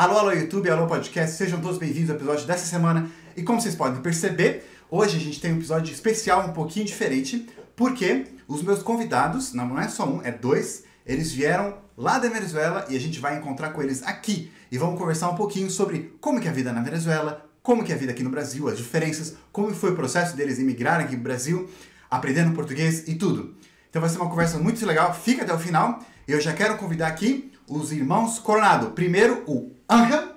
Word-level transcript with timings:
Alô, 0.00 0.16
alô, 0.16 0.32
YouTube, 0.32 0.70
alô, 0.70 0.86
podcast, 0.86 1.36
sejam 1.36 1.60
todos 1.60 1.76
bem-vindos 1.76 2.08
ao 2.08 2.16
episódio 2.16 2.46
dessa 2.46 2.64
semana. 2.64 3.10
E 3.36 3.42
como 3.42 3.60
vocês 3.60 3.74
podem 3.74 4.00
perceber, 4.00 4.66
hoje 4.90 5.18
a 5.18 5.20
gente 5.20 5.38
tem 5.38 5.52
um 5.52 5.56
episódio 5.58 5.92
especial 5.92 6.48
um 6.48 6.54
pouquinho 6.54 6.86
diferente, 6.86 7.46
porque 7.76 8.24
os 8.48 8.62
meus 8.62 8.82
convidados, 8.82 9.52
não 9.52 9.78
é 9.78 9.88
só 9.88 10.08
um, 10.08 10.22
é 10.22 10.32
dois, 10.32 10.84
eles 11.04 11.30
vieram 11.32 11.74
lá 11.98 12.18
da 12.18 12.30
Venezuela 12.30 12.86
e 12.88 12.96
a 12.96 12.98
gente 12.98 13.20
vai 13.20 13.36
encontrar 13.36 13.74
com 13.74 13.82
eles 13.82 14.02
aqui 14.02 14.50
e 14.72 14.78
vamos 14.78 14.98
conversar 14.98 15.28
um 15.28 15.34
pouquinho 15.34 15.70
sobre 15.70 16.16
como 16.18 16.42
é 16.42 16.48
a 16.48 16.50
vida 16.52 16.72
na 16.72 16.80
Venezuela, 16.80 17.46
como 17.62 17.86
é 17.86 17.92
a 17.92 17.96
vida 17.96 18.12
aqui 18.12 18.22
no 18.22 18.30
Brasil, 18.30 18.70
as 18.70 18.78
diferenças, 18.78 19.36
como 19.52 19.74
foi 19.74 19.90
o 19.90 19.96
processo 19.96 20.34
deles 20.34 20.58
imigrarem 20.58 21.04
aqui 21.04 21.16
no 21.16 21.22
Brasil, 21.22 21.68
aprendendo 22.10 22.54
português 22.54 23.06
e 23.06 23.16
tudo. 23.16 23.54
Então 23.90 24.00
vai 24.00 24.08
ser 24.08 24.16
uma 24.16 24.30
conversa 24.30 24.56
muito 24.56 24.86
legal, 24.86 25.12
fica 25.12 25.42
até 25.42 25.52
o 25.52 25.58
final. 25.58 26.02
Eu 26.26 26.40
já 26.40 26.54
quero 26.54 26.78
convidar 26.78 27.08
aqui 27.08 27.52
os 27.68 27.92
irmãos 27.92 28.38
Coronado. 28.38 28.92
Primeiro 28.92 29.44
o 29.46 29.72
Ángel 29.92 30.28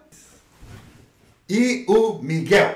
e 1.48 1.86
o 1.88 2.18
Miguel. 2.24 2.76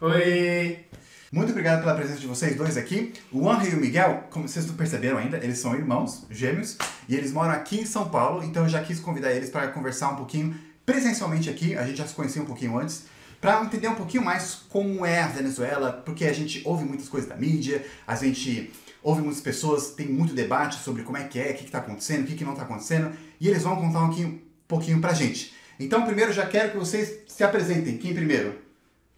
Oi! 0.00 0.84
Muito 1.30 1.50
obrigado 1.50 1.82
pela 1.82 1.94
presença 1.94 2.18
de 2.18 2.26
vocês 2.26 2.56
dois 2.56 2.76
aqui. 2.76 3.12
O 3.30 3.48
Ángel 3.48 3.74
e 3.74 3.76
o 3.76 3.80
Miguel, 3.80 4.24
como 4.30 4.48
vocês 4.48 4.66
não 4.66 4.74
perceberam 4.74 5.16
ainda, 5.18 5.36
eles 5.36 5.60
são 5.60 5.76
irmãos 5.76 6.26
gêmeos 6.28 6.76
e 7.08 7.14
eles 7.14 7.32
moram 7.32 7.52
aqui 7.52 7.78
em 7.78 7.86
São 7.86 8.08
Paulo, 8.08 8.42
então 8.42 8.64
eu 8.64 8.68
já 8.68 8.82
quis 8.82 8.98
convidar 8.98 9.30
eles 9.30 9.48
para 9.48 9.68
conversar 9.68 10.08
um 10.08 10.16
pouquinho 10.16 10.58
presencialmente 10.84 11.48
aqui. 11.48 11.76
A 11.76 11.86
gente 11.86 11.98
já 11.98 12.06
se 12.08 12.14
conhecia 12.14 12.42
um 12.42 12.46
pouquinho 12.46 12.76
antes, 12.76 13.04
para 13.40 13.62
entender 13.62 13.86
um 13.86 13.94
pouquinho 13.94 14.24
mais 14.24 14.56
como 14.68 15.06
é 15.06 15.22
a 15.22 15.28
Venezuela, 15.28 16.02
porque 16.04 16.24
a 16.24 16.32
gente 16.32 16.62
ouve 16.64 16.84
muitas 16.84 17.08
coisas 17.08 17.28
da 17.30 17.36
mídia, 17.36 17.86
a 18.04 18.16
gente 18.16 18.72
ouve 19.04 19.22
muitas 19.22 19.40
pessoas, 19.40 19.90
tem 19.90 20.08
muito 20.08 20.34
debate 20.34 20.82
sobre 20.82 21.04
como 21.04 21.16
é 21.16 21.22
que 21.28 21.38
é, 21.38 21.52
o 21.52 21.54
que 21.54 21.64
está 21.64 21.78
acontecendo, 21.78 22.24
o 22.24 22.26
que, 22.26 22.34
que 22.34 22.44
não 22.44 22.54
está 22.54 22.64
acontecendo, 22.64 23.12
e 23.40 23.48
eles 23.48 23.62
vão 23.62 23.76
contar 23.76 24.02
um 24.02 24.08
pouquinho, 24.08 24.49
pouquinho 24.70 25.00
pra 25.00 25.12
gente. 25.12 25.52
Então, 25.80 26.06
primeiro, 26.06 26.32
já 26.32 26.46
quero 26.46 26.70
que 26.70 26.76
vocês 26.76 27.24
se 27.26 27.42
apresentem. 27.42 27.98
Quem 27.98 28.14
primeiro? 28.14 28.54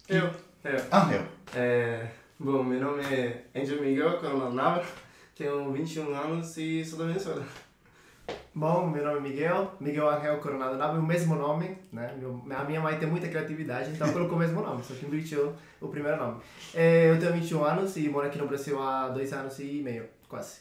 Eu. 0.09 0.31
Eu. 0.63 0.79
Ángel. 0.91 1.21
É, 1.53 2.07
bom, 2.39 2.63
meu 2.63 2.79
nome 2.79 3.03
é 3.03 3.43
Angel 3.55 3.79
Miguel 3.79 4.17
Coronel 4.17 4.51
Navarro, 4.51 4.87
tenho 5.37 5.71
21 5.71 6.15
anos 6.15 6.57
e 6.57 6.83
sou 6.83 6.97
da 6.97 7.05
Venezuela. 7.05 7.45
Bom, 8.55 8.87
meu 8.87 9.03
nome 9.03 9.17
é 9.17 9.21
Miguel, 9.21 9.75
Miguel 9.79 10.09
Angel 10.09 10.37
Coronado 10.39 10.77
Nave, 10.77 10.97
o 10.97 11.03
mesmo 11.03 11.35
nome, 11.35 11.77
né? 11.91 12.15
Meu, 12.17 12.43
a 12.55 12.63
minha 12.63 12.79
mãe 12.79 12.97
tem 12.97 13.09
muita 13.09 13.27
criatividade, 13.27 13.91
então 13.91 14.11
colocou 14.11 14.35
o 14.35 14.39
mesmo 14.39 14.61
nome, 14.61 14.83
só 14.83 14.93
que 14.93 15.05
invertiu 15.05 15.53
o 15.81 15.87
primeiro 15.87 16.17
nome. 16.17 16.41
É, 16.73 17.09
eu 17.09 17.19
tenho 17.19 17.33
21 17.33 17.63
anos 17.63 17.97
e 17.97 18.07
moro 18.09 18.27
aqui 18.27 18.37
no 18.37 18.47
Brasil 18.47 18.81
há 18.81 19.09
dois 19.09 19.33
anos 19.33 19.59
e 19.59 19.81
meio, 19.83 20.05
quase. 20.29 20.59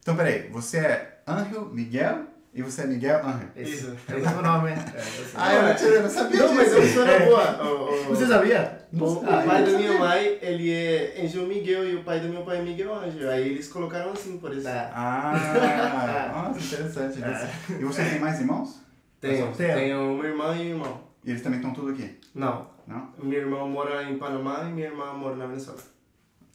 Então, 0.00 0.16
peraí, 0.16 0.48
você 0.48 0.78
é 0.78 1.22
Ángel 1.26 1.66
Miguel 1.66 2.31
e 2.54 2.62
você 2.62 2.82
é 2.82 2.86
Miguel 2.86 3.24
Ángel. 3.26 3.48
Esse, 3.56 3.72
Isso. 3.72 3.96
É 4.08 4.14
o 4.14 4.20
mesmo 4.20 4.42
nome, 4.42 4.70
é. 4.70 4.74
é. 4.74 5.02
Ah, 5.34 5.54
eu 5.54 6.02
não, 6.02 6.10
sabia 6.10 6.38
Não, 6.40 6.48
disso. 6.48 6.54
mas 6.54 6.72
eu 6.72 6.82
sou 6.88 7.04
na 7.06 7.18
boa. 7.20 8.04
Você 8.08 8.26
sabia? 8.26 8.78
o, 8.92 9.04
o 9.04 9.24
Ah, 9.26 9.42
pai 9.42 9.62
eu 9.62 9.66
da 9.66 9.72
não 9.72 9.78
minha 9.78 9.92
sabia. 9.92 9.98
mãe, 10.08 10.38
ele 10.42 10.70
é 10.72 11.22
Angel 11.24 11.46
Miguel 11.46 11.88
e 11.88 11.96
o 11.96 12.04
pai 12.04 12.20
do 12.20 12.28
meu 12.28 12.42
pai 12.42 12.58
é 12.58 12.62
Miguel 12.62 12.94
Angel. 12.94 13.30
Aí 13.30 13.48
eles 13.48 13.68
colocaram 13.68 14.12
assim, 14.12 14.36
por 14.38 14.54
isso. 14.54 14.68
É. 14.68 14.90
Ah, 14.94 16.30
nossa, 16.52 16.60
interessante. 16.60 17.18
isso. 17.18 17.72
E 17.80 17.84
você 17.84 18.04
tem 18.04 18.18
mais 18.18 18.38
irmãos? 18.40 18.80
Tenho, 19.20 19.52
Tenho. 19.52 19.74
tenho 19.74 20.12
uma 20.14 20.26
irmã 20.26 20.54
e 20.56 20.60
um 20.60 20.70
irmão. 20.70 21.00
E 21.24 21.30
eles 21.30 21.42
também 21.42 21.58
estão 21.60 21.72
tudo 21.72 21.92
aqui? 21.92 22.18
Não, 22.34 22.66
Não? 22.86 23.08
minha 23.22 23.38
irmã 23.38 23.64
mora 23.66 24.02
em 24.02 24.18
Panamá 24.18 24.64
e 24.68 24.72
minha 24.72 24.88
irmã 24.88 25.12
mora 25.14 25.36
na 25.36 25.46
Venezuela. 25.46 25.78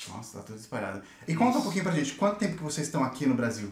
Nossa, 0.10 0.38
tá 0.40 0.44
tudo 0.44 0.60
espalhado. 0.60 1.02
E 1.28 1.34
conta 1.34 1.58
um 1.58 1.62
pouquinho 1.62 1.84
pra 1.86 1.94
gente, 1.94 2.14
quanto 2.16 2.38
tempo 2.38 2.58
que 2.58 2.64
vocês 2.64 2.86
estão 2.88 3.04
aqui 3.04 3.26
no 3.26 3.34
Brasil? 3.36 3.72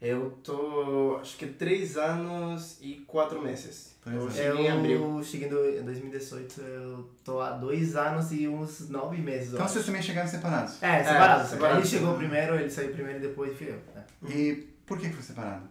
Eu 0.00 0.30
tô, 0.42 1.18
acho 1.20 1.36
que 1.36 1.46
três 1.46 1.96
anos 1.98 2.78
e 2.80 3.04
quatro 3.06 3.42
meses. 3.42 3.94
Três 4.02 4.16
Eu 4.22 4.30
cheguei 4.30 4.66
em 4.66 4.70
abril. 4.70 5.18
Eu 5.18 5.22
cheguei 5.22 5.46
em 5.46 5.50
do- 5.50 5.78
em 5.78 5.82
2018, 5.82 6.60
eu 6.62 7.10
tô 7.22 7.38
há 7.38 7.50
dois 7.50 7.94
anos 7.96 8.32
e 8.32 8.48
uns 8.48 8.88
nove 8.88 9.18
meses. 9.18 9.52
Então 9.52 9.64
acho. 9.64 9.74
vocês 9.74 9.84
também 9.86 10.00
chegaram 10.00 10.26
separados. 10.28 10.82
É, 10.82 11.04
separado. 11.04 11.46
separado. 11.48 11.80
Ele 11.80 11.86
chegou 11.86 12.14
primeiro, 12.14 12.54
ele 12.54 12.70
saiu 12.70 12.92
primeiro 12.92 13.18
e 13.18 13.22
depois 13.28 13.56
fui 13.58 13.68
eu. 13.68 13.78
É. 13.94 14.32
E 14.32 14.68
por 14.86 14.98
que 14.98 15.10
foi 15.10 15.22
separado? 15.22 15.68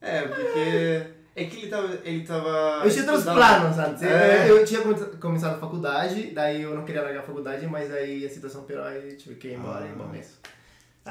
É, 0.00 0.22
porque 0.22 1.06
é 1.36 1.44
que 1.44 1.56
ele 1.58 1.68
tava, 1.68 1.98
ele 2.04 2.24
tava 2.26 2.80
Eu 2.84 2.90
tinha 2.90 3.04
outros 3.12 3.24
planos 3.24 3.78
antes. 3.78 4.02
Eu- 4.02 4.08
É. 4.08 4.50
Eu, 4.50 4.64
tinha 4.64 4.80
come- 4.80 5.16
começado 5.20 5.56
a 5.56 5.58
faculdade, 5.58 6.30
daí 6.30 6.62
eu 6.62 6.74
não 6.74 6.86
queria 6.86 7.02
largar 7.02 7.20
a 7.20 7.26
faculdade, 7.26 7.66
mas 7.66 7.92
aí 7.92 8.24
a 8.24 8.30
situação 8.30 8.62
piorou 8.64 8.90
e 8.96 9.14
tive 9.14 9.34
que 9.34 9.48
ir 9.48 9.54
embora 9.58 9.84
Ah. 9.84 9.88
e 9.88 9.92
bom 9.92 10.08
mesmo. 10.08 10.32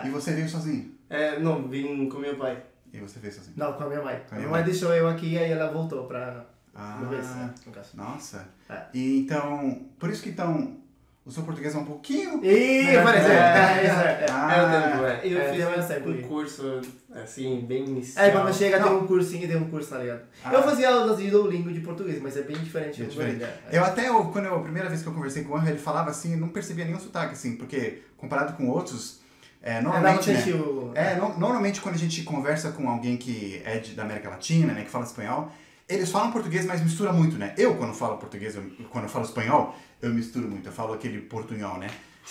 E 0.03 0.09
você 0.09 0.33
veio 0.33 0.50
sozinho? 0.50 0.91
É, 1.09 1.39
não, 1.39 1.67
vim 1.67 2.09
com 2.09 2.17
meu 2.19 2.35
pai. 2.35 2.61
E 2.91 3.00
você 3.00 3.19
veio 3.19 3.33
sozinho? 3.33 3.53
Não, 3.57 3.73
com 3.73 3.83
a 3.83 3.88
minha 3.88 4.01
mãe. 4.01 4.19
Com 4.28 4.35
a 4.35 4.38
minha 4.38 4.50
mãe 4.50 4.61
mãe. 4.61 4.72
deixou 4.72 4.94
eu 4.94 5.07
aqui 5.07 5.33
e 5.33 5.38
aí 5.38 5.51
ela 5.51 5.72
voltou 5.72 6.06
pra 6.06 6.45
Ah, 6.73 7.00
no 7.01 7.09
BC, 7.09 7.67
no 7.67 7.72
caso. 7.72 7.89
nossa. 7.95 8.47
É. 8.69 8.81
E 8.94 9.19
então, 9.19 9.81
por 10.00 10.09
isso 10.09 10.23
que 10.23 10.29
então, 10.29 10.78
o 11.25 11.31
seu 11.31 11.44
português 11.44 11.73
é 11.75 11.78
um 11.78 11.85
pouquinho... 11.85 12.35
Ih, 12.38 12.39
que- 12.39 12.47
É, 12.47 12.94
é, 12.95 12.95
é. 12.95 14.25
Ah, 14.31 15.22
é, 15.22 15.28
é. 15.28 15.33
Eu 15.33 15.39
é, 15.39 15.53
fiz 15.53 15.88
tempo 15.88 16.09
um 16.09 16.13
aí. 16.13 16.22
curso, 16.23 16.81
assim, 17.13 17.66
bem 17.67 17.85
inicial. 17.85 18.25
É, 18.25 18.31
quando 18.31 18.53
chega 18.53 18.81
tem 18.81 18.91
um 18.91 19.07
cursinho, 19.07 19.47
tem 19.47 19.57
um 19.57 19.69
curso, 19.69 19.89
tá 19.89 19.97
ligado? 20.00 20.22
Ah. 20.44 20.53
Eu 20.53 20.63
fazia 20.63 20.89
aulas 20.89 21.17
de 21.17 21.29
Duolingo 21.31 21.72
de 21.73 21.79
português, 21.81 22.22
mas 22.22 22.38
é 22.38 22.44
bem 22.44 22.57
diferente. 22.57 23.01
É 23.01 23.06
do 23.06 23.09
diferente. 23.12 23.44
É. 23.44 23.59
Eu 23.72 23.83
até, 23.83 24.07
eu, 24.07 24.25
quando 24.25 24.45
eu, 24.45 24.56
a 24.56 24.62
primeira 24.62 24.88
vez 24.89 25.01
que 25.01 25.07
eu 25.07 25.13
conversei 25.13 25.44
com 25.44 25.53
o 25.53 25.57
Angel, 25.57 25.69
ele 25.72 25.79
falava 25.79 26.12
assim, 26.12 26.33
eu 26.33 26.39
não 26.39 26.50
percebia 26.50 26.85
nenhum 26.85 27.00
sotaque, 27.00 27.33
assim, 27.33 27.56
porque 27.56 28.03
comparado 28.17 28.53
com 28.53 28.67
outros, 28.69 29.22
é, 29.66 29.78
É, 29.78 29.81
normalmente, 29.81 30.31
né, 30.31 30.53
o... 30.53 30.92
É, 30.96 31.16
no- 31.16 31.38
normalmente 31.38 31.81
quando 31.81 31.96
a 31.96 31.98
gente 31.98 32.24
conversa 32.24 32.72
com 32.72 32.88
alguém 32.90 33.18
que 33.18 33.62
é 33.66 33.80
de, 33.80 33.94
da 33.96 34.03
América 34.03 34.30
Latina, 34.30 34.72
né, 34.74 34.84
que 34.84 34.90
fala 34.90 35.03
espanhol, 35.03 35.52
eles 35.90 36.09
falam 36.09 36.31
português, 36.31 36.66
mas 36.66 36.81
mistura 36.81 37.12
muito, 37.12 37.38
né? 37.38 37.53
Eu, 37.58 37.75
quando 37.75 37.94
falo 37.94 38.18
português, 38.18 38.56
eu- 38.56 38.72
quando 38.90 39.04
eu 39.06 39.09
falo 39.09 39.25
espanhol, 39.25 39.75
eu 40.02 40.14
misturo 40.14 40.48
muito, 40.48 40.68
eu 40.70 40.74
falo 40.74 40.94
aquele 40.94 41.20
portunhol, 41.22 41.78
né? 41.78 41.88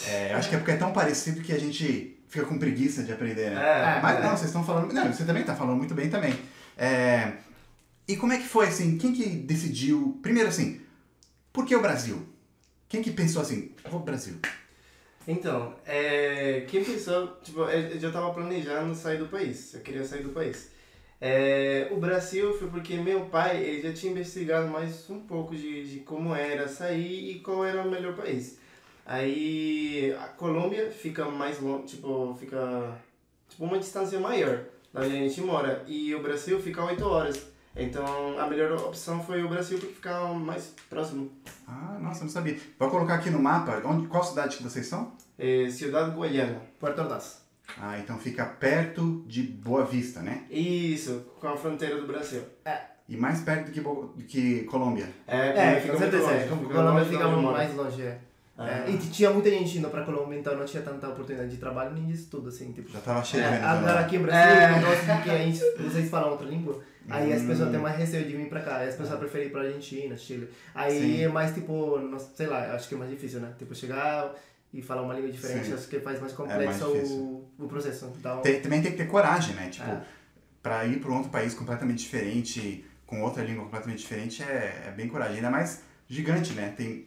É, 0.08 0.32
eu 0.32 0.38
acho 0.38 0.48
que 0.48 0.54
é 0.54 0.58
porque 0.58 0.72
é 0.72 0.76
tão 0.76 0.92
parecido 0.92 1.40
que 1.40 1.52
a 1.52 1.58
gente 1.58 2.18
fica 2.28 2.44
com 2.46 2.58
preguiça 2.58 3.02
de 3.04 3.12
aprender, 3.12 3.50
né? 3.50 3.60
É, 3.98 4.00
mas 4.02 4.18
é. 4.18 4.22
não, 4.22 4.30
vocês 4.30 4.46
estão 4.46 4.64
falando... 4.64 4.92
Não, 4.92 5.12
você 5.12 5.24
também 5.24 5.44
tá 5.44 5.54
falando 5.54 5.76
muito 5.76 5.94
bem 5.94 6.08
também. 6.10 6.34
É, 6.76 7.32
e 8.08 8.16
como 8.16 8.32
é 8.32 8.38
que 8.38 8.46
foi, 8.46 8.66
assim, 8.68 8.98
quem 8.98 9.12
que 9.12 9.24
decidiu... 9.28 10.18
Primeiro, 10.20 10.48
assim, 10.48 10.80
por 11.52 11.64
que 11.64 11.76
o 11.76 11.80
Brasil? 11.80 12.26
Quem 12.88 13.02
que 13.02 13.10
pensou 13.12 13.40
assim, 13.40 13.70
vou 13.84 14.00
pro 14.00 14.12
Brasil? 14.12 14.34
Então, 15.26 15.74
é, 15.86 16.64
quem 16.68 16.84
pensou, 16.84 17.28
tipo, 17.42 17.62
eu 17.62 17.90
eu 17.92 18.00
já 18.00 18.10
tava 18.10 18.32
planejando 18.32 18.94
sair 18.94 19.18
do 19.18 19.26
país, 19.26 19.72
eu 19.74 19.80
queria 19.80 20.04
sair 20.04 20.22
do 20.22 20.30
país. 20.30 20.70
É, 21.20 21.88
o 21.90 21.96
Brasil 21.96 22.52
foi 22.58 22.68
porque 22.68 22.96
meu 22.96 23.26
pai, 23.26 23.62
ele 23.62 23.82
já 23.82 23.92
tinha 23.94 24.12
investigado 24.12 24.68
mais 24.68 25.08
um 25.08 25.20
pouco 25.20 25.56
de, 25.56 25.88
de 25.88 26.00
como 26.00 26.34
era 26.34 26.68
sair 26.68 27.30
e 27.30 27.40
qual 27.40 27.64
era 27.64 27.82
o 27.82 27.90
melhor 27.90 28.14
país. 28.14 28.58
Aí, 29.06 30.14
a 30.20 30.28
Colômbia 30.28 30.90
fica 30.90 31.24
mais 31.26 31.60
longe, 31.60 31.96
tipo, 31.96 32.36
fica, 32.38 32.98
tipo, 33.48 33.64
uma 33.64 33.78
distância 33.78 34.18
maior 34.20 34.64
da 34.92 35.00
onde 35.00 35.16
a 35.16 35.18
gente 35.18 35.40
mora, 35.40 35.82
e 35.86 36.14
o 36.14 36.22
Brasil 36.22 36.60
fica 36.60 36.80
a 36.82 36.86
8 36.86 37.04
horas. 37.04 37.53
Então, 37.76 38.38
a 38.38 38.46
melhor 38.46 38.72
opção 38.72 39.22
foi 39.22 39.42
o 39.42 39.48
Brasil 39.48 39.78
porque 39.78 39.94
fica 39.94 40.20
mais 40.28 40.72
próximo. 40.88 41.30
Ah, 41.66 41.98
nossa, 42.00 42.20
eu 42.20 42.24
não 42.24 42.30
sabia. 42.30 42.56
Vou 42.78 42.88
colocar 42.88 43.14
aqui 43.14 43.30
no 43.30 43.38
mapa, 43.40 43.82
onde, 43.84 44.06
qual 44.06 44.22
cidade 44.22 44.56
que 44.56 44.62
vocês 44.62 44.86
são? 44.86 45.12
É, 45.38 45.68
Ciudad 45.68 46.08
Guayana. 46.14 46.60
Puerto 46.78 47.00
Ordaz. 47.02 47.42
Ah, 47.80 47.98
então 47.98 48.16
fica 48.18 48.44
perto 48.44 49.24
de 49.26 49.42
Boa 49.42 49.84
Vista, 49.84 50.20
né? 50.20 50.44
Isso, 50.50 51.24
com 51.40 51.48
a 51.48 51.56
fronteira 51.56 52.00
do 52.00 52.06
Brasil. 52.06 52.42
E 53.08 53.16
mais 53.16 53.40
perto 53.40 53.66
do 53.66 53.72
que, 53.72 53.80
Bo- 53.80 54.12
do 54.16 54.22
que 54.22 54.60
Colômbia. 54.64 55.08
É, 55.26 55.48
É, 55.48 55.80
fica 55.80 55.92
com 55.94 55.98
muito 55.98 56.10
certeza. 56.12 56.22
longe, 56.22 56.36
é. 56.36 56.46
Fica 56.46 56.74
Colômbia 56.74 57.04
fica 57.04 57.28
mais 57.28 57.74
longe, 57.74 58.02
é. 58.02 58.18
Ah. 58.56 58.68
É, 58.86 58.90
E 58.90 58.96
tinha 58.98 59.30
muita 59.30 59.50
gente 59.50 59.78
indo 59.78 59.88
pra 59.88 60.04
Colômbia, 60.04 60.38
então 60.38 60.56
não 60.56 60.64
tinha 60.64 60.82
tanta 60.82 61.08
oportunidade 61.08 61.50
de 61.50 61.56
trabalho 61.56 61.92
nem 61.92 62.06
de 62.06 62.12
estudo, 62.14 62.48
assim, 62.50 62.70
tipo. 62.72 62.88
Já 62.92 63.00
tava 63.00 63.24
cheio 63.24 63.42
É, 63.42 63.60
agora 63.60 63.98
aqui 64.00 64.16
no 64.18 64.24
Brasil, 64.26 64.54
É. 64.62 64.72
o 64.72 64.76
negócio 64.76 65.04
de 65.16 65.22
que 65.22 65.30
a 65.30 65.38
gente, 65.38 65.60
vocês 65.82 66.08
falam 66.08 66.30
outra 66.30 66.46
língua, 66.46 66.80
aí 67.08 67.32
as 67.32 67.42
Hum. 67.42 67.46
pessoas 67.48 67.70
têm 67.70 67.80
mais 67.80 67.96
receio 67.96 68.24
de 68.26 68.36
vir 68.36 68.48
pra 68.48 68.60
cá, 68.60 68.76
aí 68.78 68.88
as 68.88 68.94
pessoas 68.96 69.18
preferem 69.18 69.48
ir 69.48 69.50
pra 69.50 69.62
Argentina, 69.62 70.16
Chile. 70.16 70.48
Aí 70.74 70.98
Sim. 71.00 71.22
é 71.22 71.28
mais 71.28 71.52
tipo, 71.54 71.98
não- 71.98 72.18
sei 72.18 72.46
lá, 72.46 72.74
acho 72.74 72.88
que 72.88 72.94
é 72.94 72.98
mais 72.98 73.10
difícil, 73.10 73.40
né? 73.40 73.52
Tipo, 73.58 73.74
chegar 73.74 74.34
e 74.72 74.82
falar 74.82 75.02
uma 75.02 75.14
língua 75.14 75.30
diferente, 75.30 75.66
Sim. 75.66 75.74
acho 75.74 75.86
que 75.88 76.00
faz 76.00 76.20
mais 76.20 76.32
É 76.32 76.36
mais 76.36 76.50
complexo 76.78 76.92
difícil. 76.94 77.16
o, 77.16 77.50
o 77.58 77.68
processo. 77.68 78.12
Então, 78.18 78.40
Tem- 78.40 78.60
também 78.60 78.82
tem 78.82 78.92
que 78.92 78.98
ter 78.98 79.06
coragem, 79.06 79.54
né? 79.54 79.68
Tipo, 79.68 79.88
É. 79.90 80.02
pra 80.62 80.84
ir 80.86 80.98
pra 81.00 81.10
um 81.10 81.16
outro 81.16 81.30
país 81.30 81.54
completamente 81.54 81.98
diferente, 81.98 82.84
com 83.06 83.22
outra 83.22 83.44
língua 83.44 83.64
completamente 83.64 83.98
diferente, 83.98 84.42
é, 84.42 84.84
é 84.88 84.90
bem 84.96 85.08
coragem. 85.08 85.36
Ainda 85.36 85.50
mais 85.50 85.82
gigante, 86.08 86.52
né? 86.54 86.72
Tem... 86.76 87.06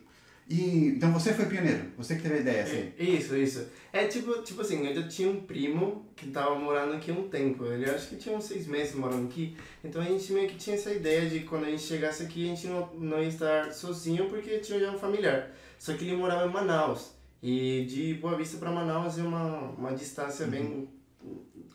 E, 0.50 0.94
então 0.96 1.12
você 1.12 1.34
foi 1.34 1.46
pioneiro, 1.46 1.92
você 1.98 2.16
que 2.16 2.22
teve 2.22 2.36
a 2.36 2.40
ideia, 2.40 2.64
assim. 2.64 2.94
É, 2.98 3.04
Isso, 3.04 3.36
isso. 3.36 3.68
É 3.92 4.06
tipo, 4.06 4.42
tipo 4.44 4.62
assim, 4.62 4.88
eu 4.88 4.96
já 4.96 5.08
tinha 5.08 5.30
um 5.30 5.42
primo 5.42 6.06
que 6.16 6.28
tava 6.28 6.56
morando 6.56 6.94
aqui 6.94 7.12
um 7.12 7.28
tempo. 7.28 7.66
Ele 7.66 7.90
acho 7.90 8.08
que 8.08 8.16
tinha 8.16 8.36
uns 8.36 8.46
seis 8.46 8.66
meses 8.66 8.96
morando 8.96 9.28
aqui. 9.28 9.58
Então 9.84 10.02
a 10.02 10.06
gente 10.06 10.32
meio 10.32 10.48
que 10.48 10.56
tinha 10.56 10.78
essa 10.78 10.92
ideia 10.92 11.30
de 11.30 11.42
quando 11.42 11.66
a 11.66 11.70
gente 11.70 11.82
chegasse 11.84 12.24
aqui, 12.24 12.46
a 12.46 12.56
gente 12.56 12.68
não, 12.68 12.90
não 12.94 13.22
ia 13.22 13.28
estar 13.28 13.74
sozinho 13.74 14.30
porque 14.30 14.60
tinha 14.60 14.80
já 14.80 14.92
um 14.92 14.98
familiar. 14.98 15.52
Só 15.78 15.94
que 15.94 16.06
ele 16.06 16.16
morava 16.16 16.48
em 16.48 16.54
Manaus. 16.54 17.12
E 17.44 17.86
de 17.86 18.14
Boa 18.16 18.38
Vista 18.38 18.58
para 18.58 18.72
Manaus 18.72 19.18
é 19.18 19.24
uma, 19.24 19.70
uma 19.78 19.94
distância 19.94 20.48
bem 20.48 20.88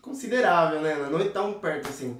considerável, 0.01 0.81
né? 0.81 0.95
Não 1.11 1.21
é 1.21 1.29
tão 1.29 1.55
perto 1.55 1.89
assim. 1.89 2.19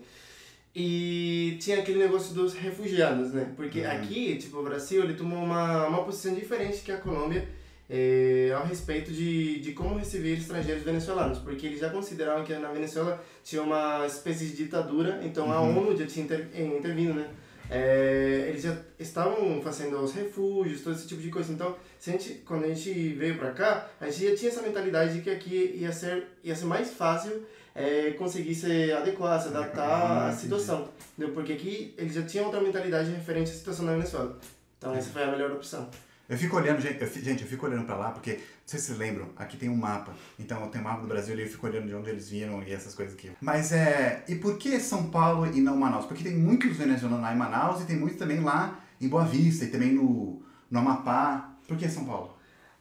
E 0.75 1.59
tinha 1.61 1.79
aquele 1.81 1.99
negócio 1.99 2.35
dos 2.35 2.55
refugiados, 2.55 3.33
né? 3.33 3.53
Porque 3.57 3.81
Uhum. 3.81 3.91
aqui, 3.91 4.37
tipo, 4.37 4.59
o 4.59 4.63
Brasil, 4.63 5.05
ele 5.05 5.15
tomou 5.15 5.39
uma, 5.43 5.87
uma 5.87 6.03
posição 6.03 6.35
diferente 6.35 6.81
que 6.81 6.91
a 6.91 6.97
Colômbia 6.97 7.47
eh, 7.91 8.51
ao 8.57 8.65
respeito 8.65 9.13
de, 9.13 9.61
de 9.61 9.73
como 9.73 9.99
receber 9.99 10.39
estrangeiros 10.39 10.83
venezuelanos. 10.83 11.39
Porque 11.41 11.67
eles 11.67 11.79
já 11.81 11.91
consideravam 11.91 12.43
que 12.43 12.55
na 12.55 12.71
Venezuela 12.73 13.23
tinha 13.45 13.63
uma 13.63 14.07
espécie 14.07 14.47
de 14.47 14.57
ditadura, 14.57 15.21
então 15.23 15.53
a 15.53 15.61
Uhum. 15.61 15.79
ONU 15.89 15.97
já 15.97 16.07
tinha 16.07 16.25
inter, 16.25 16.49
eh, 16.55 16.65
intervindo, 16.65 17.15
né? 17.15 17.29
Eh, 17.71 18.47
eles 18.49 18.63
já 18.63 18.77
estavam 18.99 19.61
fazendo 19.63 19.99
os 19.99 20.13
refúgios, 20.15 20.81
todo 20.83 20.95
esse 20.97 21.07
tipo 21.07 21.21
de 21.21 21.29
coisa. 21.29 21.53
Então, 21.53 21.75
a 22.07 22.11
gente, 22.11 22.43
quando 22.47 22.65
a 22.65 22.69
gente 22.69 22.91
veio 23.15 23.37
pra 23.37 23.51
cá, 23.51 23.91
a 24.01 24.11
gente 24.11 24.31
já 24.31 24.37
tinha 24.37 24.51
essa 24.51 24.63
mentalidade 24.63 25.15
de 25.15 25.21
que 25.21 25.31
aqui 25.31 25.77
ia 25.79 25.93
ser, 25.93 26.29
ia 26.43 26.55
ser 26.55 26.65
mais 26.67 26.91
fácil 26.91 27.43
é, 27.75 28.11
conseguir 28.13 28.55
se 28.55 28.93
adequar, 28.93 29.41
se 29.41 29.49
adaptar 29.49 30.27
à 30.27 30.29
entendi. 30.29 30.43
situação. 30.43 30.89
Entendeu? 31.17 31.35
Porque 31.35 31.53
aqui 31.53 31.95
eles 31.97 32.15
já 32.15 32.23
tinham 32.23 32.47
outra 32.47 32.61
mentalidade 32.61 33.11
referente 33.11 33.51
à 33.51 33.55
situação 33.55 33.85
na 33.85 33.93
Venezuela. 33.93 34.39
Então 34.79 34.95
essa 34.95 35.11
foi 35.11 35.23
a 35.23 35.31
melhor 35.31 35.53
opção. 35.53 35.89
Eu 36.29 36.39
fico 36.39 36.57
olhando, 36.57 36.81
gente, 36.81 37.01
eu, 37.01 37.09
gente, 37.09 37.43
eu 37.43 37.49
fico 37.49 37.67
olhando 37.67 37.85
pra 37.85 37.97
lá, 37.97 38.11
porque, 38.11 38.33
não 38.33 38.39
sei 38.65 38.81
se 38.81 38.87
vocês 38.87 38.99
lembram, 38.99 39.29
aqui 39.37 39.57
tem 39.57 39.69
um 39.69 39.77
mapa. 39.77 40.15
Então 40.39 40.67
tem 40.69 40.81
um 40.81 40.85
mapa 40.85 41.03
do 41.03 41.07
Brasil 41.07 41.37
e 41.37 41.43
eu 41.43 41.49
fico 41.49 41.67
olhando 41.67 41.87
de 41.89 41.95
onde 41.95 42.09
eles 42.09 42.31
vieram 42.31 42.63
e 42.63 42.73
essas 42.73 42.95
coisas 42.95 43.15
aqui. 43.15 43.31
Mas 43.41 43.73
é. 43.73 44.25
E 44.29 44.37
por 44.37 44.57
que 44.57 44.79
São 44.81 45.11
Paulo 45.11 45.47
e 45.47 45.61
não 45.61 45.77
Manaus? 45.77 46.07
Porque 46.07 46.25
tem 46.25 46.35
muitos 46.35 46.77
venezuelanos 46.77 47.23
lá 47.23 47.35
em 47.35 47.37
Manaus 47.37 47.83
e 47.83 47.85
tem 47.85 47.97
muitos 47.97 48.19
também 48.19 48.41
lá 48.41 48.81
em 49.01 49.09
Boa 49.09 49.25
Vista 49.25 49.65
e 49.65 49.69
também 49.69 49.93
no, 49.93 50.43
no 50.71 50.79
Amapá. 50.79 51.55
Por 51.69 51.77
que 51.77 51.89
São 51.89 52.05
Paulo? 52.05 52.32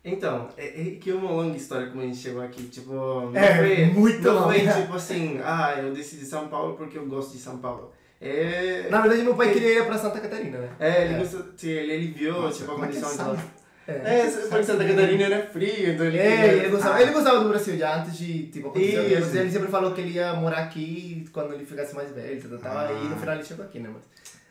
Então, 0.03 0.49
é, 0.57 0.65
é 0.81 0.95
que 0.99 1.11
é 1.11 1.13
uma 1.13 1.29
longa 1.31 1.55
história 1.55 1.87
como 1.87 2.01
a 2.01 2.05
gente 2.05 2.17
chegou 2.17 2.41
aqui. 2.41 2.63
Tipo, 2.63 2.91
não 2.93 3.35
É, 3.35 3.57
foi, 3.57 3.85
muito 3.85 4.21
não 4.21 4.43
foi 4.43 4.59
tipo 4.61 4.93
assim, 4.95 5.39
ah, 5.43 5.75
eu 5.77 5.93
decidi 5.93 6.25
São 6.25 6.47
Paulo 6.47 6.75
porque 6.75 6.97
eu 6.97 7.05
gosto 7.05 7.33
de 7.33 7.37
São 7.37 7.57
Paulo. 7.59 7.91
É. 8.19 8.87
Na 8.89 9.01
verdade, 9.01 9.23
meu 9.23 9.35
pai 9.35 9.51
queria 9.51 9.79
ir 9.79 9.85
pra 9.85 9.97
Santa 9.97 10.19
Catarina, 10.19 10.57
né? 10.59 10.69
É, 10.79 11.05
ele, 11.05 11.15
gostou, 11.15 11.43
ele, 11.63 11.91
ele 11.93 12.07
viu 12.11 12.33
Nossa, 12.33 12.59
tipo, 12.59 12.71
a 12.71 12.75
é 12.75 12.77
condição 12.79 13.17
tal. 13.17 13.35
É. 13.87 13.91
É, 14.21 14.27
porque 14.49 14.63
Santa 14.63 14.85
Catarina 14.85 15.23
era 15.23 15.45
frio, 15.47 15.91
então 15.93 16.05
ele 16.05 16.17
É, 16.19 16.53
ele 16.53 16.69
gostava, 16.69 17.01
ele 17.01 17.11
gostava 17.11 17.39
do 17.43 17.49
Brasil 17.49 17.77
já 17.77 17.97
antes 17.99 18.17
de, 18.17 18.47
tipo, 18.47 18.67
acontecer. 18.69 18.95
Ele, 18.97 19.39
ele 19.39 19.51
sempre 19.51 19.67
falou 19.69 19.91
que 19.91 20.01
ele 20.01 20.11
ia 20.11 20.33
morar 20.33 20.59
aqui 20.59 21.25
quando 21.33 21.53
ele 21.53 21.65
ficasse 21.65 21.95
mais 21.95 22.11
velho, 22.11 22.39
tal, 22.41 22.59
tal, 22.59 22.59
tal, 22.59 22.77
Ah. 22.77 22.91
e 23.03 23.07
no 23.07 23.17
final 23.17 23.35
ele 23.35 23.43
chegou 23.43 23.65
aqui, 23.65 23.79
né? 23.79 23.89
Mas... 23.91 24.03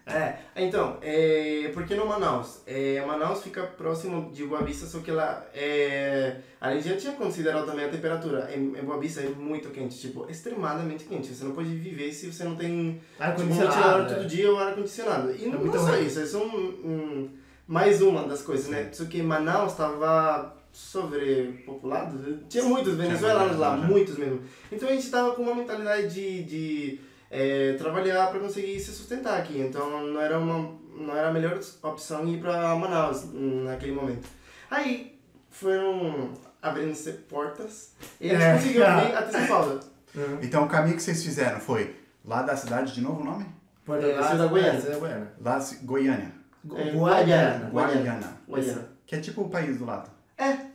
É, 0.07 0.35
então, 0.57 0.97
é, 1.03 1.71
por 1.73 1.85
que 1.85 1.95
no 1.95 2.05
Manaus? 2.07 2.63
É, 2.67 3.05
Manaus 3.07 3.43
fica 3.43 3.63
próximo 3.63 4.31
de 4.33 4.45
Boa 4.45 4.63
Vista, 4.63 4.85
só 4.87 4.99
que 4.99 5.11
lá, 5.13 5.47
é, 5.55 6.37
a 6.61 6.73
gente 6.75 6.89
já 6.89 6.97
tinha 6.97 7.13
considerado 7.13 7.65
também 7.67 7.85
a 7.85 7.89
temperatura. 7.89 8.51
Em, 8.53 8.77
em 8.77 8.83
Boa 8.85 8.99
Vista 8.99 9.21
é 9.21 9.29
muito 9.29 9.69
quente, 9.71 9.97
tipo, 9.99 10.27
extremadamente 10.29 11.05
quente. 11.05 11.29
Você 11.29 11.45
não 11.45 11.53
pode 11.53 11.69
viver 11.69 12.13
se 12.13 12.33
você 12.33 12.43
não 12.45 12.57
tem 12.57 12.95
tipo, 12.95 13.23
um 13.23 13.25
Ar-condicionado, 13.25 14.15
todo 14.15 14.25
é. 14.25 14.27
dia 14.27 14.51
ou 14.51 14.59
ar-condicionado. 14.59 15.33
E 15.33 15.45
É 15.45 15.49
não 15.49 15.69
é 15.69 15.79
só 15.79 15.85
ruim. 15.87 16.07
isso, 16.07 16.19
é 16.37 16.39
um, 16.41 16.45
um- 16.85 17.31
mais 17.69 18.03
uma 18.03 18.27
das 18.27 18.43
coisas, 18.43 18.69
né? 18.69 18.89
Só 18.93 19.05
que 19.05 19.23
Manaus 19.23 19.73
estava 19.73 20.57
sobrepopulado, 20.73 22.17
né? 22.17 22.39
tinha 22.49 22.65
muitos 22.65 22.95
venezuelanos 22.97 23.57
lá, 23.59 23.77
muitos 23.77 24.17
mesmo. 24.17 24.41
Então 24.71 24.89
a 24.89 24.93
gente 24.93 25.05
estava 25.05 25.33
com 25.35 25.43
uma 25.43 25.55
mentalidade 25.55 26.09
de, 26.13 26.43
de 26.45 27.01
é, 27.31 27.75
trabalhar 27.75 28.29
para 28.31 28.41
conseguir 28.41 28.79
se 28.81 28.93
sustentar 28.93 29.39
aqui. 29.39 29.59
Então 29.61 30.07
não 30.07 30.21
era, 30.21 30.39
uma, 30.39 30.75
não 30.97 31.17
era 31.17 31.29
a 31.29 31.33
melhor 31.33 31.59
opção 31.83 32.27
ir 32.29 32.41
para 32.41 32.75
Manaus 32.77 33.25
naquele 33.33 33.93
momento. 33.93 34.27
Aí 34.71 35.19
foram 35.51 36.33
abrindo-se 36.63 37.13
portas 37.13 37.95
e 38.21 38.31
a 38.31 38.35
gente 38.35 38.43
É. 38.43 38.53
conseguiu 38.55 38.81
vir 38.85 39.15
até 39.17 39.31
São 39.33 39.47
Paulo. 39.47 39.81
Uhum. 40.15 40.39
Então 40.43 40.65
o 40.65 40.69
caminho 40.69 40.97
que 40.97 41.03
vocês 41.03 41.23
fizeram 41.23 41.61
foi 41.61 41.97
lá 42.25 42.43
da 42.43 42.57
cidade, 42.57 42.93
de 42.95 43.01
novo 43.01 43.21
o 43.21 43.25
nome? 43.25 43.47
Porto 43.85 44.05
É, 44.05 44.11
é. 44.11 44.21
Lá, 44.21 44.35
de 44.35 45.77
Goiânia. 45.85 46.33
Gu- 46.65 46.77
É, 46.77 46.91
Guaiana. 46.91 47.69
Guaiana. 47.71 47.71
Guaiana. 47.71 48.37
Guaiana. 48.49 48.89
Que 49.07 49.17
é 49.17 49.21
tipo 49.21 49.43
o 49.43 49.49
país 49.49 49.79
do 49.79 49.85
lado. 49.87 50.11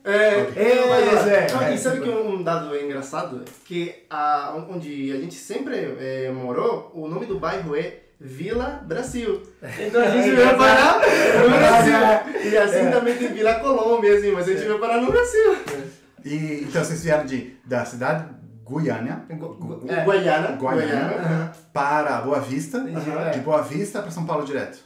É, 0.06 0.12
é. 0.14 0.54
É, 0.56 1.48
é, 1.72 1.74
e 1.74 1.78
sabe 1.78 1.98
é. 1.98 2.02
que 2.02 2.10
um 2.10 2.44
dado 2.44 2.76
engraçado? 2.78 3.44
Que 3.66 4.06
a, 4.10 4.56
onde 4.70 5.12
a 5.12 5.18
gente 5.18 5.36
sempre 5.36 5.96
é, 6.00 6.32
morou, 6.32 6.92
o 6.94 7.08
nome 7.08 7.26
do 7.26 7.40
bairro 7.40 7.76
é 7.76 8.02
Vila 8.20 8.82
Brasil. 8.86 9.42
Então 9.80 10.02
a 10.02 10.08
gente 10.10 10.30
É 10.30 10.36
veio 10.36 10.58
parar 10.58 11.00
no. 11.00 11.50
Brasil. 11.50 12.52
E 12.52 12.58
assim 12.58 12.92
também 12.92 13.16
tem 13.18 13.34
Vila 13.34 13.56
Colômbia, 13.56 14.18
assim, 14.18 14.32
mas 14.32 14.48
a 14.48 14.52
gente 14.52 14.64
veio 14.64 14.80
parar 14.80 15.02
no 15.02 15.12
Brasil. 15.12 15.56
E 16.24 16.64
então 16.68 16.84
vocês 16.84 17.04
vieram 17.04 17.26
de, 17.26 17.56
da 17.66 17.84
cidade 17.86 18.26
Guiânia, 18.68 19.24
Gu- 19.30 19.36
Gu- 19.56 19.76
Gu- 19.78 19.92
é. 19.92 20.04
Guaiana. 20.04 20.56
Guaiana, 20.56 21.14
Guaiana. 21.14 21.52
para 21.74 22.22
Boa 22.22 22.40
Vista, 22.40 22.80
de 22.80 23.40
Boa 23.42 23.62
Vista 23.62 24.02
para 24.02 24.10
São 24.12 24.26
Paulo 24.26 24.44
direto. 24.46 24.80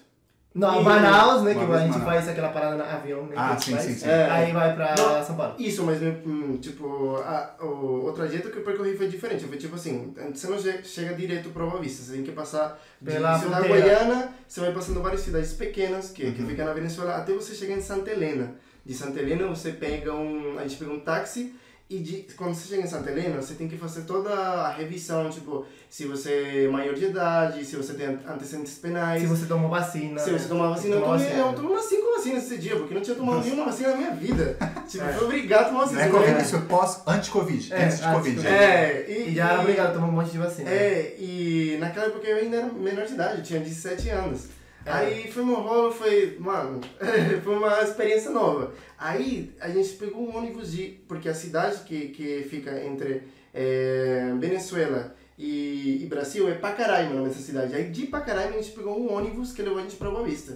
Não, 0.54 0.82
E- 0.82 0.84
Manaus, 0.84 1.44
né? 1.44 1.54
Que 1.54 1.60
Manaus, 1.60 1.76
a 1.76 1.80
gente 1.84 1.92
Manaus. 1.92 2.10
faz 2.12 2.28
aquela 2.28 2.50
parada 2.50 2.76
no 2.76 2.84
avião, 2.84 3.24
né? 3.28 3.36
Ah, 3.38 3.56
que 3.56 3.66
sim, 3.66 3.72
faz. 3.74 3.86
sim, 3.86 3.94
sim. 3.96 4.10
É. 4.10 4.30
Aí 4.30 4.52
vai 4.52 4.76
pra 4.76 4.96
Não. 4.98 5.24
São 5.24 5.36
Paulo. 5.36 5.54
Isso, 5.60 5.84
mas 5.84 6.02
hum, 6.02 6.58
tipo, 6.60 7.16
a, 7.18 7.56
o, 7.62 8.08
o 8.08 8.12
trajeto 8.14 8.50
que 8.50 8.58
eu 8.58 8.64
percorri 8.64 8.98
foi 8.98 9.08
diferente. 9.08 9.46
Foi 9.46 9.58
tipo 9.58 9.76
assim, 9.76 10.12
você 10.34 10.48
não 10.48 10.58
che- 10.58 10.84
chega 10.84 11.14
direto 11.14 11.50
para 11.50 11.66
Boa 11.66 11.80
Vista, 11.80 12.04
você 12.04 12.14
tem 12.14 12.24
que 12.24 12.32
passar 12.32 12.82
de 13.00 13.12
Pela 13.12 13.38
Cidade 13.38 13.68
fronteira. 13.68 13.86
Guaiana, 14.00 14.34
você 14.48 14.60
vai 14.60 14.72
passando 14.74 15.02
várias 15.04 15.22
cidades 15.22 15.54
pequenas 15.54 16.10
que, 16.10 16.26
Uhum. 16.26 16.34
que 16.34 16.44
ficam 16.44 16.66
na 16.66 16.74
Venezuela, 16.74 17.16
até 17.18 17.32
você 17.32 17.54
chegar 17.54 17.76
em 17.76 17.82
Santa 17.82 18.10
Helena. 18.10 18.56
De 18.84 18.94
Santa 18.96 19.20
Helena 19.20 19.46
você 19.48 19.72
pega 19.72 20.14
um, 20.16 20.58
a 20.58 20.64
gente 20.64 20.78
pega 20.78 20.92
um 20.92 21.00
táxi 21.00 21.54
e 21.90 21.98
de, 22.00 22.28
quando 22.38 22.54
você 22.54 22.68
chega 22.68 22.84
em 22.84 22.88
Santa 22.88 23.10
Helena, 23.10 23.42
você 23.42 23.56
tem 23.56 23.68
que 23.68 23.76
fazer 23.78 24.02
toda 24.04 24.30
a 24.32 24.72
revisão, 24.72 25.28
tipo, 25.30 25.66
se 25.90 26.06
você 26.06 26.66
é 26.66 26.68
maior 26.68 26.94
de 26.94 27.06
idade, 27.06 27.66
se 27.66 27.76
você 27.76 27.94
tem 27.96 28.08
antecedentes 28.28 28.78
penais. 28.78 29.22
Se 29.22 29.28
você 29.28 29.46
tomou 29.48 29.70
vacina. 29.72 30.20
Se 30.20 30.30
você 30.32 30.48
tomar 30.48 30.70
vacina, 30.70 30.96
eu 30.96 31.02
Tomou 31.02 31.16
tomei, 31.18 31.30
vacina. 31.32 31.48
eu 31.48 31.54
tomei 31.56 31.72
umas 31.72 31.86
5 31.86 32.12
vacinas 32.16 32.44
esse 32.44 32.58
dia, 32.60 32.76
porque 32.76 32.94
eu 32.94 32.96
não 32.98 33.02
tinha 33.04 33.16
tomado 33.16 33.44
nenhuma 33.44 33.66
vacina 33.66 33.90
na 33.90 33.98
minha 33.98 34.12
vida. 34.12 34.56
Tipo, 34.90 35.04
É. 35.04 35.10
eu 35.10 35.14
fui 35.14 35.26
obrigado 35.26 35.62
a 35.62 35.66
tomar 35.66 35.80
Não 35.80 35.86
vacina. 35.86 36.02
é 36.04 36.10
Covid, 36.10 36.42
isso 36.42 36.56
é 36.56 36.60
pós, 36.62 37.02
anti-Covid, 37.08 37.74
É, 37.74 37.84
antes 37.86 37.98
de 38.00 38.04
antes 38.06 38.16
Covid. 38.18 38.48
É, 38.48 39.06
e, 39.08 39.30
E 39.30 39.36
já 39.36 39.50
era 39.52 39.62
obrigado 39.62 39.88
a 39.90 39.94
tomar 39.94 40.08
um 40.08 40.12
monte 40.12 40.32
de 40.32 40.38
vacina. 40.40 40.70
É, 40.70 41.16
e 41.20 41.78
naquela 41.80 42.06
época 42.08 42.28
eu 42.28 42.38
ainda 42.38 42.58
era 42.58 42.66
menor 42.74 43.06
de 43.06 43.14
idade, 43.14 43.38
eu 43.38 43.44
tinha 43.44 43.60
17 43.60 44.10
anos. 44.10 44.46
É. 44.90 44.92
Aí 44.92 45.32
foi 45.32 45.44
um 45.44 45.54
rolo, 45.54 45.92
foi, 45.92 46.36
mano, 46.40 46.82
foi 47.44 47.56
uma 47.56 47.82
experiência 47.82 48.32
nova. 48.32 48.74
Aí 48.98 49.56
a 49.62 49.70
gente 49.70 49.94
pegou 49.94 50.28
um 50.28 50.36
ônibus 50.36 50.72
de, 50.72 51.00
porque 51.08 51.30
a 51.30 51.34
cidade 51.34 51.82
que, 51.84 52.10
que 52.10 52.44
fica 52.50 52.84
entre 52.84 53.24
é, 53.54 54.34
Venezuela 54.40 55.16
e, 55.38 56.04
e 56.04 56.06
Brasil 56.08 56.50
é 56.50 56.56
Pacaraima, 56.56 57.22
dessa 57.28 57.40
cidade. 57.40 57.76
Aí 57.76 57.92
de 57.92 58.08
Pacaraima 58.08 58.56
a 58.56 58.62
gente 58.62 58.72
pegou 58.72 59.00
um 59.00 59.14
ônibus 59.14 59.54
que 59.54 59.62
levou 59.62 59.78
a 59.78 59.84
gente 59.84 59.96
pra 59.96 60.10
Boa 60.10 60.24
Vista. 60.24 60.56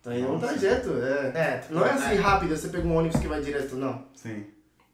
Então 0.00 0.12
é 0.12 0.18
um 0.18 0.32
Nossa. 0.32 0.48
trajeto, 0.48 0.90
é. 1.02 1.32
É, 1.34 1.58
tipo, 1.58 1.74
Não 1.74 1.86
é 1.86 1.92
assim 1.92 2.16
rápido, 2.16 2.54
você 2.54 2.68
pega 2.68 2.86
um 2.86 2.94
ônibus 2.94 3.18
que 3.18 3.26
vai 3.26 3.40
direto, 3.40 3.76
não. 3.76 4.04
Sim. 4.14 4.44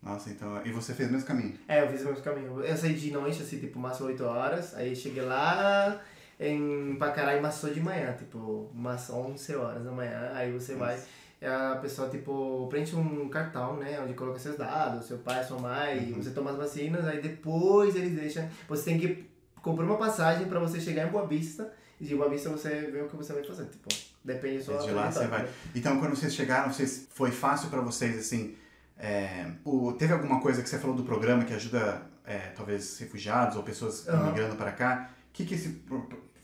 Nossa, 0.00 0.30
então. 0.30 0.62
E 0.64 0.70
você 0.70 0.94
fez 0.94 1.08
o 1.10 1.12
mesmo 1.12 1.26
caminho? 1.26 1.54
É, 1.68 1.82
eu 1.82 1.88
fiz 1.88 2.02
o 2.02 2.06
mesmo 2.06 2.22
caminho. 2.22 2.60
Eu 2.62 2.76
saí 2.76 2.94
de 2.94 3.10
noite, 3.10 3.42
assim, 3.42 3.58
tipo, 3.58 3.78
umas 3.78 4.00
8 4.00 4.24
horas. 4.24 4.74
Aí 4.74 4.96
cheguei 4.96 5.22
lá 5.22 6.00
em 6.40 6.96
Pacaraima 6.96 7.50
só 7.50 7.68
de 7.68 7.80
manhã, 7.80 8.12
tipo, 8.14 8.70
umas 8.74 9.10
11 9.10 9.54
horas 9.56 9.84
da 9.84 9.92
manhã. 9.92 10.30
Aí 10.34 10.50
você 10.50 10.74
vai, 10.74 10.98
e 11.40 11.44
a 11.46 11.78
pessoa, 11.82 12.08
tipo, 12.08 12.66
preenche 12.70 12.96
um 12.96 13.28
cartão, 13.28 13.76
né? 13.76 14.00
Onde 14.02 14.14
coloca 14.14 14.38
seus 14.38 14.56
dados, 14.56 15.04
seu 15.06 15.18
pai, 15.18 15.44
sua 15.44 15.58
mãe, 15.58 16.12
Uhum. 16.12 16.22
você 16.22 16.30
toma 16.30 16.50
as 16.52 16.56
vacinas. 16.56 17.06
Aí 17.06 17.20
depois 17.20 17.94
eles 17.94 18.14
deixam. 18.18 18.48
Você 18.68 18.84
tem 18.84 18.98
que 18.98 19.28
comprar 19.62 19.84
uma 19.84 19.98
passagem 19.98 20.48
pra 20.48 20.58
você 20.58 20.80
chegar 20.80 21.06
em 21.06 21.10
Boa 21.10 21.26
Vista. 21.26 21.72
E 22.00 22.04
de 22.06 22.16
Boa 22.16 22.30
Vista 22.30 22.48
você 22.48 22.90
vê 22.90 23.02
o 23.02 23.08
que 23.08 23.16
você 23.16 23.34
vai 23.34 23.44
fazer. 23.44 23.66
Tipo, 23.66 23.88
depende 24.24 24.62
só 24.62 24.80
E 24.82 24.86
de 24.86 24.92
lá 24.92 25.10
você 25.12 25.26
vai. 25.26 25.46
Então, 25.74 25.98
quando 26.00 26.16
vocês 26.16 26.34
chegaram, 26.34 26.72
vocês, 26.72 27.06
foi 27.10 27.30
fácil 27.30 27.68
pra 27.68 27.82
vocês, 27.82 28.18
assim. 28.18 28.56
é, 28.98 29.46
o, 29.64 29.92
teve 29.92 30.12
alguma 30.14 30.40
coisa 30.40 30.62
que 30.62 30.68
você 30.68 30.78
falou 30.78 30.96
do 30.96 31.04
programa 31.04 31.44
que 31.44 31.52
ajuda, 31.54 32.02
é, 32.24 32.38
talvez, 32.56 32.98
refugiados 32.98 33.56
ou 33.56 33.62
pessoas 33.62 34.08
Aham. 34.08 34.26
migrando 34.28 34.56
para 34.56 34.72
cá? 34.72 35.10
O 35.28 35.32
que, 35.32 35.44
que 35.44 35.54
esse. 35.54 35.82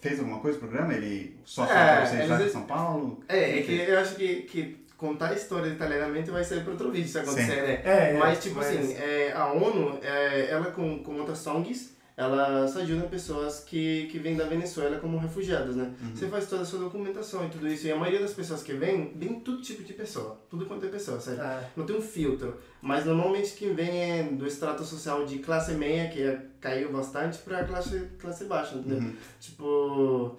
Fez 0.06 0.18
alguma 0.20 0.38
coisa 0.40 0.56
o 0.58 0.60
programa? 0.60 0.94
Ele 0.94 1.36
só 1.44 1.64
É, 1.64 2.06
vocês 2.06 2.28
lá 2.28 2.34
eles- 2.36 2.46
de 2.46 2.52
São 2.52 2.62
Paulo? 2.62 3.20
É, 3.28 3.58
é 3.58 3.62
que 3.62 3.74
eu 3.78 3.98
acho 3.98 4.14
que, 4.14 4.42
que 4.42 4.76
contar 4.96 5.30
a 5.30 5.34
história 5.34 5.70
detalhadamente 5.70 6.30
vai 6.30 6.44
ser 6.44 6.62
para 6.62 6.72
outro 6.72 6.90
vídeo 6.90 7.08
se 7.08 7.18
acontecer, 7.18 7.54
Sim. 7.54 7.62
né? 7.62 7.80
É, 7.84 8.10
é, 8.10 8.12
mas, 8.18 8.42
tipo 8.42 8.56
mas- 8.56 8.68
assim, 8.68 8.94
é, 8.94 9.32
a 9.34 9.52
ONU, 9.52 9.98
é, 10.02 10.48
ela 10.50 10.66
com, 10.66 11.02
com 11.02 11.16
outras 11.16 11.38
songs, 11.38 11.95
elas 12.16 12.74
ajudam 12.78 13.08
pessoas 13.08 13.60
que, 13.60 14.06
que 14.06 14.18
vêm 14.18 14.36
da 14.36 14.46
Venezuela 14.46 14.98
como 14.98 15.18
refugiados, 15.18 15.76
né? 15.76 15.92
Uhum. 16.00 16.16
Você 16.16 16.26
faz 16.28 16.48
toda 16.48 16.62
a 16.62 16.64
sua 16.64 16.78
documentação 16.78 17.46
e 17.46 17.50
tudo 17.50 17.68
isso. 17.68 17.86
E 17.86 17.92
a 17.92 17.96
maioria 17.96 18.20
das 18.20 18.32
pessoas 18.32 18.62
que 18.62 18.72
vêm, 18.72 19.12
vem 19.14 19.38
todo 19.40 19.60
tipo 19.60 19.82
de 19.82 19.92
pessoa. 19.92 20.40
Tudo 20.48 20.64
quanto 20.64 20.86
é 20.86 20.88
pessoa, 20.88 21.20
sabe? 21.20 21.38
É. 21.38 21.70
Não 21.76 21.84
tem 21.84 21.94
um 21.94 22.00
filtro. 22.00 22.56
Mas 22.80 23.04
normalmente 23.04 23.52
quem 23.52 23.74
vem 23.74 24.20
é 24.20 24.22
do 24.22 24.46
extrato 24.46 24.82
social 24.82 25.26
de 25.26 25.40
classe 25.40 25.72
meia, 25.72 26.08
que 26.08 26.22
é, 26.22 26.46
caiu 26.58 26.90
bastante, 26.90 27.36
pra 27.38 27.64
classe, 27.64 28.08
classe 28.18 28.44
baixa, 28.46 28.76
entendeu? 28.76 28.98
Uhum. 28.98 29.14
Tipo, 29.38 30.38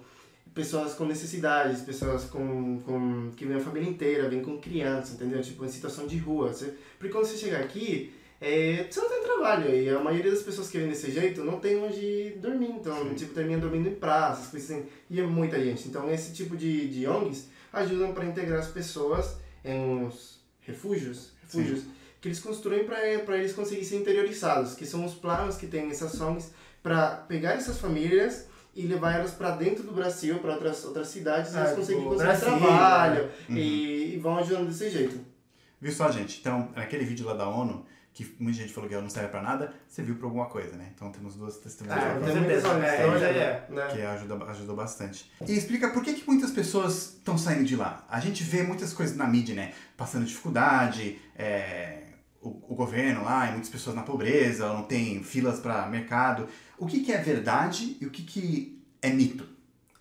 pessoas 0.52 0.94
com 0.94 1.04
necessidades, 1.04 1.82
pessoas 1.82 2.24
com, 2.24 2.80
com 2.80 3.30
que 3.36 3.46
vem 3.46 3.56
a 3.56 3.60
família 3.60 3.88
inteira, 3.88 4.28
vem 4.28 4.42
com 4.42 4.58
crianças, 4.58 5.14
entendeu? 5.14 5.40
Tipo, 5.40 5.64
em 5.64 5.68
situação 5.68 6.08
de 6.08 6.18
rua. 6.18 6.52
Você, 6.52 6.74
porque 6.98 7.12
quando 7.12 7.26
você 7.26 7.36
chega 7.36 7.58
aqui, 7.58 8.12
é, 8.40 8.86
você 8.90 9.00
não 9.00 9.08
tem 9.08 9.22
trabalho. 9.22 9.74
E 9.74 9.88
a 9.88 9.98
maioria 9.98 10.30
das 10.30 10.42
pessoas 10.42 10.68
que 10.70 10.78
vêm 10.78 10.88
desse 10.88 11.10
jeito 11.10 11.42
não 11.44 11.58
tem 11.58 11.76
onde 11.82 12.30
dormir. 12.40 12.70
Então, 12.70 13.14
tipo, 13.14 13.34
termina 13.34 13.60
dormindo 13.60 13.88
em 13.88 13.94
praças, 13.94 14.54
assim. 14.54 14.84
E 15.10 15.20
é 15.20 15.24
muita 15.26 15.62
gente. 15.62 15.88
Então, 15.88 16.10
esse 16.10 16.32
tipo 16.32 16.56
de, 16.56 16.88
de 16.88 17.06
ONGs 17.06 17.48
ajudam 17.72 18.12
para 18.12 18.24
integrar 18.24 18.60
as 18.60 18.68
pessoas 18.68 19.36
em 19.64 19.78
uns 19.78 20.40
refúgios, 20.60 21.32
refúgios 21.42 21.82
que 22.20 22.28
eles 22.28 22.40
construem 22.40 22.84
para 22.84 23.36
eles 23.38 23.52
conseguirem 23.52 23.84
ser 23.84 23.96
interiorizados, 23.96 24.74
que 24.74 24.84
são 24.84 25.04
os 25.04 25.14
planos 25.14 25.56
que 25.56 25.66
tem 25.66 25.88
essas 25.90 26.20
ONGs 26.20 26.50
para 26.82 27.10
pegar 27.16 27.52
essas 27.52 27.78
famílias 27.78 28.46
e 28.74 28.82
levar 28.86 29.14
elas 29.18 29.32
para 29.32 29.52
dentro 29.52 29.82
do 29.84 29.92
Brasil, 29.92 30.38
para 30.38 30.54
outras, 30.54 30.84
outras 30.84 31.08
cidades, 31.08 31.54
Ah, 31.54 31.60
eles 31.60 31.70
tipo, 31.70 31.80
conseguem 31.80 32.04
conseguir 32.04 32.24
Brasília, 32.24 32.58
trabalho 32.58 33.30
Uhum. 33.48 33.56
e, 33.56 34.14
e 34.14 34.18
vão 34.18 34.38
ajudando 34.38 34.68
desse 34.68 34.90
jeito. 34.90 35.18
Viu 35.80 35.92
só, 35.92 36.10
gente? 36.10 36.40
Então, 36.40 36.70
naquele 36.74 37.04
vídeo 37.04 37.24
lá 37.26 37.34
da 37.34 37.48
ONU, 37.48 37.84
que 38.18 38.34
muita 38.40 38.58
gente 38.58 38.72
falou 38.72 38.90
que 38.90 38.96
não 38.96 39.08
serve 39.08 39.28
pra 39.28 39.40
nada, 39.40 39.72
você 39.86 40.02
viu 40.02 40.16
pra 40.16 40.26
alguma 40.26 40.46
coisa, 40.46 40.74
né? 40.76 40.90
Então 40.92 41.12
temos 41.12 41.36
duas 41.36 41.56
testemunhas 41.58 42.02
Ah, 42.02 42.18
com 42.18 42.26
certeza. 42.26 42.68
É, 42.68 43.06
hoje 43.06 43.24
ajudam, 43.24 43.42
é. 43.42 43.66
né? 43.70 43.86
que 43.92 44.02
ajuda, 44.02 44.44
ajudou 44.46 44.74
bastante. 44.74 45.30
E 45.46 45.52
explica 45.52 45.90
por 45.90 46.02
que, 46.02 46.14
que 46.14 46.26
muitas 46.26 46.50
pessoas 46.50 47.14
estão 47.14 47.38
saindo 47.38 47.62
de 47.64 47.76
lá. 47.76 48.04
A 48.10 48.18
gente 48.18 48.42
vê 48.42 48.64
muitas 48.64 48.92
coisas 48.92 49.16
na 49.16 49.24
mídia, 49.24 49.54
né? 49.54 49.72
Passando 49.96 50.24
dificuldade, 50.24 51.20
é, 51.36 52.08
o, 52.42 52.72
o 52.72 52.74
governo 52.74 53.22
lá, 53.22 53.46
e 53.46 53.52
muitas 53.52 53.70
pessoas 53.70 53.94
na 53.94 54.02
pobreza, 54.02 54.66
não 54.66 54.82
tem 54.82 55.22
filas 55.22 55.60
para 55.60 55.86
mercado. 55.86 56.48
O 56.76 56.86
que, 56.86 56.98
que 57.04 57.12
é 57.12 57.18
verdade 57.18 57.96
e 58.00 58.06
o 58.06 58.10
que, 58.10 58.24
que 58.24 58.84
é 59.00 59.10
mito? 59.10 59.48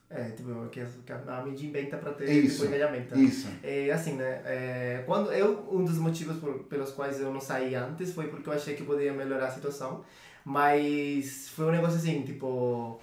É, 0.09 0.29
tipo, 0.29 0.67
que 0.69 0.79
que 1.05 1.11
a 1.11 1.41
mídia 1.45 1.67
inventa 1.67 1.97
pra 1.97 2.13
ter 2.13 2.29
Isso. 2.29 2.61
tipo, 2.61 2.67
engajamento. 2.67 3.19
Isso. 3.19 3.49
É 3.61 3.91
assim, 3.91 4.13
né? 4.13 4.41
É, 4.45 5.03
quando 5.05 5.33
eu 5.33 5.67
um 5.69 5.83
dos 5.83 5.97
motivos 5.97 6.37
por, 6.37 6.63
pelos 6.63 6.91
quais 6.91 7.19
eu 7.19 7.31
não 7.31 7.41
saí 7.41 7.75
antes 7.75 8.13
foi 8.13 8.27
porque 8.27 8.47
eu 8.47 8.53
achei 8.53 8.73
que 8.73 8.83
poderia 8.83 9.11
melhorar 9.11 9.47
a 9.47 9.51
situação, 9.51 10.05
mas 10.45 11.49
foi 11.49 11.65
um 11.65 11.71
negócio 11.71 11.97
assim, 11.97 12.21
tipo, 12.21 13.01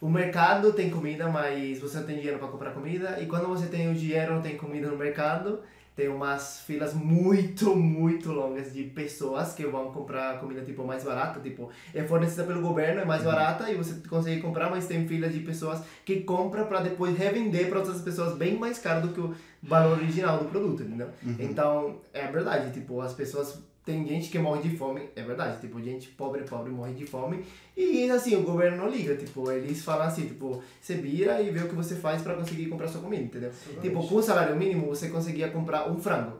o 0.00 0.08
mercado 0.10 0.72
tem 0.72 0.90
comida, 0.90 1.28
mas 1.28 1.78
você 1.78 1.98
não 1.98 2.06
tem 2.06 2.16
dinheiro 2.16 2.40
para 2.40 2.48
comprar 2.48 2.72
comida 2.72 3.20
e 3.20 3.26
quando 3.26 3.46
você 3.46 3.66
tem 3.66 3.88
o 3.88 3.94
dinheiro 3.94 4.34
não 4.34 4.42
tem 4.42 4.56
comida 4.56 4.88
no 4.88 4.96
mercado, 4.96 5.60
tem 5.94 6.08
umas 6.08 6.60
filas 6.60 6.94
muito, 6.94 7.76
muito 7.76 8.32
longas 8.32 8.72
de 8.72 8.84
pessoas 8.84 9.52
que 9.52 9.66
vão 9.66 9.92
comprar 9.92 10.40
comida 10.40 10.62
tipo 10.62 10.84
mais 10.84 11.04
barata, 11.04 11.40
tipo, 11.40 11.70
é 11.92 12.02
fornecida 12.02 12.44
pelo 12.44 12.62
governo, 12.62 13.02
é 13.02 13.04
mais 13.04 13.22
barata 13.22 13.70
e 13.70 13.74
você 13.74 14.00
consegue 14.08 14.40
comprar, 14.40 14.70
mas 14.70 14.86
tem 14.86 15.06
filas 15.06 15.32
de 15.32 15.40
pessoas 15.40 15.82
que 16.04 16.20
compram 16.22 16.66
para 16.66 16.80
depois 16.80 17.16
revender 17.16 17.68
para 17.68 17.80
outras 17.80 18.00
pessoas 18.00 18.36
bem 18.36 18.58
mais 18.58 18.78
caro 18.78 19.06
do 19.06 19.12
que 19.12 19.20
o 19.20 19.34
valor 19.62 19.98
original 19.98 20.38
do 20.38 20.46
produto, 20.46 20.82
entendeu? 20.82 21.08
Então, 21.38 22.00
é 22.12 22.26
verdade, 22.26 22.72
tipo, 22.72 23.00
as 23.00 23.12
pessoas 23.12 23.62
tem 23.84 24.06
gente 24.06 24.30
que 24.30 24.38
morre 24.38 24.62
de 24.62 24.76
fome, 24.76 25.08
é 25.16 25.22
verdade, 25.22 25.60
tipo, 25.60 25.82
gente 25.82 26.08
pobre, 26.10 26.42
pobre 26.44 26.70
morre 26.70 26.92
de 26.94 27.04
fome 27.04 27.44
e 27.76 28.08
assim, 28.10 28.36
o 28.36 28.42
governo 28.42 28.76
não 28.76 28.88
liga, 28.88 29.16
tipo, 29.16 29.50
eles 29.50 29.82
falam 29.82 30.06
assim, 30.06 30.26
tipo, 30.26 30.62
você 30.80 30.94
vira 30.94 31.40
e 31.42 31.50
vê 31.50 31.60
o 31.60 31.68
que 31.68 31.74
você 31.74 31.96
faz 31.96 32.22
para 32.22 32.34
conseguir 32.34 32.66
comprar 32.66 32.86
sua 32.86 33.00
comida, 33.00 33.22
entendeu? 33.24 33.50
Tipo, 33.80 34.06
com 34.06 34.14
o 34.16 34.22
salário 34.22 34.54
mínimo 34.56 34.86
você 34.86 35.08
conseguia 35.08 35.48
comprar 35.50 35.90
um 35.90 35.98
frango. 35.98 36.38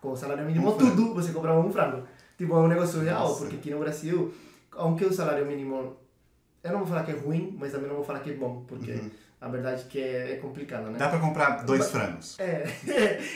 Com 0.00 0.12
o 0.12 0.16
salário 0.16 0.44
mínimo 0.44 0.68
Um 0.70 0.76
frango. 0.78 0.96
tudo, 0.96 1.14
você 1.14 1.32
comprava 1.32 1.60
um 1.60 1.70
frango. 1.72 2.02
Tipo, 2.36 2.54
é 2.54 2.58
um 2.58 2.68
negócio 2.68 3.00
real, 3.00 3.28
Nossa. 3.28 3.40
porque 3.42 3.56
aqui 3.56 3.70
no 3.70 3.78
Brasil, 3.78 4.32
aunque 4.72 5.04
o 5.04 5.12
salário 5.12 5.46
mínimo, 5.46 5.96
eu 6.64 6.70
não 6.72 6.78
vou 6.78 6.86
falar 6.88 7.04
que 7.04 7.12
é 7.12 7.14
ruim, 7.14 7.56
mas 7.58 7.72
também 7.72 7.88
não 7.88 7.96
vou 7.96 8.04
falar 8.04 8.20
que 8.20 8.30
é 8.30 8.34
bom, 8.34 8.64
porque 8.66 8.92
Uhum. 8.92 9.10
A 9.40 9.48
verdade 9.48 9.82
é 9.82 9.84
que 9.88 10.00
é, 10.00 10.32
é 10.32 10.36
complicado, 10.36 10.90
né? 10.90 10.98
Dá 10.98 11.08
pra 11.08 11.18
comprar 11.20 11.64
dois 11.64 11.90
frangos. 11.90 12.36
É. 12.40 12.64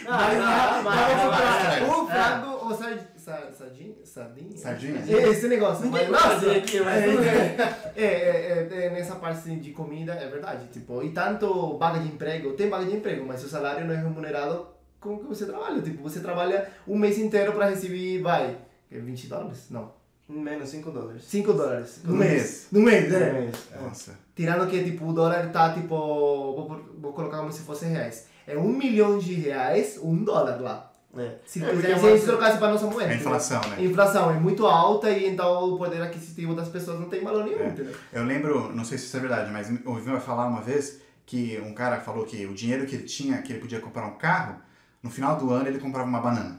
Ah, 0.07 0.11
Mas 0.11 0.39
ah, 0.41 0.77
dá 0.77 0.83
mas- 0.83 1.13
pra 1.13 1.29
mas- 1.29 1.89
comprar 1.89 1.99
um 1.99 2.11
é. 2.11 2.13
frango 2.41 2.67
ou 2.67 2.75
sardinha. 2.75 3.13
Sardinha? 3.17 3.95
Sardinha? 4.05 4.57
Sardinha? 4.59 5.05
É, 5.09 5.29
Esse 5.29 5.47
negócio. 5.47 5.85
Ninguém 5.85 6.09
mas, 6.09 6.21
vai 6.21 6.29
nossa, 6.35 6.41
fazer 6.47 6.59
aqui, 6.59 6.81
mas 6.81 7.05
é, 7.05 7.57
é, 7.97 8.03
é, 8.05 8.69
é, 8.73 8.87
é, 8.87 8.91
nessa 8.91 9.15
parte 9.15 9.39
assim, 9.39 9.59
de 9.61 9.71
comida 9.71 10.13
é 10.13 10.29
verdade. 10.29 10.67
Tipo, 10.73 11.05
e 11.05 11.11
tanto 11.11 11.79
vaga 11.79 12.01
de 12.01 12.09
emprego, 12.09 12.55
tem 12.55 12.69
vaga 12.69 12.85
de 12.85 12.97
emprego, 12.97 13.25
mas 13.25 13.45
o 13.45 13.49
salário 13.49 13.87
não 13.87 13.95
é 13.95 13.99
remunerado 13.99 14.67
com 14.99 15.15
o 15.15 15.19
que 15.21 15.27
você 15.27 15.47
trabalha. 15.47 15.81
Tipo, 15.81 16.03
você 16.03 16.19
trabalha 16.19 16.69
um 16.87 16.99
mês 16.99 17.17
inteiro 17.17 17.53
pra 17.53 17.69
receber, 17.69 18.21
vai, 18.21 18.57
é 18.91 18.99
20 18.99 19.29
dólares? 19.29 19.67
Não. 19.71 19.93
Menos 20.33 20.69
5 20.71 20.91
dólares. 20.91 21.23
5 21.25 21.53
dólares. 21.53 22.01
No 22.05 22.13
No 22.13 22.19
mês. 22.19 22.33
mês. 22.33 22.67
No 22.73 22.81
mês, 22.81 23.13
No 23.13 23.19
né? 23.19 23.33
mês. 23.33 23.57
Nossa. 23.81 24.19
Tirando 24.35 24.67
que, 24.69 24.83
tipo, 24.83 25.07
o 25.09 25.13
dólar 25.13 25.51
tá, 25.53 25.73
tipo, 25.75 25.89
vou, 25.89 26.81
vou 26.99 27.13
colocar 27.13 27.39
como 27.39 27.53
se 27.53 27.61
fosse 27.63 27.85
reais. 27.85 28.27
É 28.47 28.57
um 28.57 28.69
milhão 28.69 29.19
de 29.19 29.35
reais, 29.35 29.99
um 30.03 30.25
dólar 30.25 30.61
lá. 30.61 30.91
É. 31.17 31.35
Se, 31.45 31.63
É, 31.63 31.69
quiser, 31.69 31.73
porque 31.73 31.87
se 32.01 32.07
é 32.07 32.13
a 32.13 32.17
gente 32.17 32.25
trocasse 32.25 32.59
para 32.59 32.71
nossa 32.73 32.87
moeda. 32.87 33.11
É 33.11 33.15
a 33.15 33.17
inflação, 33.17 33.61
A 33.63 33.67
né? 33.69 33.85
inflação 33.85 34.31
é 34.31 34.35
muito 34.35 34.67
alta 34.67 35.11
e 35.11 35.27
então 35.29 35.75
o 35.75 35.77
poder 35.77 36.01
aquisitivo 36.01 36.55
das 36.55 36.69
pessoas 36.69 36.99
não 36.99 37.11
tem 37.11 37.23
valor 37.23 37.45
nenhum, 37.45 37.59
É. 37.61 37.67
entendeu? 37.69 37.95
Eu 38.11 38.25
lembro, 38.25 38.75
não 38.75 38.83
sei 38.85 38.97
se 38.97 39.05
isso 39.05 39.17
é 39.19 39.21
verdade, 39.21 39.51
mas 39.53 39.69
ouvi 39.85 40.19
falar 40.21 40.47
uma 40.47 40.63
vez 40.63 41.01
que 41.27 41.61
um 41.63 41.75
cara 41.75 42.01
falou 42.01 42.25
que 42.25 42.47
o 42.47 42.55
dinheiro 42.55 42.87
que 42.87 42.95
ele 42.95 43.05
tinha, 43.05 43.43
que 43.43 43.53
ele 43.53 43.61
podia 43.61 43.79
comprar 43.79 44.07
um 44.07 44.17
carro, 44.17 44.57
no 45.03 45.11
final 45.11 45.37
do 45.37 45.51
ano 45.53 45.69
ele 45.69 45.79
comprava 45.79 46.09
uma 46.09 46.21
banana. 46.21 46.59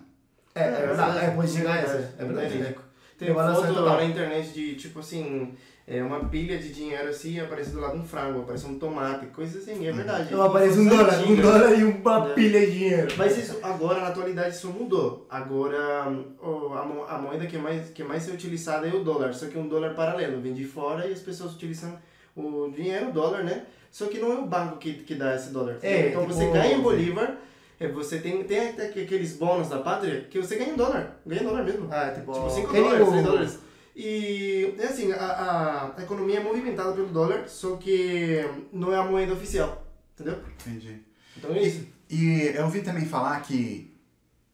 É, 0.54 0.68
é 0.68 0.86
verdade. 0.86 1.18
É, 1.26 1.32
pode 1.32 1.52
chegar 1.52 1.78
essa. 1.78 1.98
verdade, 1.98 2.14
É 2.20 2.26
verdade. 2.26 2.76
Tem 3.18 3.34
balança 3.34 3.62
foto 3.68 3.74
total. 3.76 3.98
na 3.98 4.06
internet 4.06 4.50
de, 4.54 4.76
tipo 4.76 5.00
assim, 5.00 5.54
é 5.88 6.02
uma 6.04 6.22
pilha 6.26 6.58
de 6.58 6.74
dinheiro 6.74 7.08
assim, 7.10 7.40
aparece 7.40 7.72
do 7.72 7.80
lado 7.80 7.98
um 7.98 8.04
frango, 8.06 8.42
aparece 8.42 8.66
um 8.66 8.80
tomate, 8.80 9.28
coisa 9.28 9.60
assim, 9.60 9.86
é 9.88 9.92
verdade. 9.92 10.26
Então 10.28 10.42
aparece 10.42 10.80
um 10.80 10.88
dólar, 10.88 11.20
um 11.28 11.36
dólar 11.36 11.74
e 11.80 11.84
uma 11.84 12.30
É. 12.30 12.34
pilha 12.34 12.60
de 12.66 12.72
dinheiro. 12.72 13.14
Mas 13.18 13.38
isso 13.38 13.60
agora, 13.62 14.02
na 14.02 14.08
atualidade, 14.08 14.56
isso 14.56 14.68
mudou. 14.70 15.26
Agora, 15.30 16.04
a, 16.06 16.10
mo- 16.10 17.06
a 17.08 17.18
moeda 17.18 17.46
que 17.46 17.58
mais, 17.58 17.90
que 17.90 18.04
mais 18.04 18.28
é 18.30 18.32
utilizada 18.34 18.88
é 18.88 18.94
o 18.94 19.04
dólar, 19.04 19.34
só 19.34 19.46
que 19.48 19.58
é 19.58 19.62
um 19.62 19.68
dólar 19.68 19.94
paralelo, 19.94 20.42
vem 20.42 20.54
de 20.54 20.66
fora 20.66 21.08
e 21.08 21.14
as 21.14 21.20
pessoas 21.20 21.54
utilizam 21.54 21.98
o 22.36 22.72
dinheiro, 22.76 23.10
o 23.10 23.12
dólar, 23.12 23.44
né? 23.44 23.64
Só 23.92 24.08
que 24.08 24.18
não 24.20 24.32
é 24.32 24.36
o 24.36 24.46
banco 24.48 24.78
que, 24.78 24.94
que 24.94 25.14
dá 25.16 25.36
esse 25.36 25.52
dólar. 25.52 25.78
É, 25.84 26.08
então 26.10 26.22
tipo, 26.24 26.34
você 26.34 26.48
ganha 26.50 26.76
em 26.76 26.82
Bolívar, 26.82 27.36
é, 27.80 27.88
você 27.88 28.20
tem, 28.20 28.44
tem 28.44 28.70
até 28.70 28.88
que- 28.90 29.02
aqueles 29.02 29.34
bônus 29.38 29.70
da 29.70 29.80
pátria 29.80 30.22
que 30.30 30.40
você 30.42 30.56
ganha 30.56 30.74
em 30.74 30.76
dólar, 30.76 31.20
ganha 31.26 31.42
em 31.42 31.46
dólar 31.46 31.64
mesmo. 31.64 31.88
Ah, 31.92 32.12
tipo, 32.12 32.32
Tipo, 32.34 32.50
5 32.50 32.72
tem 32.72 32.84
dólares, 32.84 33.08
o- 33.08 33.12
6 33.12 33.24
dólares. 33.24 33.60
E, 33.96 34.74
é 34.80 34.86
assim, 34.86 35.12
a, 35.12 35.18
a, 35.24 36.00
a 36.00 36.04
economia 36.04 36.40
é 36.40 36.44
movimentada 36.44 36.94
pelo 36.94 37.08
dólar, 37.10 37.48
só 37.48 37.76
que 37.76 38.44
não 38.72 38.92
é 38.92 38.98
a 38.98 39.04
moeda 39.04 39.34
oficial, 39.34 39.86
entendeu? 40.14 40.40
Entendi. 40.66 41.00
Então 41.38 41.52
é 41.54 41.62
isso. 41.62 41.86
E 42.10 42.52
eu 42.56 42.64
ouvi 42.66 42.82
também 42.82 43.06
falar 43.06 43.40
que 43.42 43.96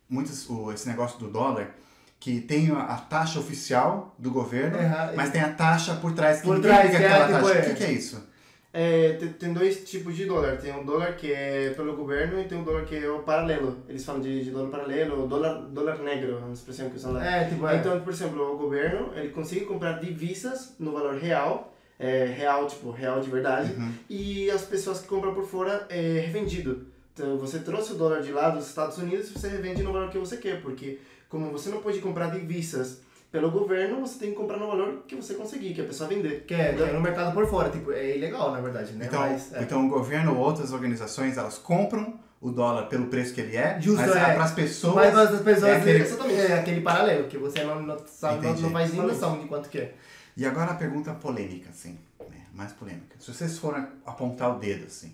muitos, 0.10 0.50
o, 0.50 0.72
esse 0.74 0.88
negócio 0.88 1.18
do 1.20 1.30
dólar, 1.30 1.76
que 2.20 2.42
tem 2.42 2.70
a, 2.72 2.96
taxa 2.98 3.40
oficial 3.40 4.14
do 4.20 4.30
governo, 4.30 4.78
Aham, 4.78 5.14
mas 5.16 5.30
tem 5.32 5.40
a 5.42 5.54
taxa 5.54 5.96
por 5.96 6.12
trás. 6.14 6.42
Que 6.42 6.48
Por 6.48 6.60
trás, 6.62 6.90
que 6.90 6.98
é, 6.98 7.06
aquela 7.08 7.28
tipo, 7.28 7.40
taxa. 7.48 7.54
é. 7.54 7.62
O 7.62 7.66
que, 7.70 7.74
que 7.76 7.84
é 7.86 7.92
isso? 7.94 8.29
É, 8.72 9.14
tem, 9.14 9.30
tem 9.30 9.54
dois 9.54 9.84
tipos 9.90 10.16
de 10.16 10.26
dólar. 10.26 10.58
Tem 10.58 10.78
o 10.80 10.84
dólar 10.84 11.16
que 11.16 11.32
é 11.34 11.72
pelo 11.76 11.96
governo 11.96 12.40
e 12.40 12.44
tem 12.46 12.62
o 12.62 12.64
dólar 12.64 12.86
que 12.86 12.96
é 12.96 13.10
o 13.10 13.20
paralelo. 13.24 13.78
Eles 13.88 14.06
falam 14.06 14.22
de, 14.22 14.44
de 14.44 14.52
dólar 14.52 14.70
paralelo, 14.70 15.28
dólar, 15.28 15.62
dólar 15.70 15.98
negro, 16.00 16.34
é 16.34 16.38
uma 16.38 16.54
expressão 16.54 16.90
que 16.90 16.96
usam 16.98 17.14
lá. 17.14 17.26
É, 17.26 17.46
tipo, 17.50 17.68
é. 17.68 17.78
Então, 17.78 18.00
por 18.02 18.14
exemplo, 18.14 18.54
o 18.54 18.58
governo, 18.58 19.12
ele 19.16 19.30
consegue 19.30 19.66
comprar 19.66 19.94
divisas 20.00 20.76
no 20.78 20.92
valor 20.92 21.16
real, 21.16 21.74
é, 21.98 22.26
real, 22.26 22.68
tipo, 22.68 22.92
real 22.92 23.20
de 23.20 23.30
verdade, 23.30 23.74
Uhum. 23.74 23.92
e 24.10 24.50
as 24.52 24.62
pessoas 24.62 25.00
que 25.02 25.08
compram 25.08 25.34
por 25.34 25.46
fora 25.46 25.88
é 25.90 26.20
revendido. 26.20 26.86
Então, 27.14 27.38
você 27.38 27.60
trouxe 27.60 27.94
o 27.94 27.96
dólar 27.96 28.22
de 28.22 28.32
lá 28.32 28.50
dos 28.52 28.68
Estados 28.68 28.98
Unidos, 29.00 29.30
você 29.32 29.48
revende 29.50 29.82
no 29.84 29.92
valor 29.92 30.10
que 30.12 30.18
você 30.18 30.38
quer, 30.38 30.62
porque 30.62 31.00
como 31.28 31.52
você 31.52 31.70
não 31.70 31.82
pode 31.82 32.00
comprar 32.00 32.28
divisas 32.32 33.02
pelo 33.32 33.52
governo, 33.52 34.02
você 34.02 34.18
tem 34.18 34.32
que 34.32 34.36
comprar 34.36 34.58
no 34.58 34.68
valor 34.68 35.04
que 35.08 35.16
você 35.16 35.36
conseguir, 35.36 35.74
que 35.74 35.82
a 35.82 35.86
pessoa 35.86 36.10
vender. 36.10 36.46
Que 36.46 36.54
é, 36.54 36.74
é 36.74 36.92
no 36.94 37.00
mercado 37.00 37.34
por 37.34 37.48
fora, 37.48 37.70
tipo, 37.70 37.92
é 37.92 38.18
ilegal, 38.18 38.52
na 38.52 38.60
verdade, 38.60 38.94
né? 38.94 39.06
Então, 39.06 39.20
Mas, 39.20 39.54
é. 39.54 39.62
então 39.62 39.86
o 39.86 39.90
governo 39.90 40.34
ou 40.36 40.40
outras 40.40 40.74
organizações, 40.74 41.38
elas 41.38 41.58
compram 41.58 42.20
o 42.42 42.52
dólar 42.52 42.88
pelo 42.88 43.08
preço 43.08 43.34
que 43.34 43.42
ele 43.42 43.56
é, 43.56 43.80
Justo, 43.80 44.02
mas 44.02 44.16
é. 44.16 44.34
para 44.34 44.44
as 44.44 44.54
pessoas... 44.54 44.96
Mas 44.96 45.12
para 45.12 45.22
as 45.24 45.42
pessoas 45.42 45.64
é 45.64 45.76
aquele- 45.76 46.00
Exatamente. 46.00 46.40
é 46.40 46.60
aquele 46.60 46.82
paralelo, 46.82 47.28
que 47.28 47.38
você 47.38 47.64
não, 47.64 47.82
não, 47.82 47.98
sabe, 48.08 48.48
não, 48.48 48.56
não 48.56 48.72
faz 48.72 48.94
nem 48.94 49.02
noção 49.02 49.38
de 49.38 49.48
quanto 49.48 49.70
que 49.70 49.78
é. 49.78 49.94
E 50.36 50.46
agora 50.46 50.72
a 50.72 50.76
pergunta 50.76 51.14
polêmica, 51.14 51.70
assim, 51.70 52.00
né? 52.30 52.46
mais 52.54 52.72
polêmica. 52.72 53.16
Se 53.20 53.32
vocês 53.34 53.58
forem 53.60 53.86
apontar 54.06 54.56
o 54.56 54.60
dedo, 54.60 54.86
assim, 54.86 55.14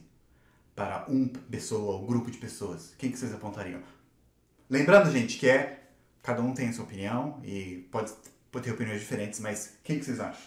para 0.75 1.05
uma 1.07 1.27
pessoa 1.49 1.95
ou 1.95 2.05
grupo 2.05 2.29
de 2.29 2.37
pessoas, 2.37 2.93
quem 2.97 3.11
que 3.11 3.17
vocês 3.17 3.33
apontariam? 3.33 3.79
Lembrando, 4.69 5.11
gente, 5.11 5.37
que 5.37 5.49
é 5.49 5.84
cada 6.25 6.41
um 6.41 6.53
tem 6.53 6.69
a 6.69 6.73
sua 6.73 6.85
opinião 6.85 7.39
e 7.43 7.87
pode, 7.91 8.11
pode 8.51 8.65
ter 8.65 8.71
opiniões 8.71 8.99
diferentes, 8.99 9.39
mas 9.39 9.77
quem 9.83 9.99
que 9.99 10.05
vocês 10.05 10.19
acham? 10.19 10.41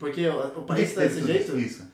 Porque 0.00 0.26
o, 0.26 0.38
o 0.38 0.50
Por 0.50 0.60
que 0.62 0.66
país 0.66 0.92
que 0.92 1.00
está 1.00 1.02
desse 1.02 1.26
jeito 1.26 1.58
Isso. 1.58 1.86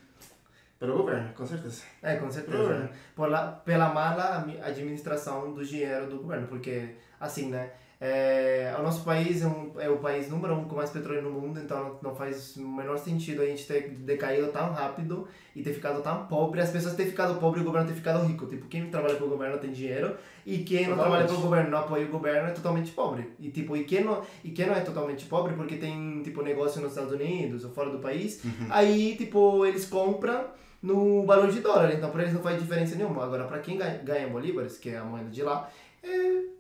pelo 0.79 0.97
governo, 0.97 1.33
com 1.35 1.47
certeza. 1.47 1.83
É, 2.03 2.17
com 2.17 2.31
certeza. 2.31 2.79
Né? 2.79 2.91
Lá, 3.17 3.53
pela 3.65 3.93
mala 3.93 4.47
administração 4.63 5.53
do 5.53 5.65
dinheiro 5.65 6.09
do 6.09 6.19
governo, 6.19 6.47
porque, 6.47 6.95
assim, 7.19 7.51
né? 7.51 7.73
É, 8.01 8.75
o 8.79 8.83
nosso 8.83 9.05
país 9.05 9.43
é, 9.43 9.47
um, 9.47 9.73
é, 9.79 9.89
o 9.89 9.99
país 9.99 10.29
número 10.29 10.55
um 10.55 10.65
com 10.65 10.77
mais 10.77 10.91
petróleo 10.91 11.23
no 11.23 11.31
mundo, 11.31 11.61
então 11.61 11.85
não, 11.85 12.11
não 12.11 12.15
faz 12.15 12.57
o 12.57 12.67
menor 12.67 12.99
sentido 12.99 13.41
a 13.41 13.47
gente 13.47 13.67
ter 13.67 13.91
decaído 13.91 14.49
tão 14.49 14.73
rápido 14.73 15.29
e 15.55 15.63
ter 15.63 15.73
ficado 15.73 16.03
tão 16.03 16.27
pobre, 16.27 16.61
as 16.61 16.71
pessoas 16.71 16.95
terem 16.95 17.11
ficado 17.11 17.39
pobre 17.39 17.61
e 17.61 17.63
o 17.63 17.65
governo 17.65 17.87
ter 17.87 17.95
ficado 17.95 18.25
rico. 18.27 18.47
Tipo, 18.47 18.67
quem 18.67 18.91
trabalha 18.91 19.15
para 19.15 19.25
o 19.25 19.29
governo 19.29 19.59
tem 19.59 19.71
dinheiro 19.71 20.17
e 20.45 20.59
quem 20.59 20.89
não 20.89 20.97
trabalha 20.97 21.25
para 21.25 21.35
o 21.35 21.41
governo 21.41 21.71
não 21.71 21.79
apoia 21.79 22.05
o 22.05 22.09
governo 22.09 22.49
é 22.49 22.53
totalmente 22.53 22.91
pobre. 22.91 23.33
E 23.39 23.51
tipo, 23.51 23.77
e 23.77 23.85
quem 23.85 24.05
não, 24.05 24.23
e 24.43 24.51
quem 24.51 24.67
não 24.67 24.75
é 24.75 24.81
totalmente 24.81 25.25
pobre 25.27 25.55
porque 25.55 25.77
tem 25.77 26.21
tipo 26.23 26.43
negócio 26.43 26.81
nos 26.81 26.91
Estados 26.91 27.13
Unidos 27.13 27.65
ou 27.65 27.71
fora 27.71 27.91
do 27.91 28.01
país, 28.01 28.43
uhum. 28.45 28.67
aí 28.71 29.15
tipo 29.17 29.65
eles 29.65 29.87
compram 29.87 30.45
no 30.83 31.25
valor 31.25 31.51
de 31.51 31.61
dólar, 31.61 31.95
então 31.95 32.11
para 32.11 32.23
eles 32.23 32.35
não 32.35 32.43
faz 32.43 32.61
diferença 32.61 32.97
nenhuma. 32.97 33.25
Agora, 33.25 33.45
para 33.45 33.61
quem 33.61 33.79
ganha, 33.79 33.99
ganha 34.03 34.29
bolívares, 34.29 34.77
que 34.77 34.91
é 34.91 34.99
a 34.99 35.05
moeda 35.05 35.31
de 35.31 35.43
lá, 35.43 35.71
é 36.03 36.54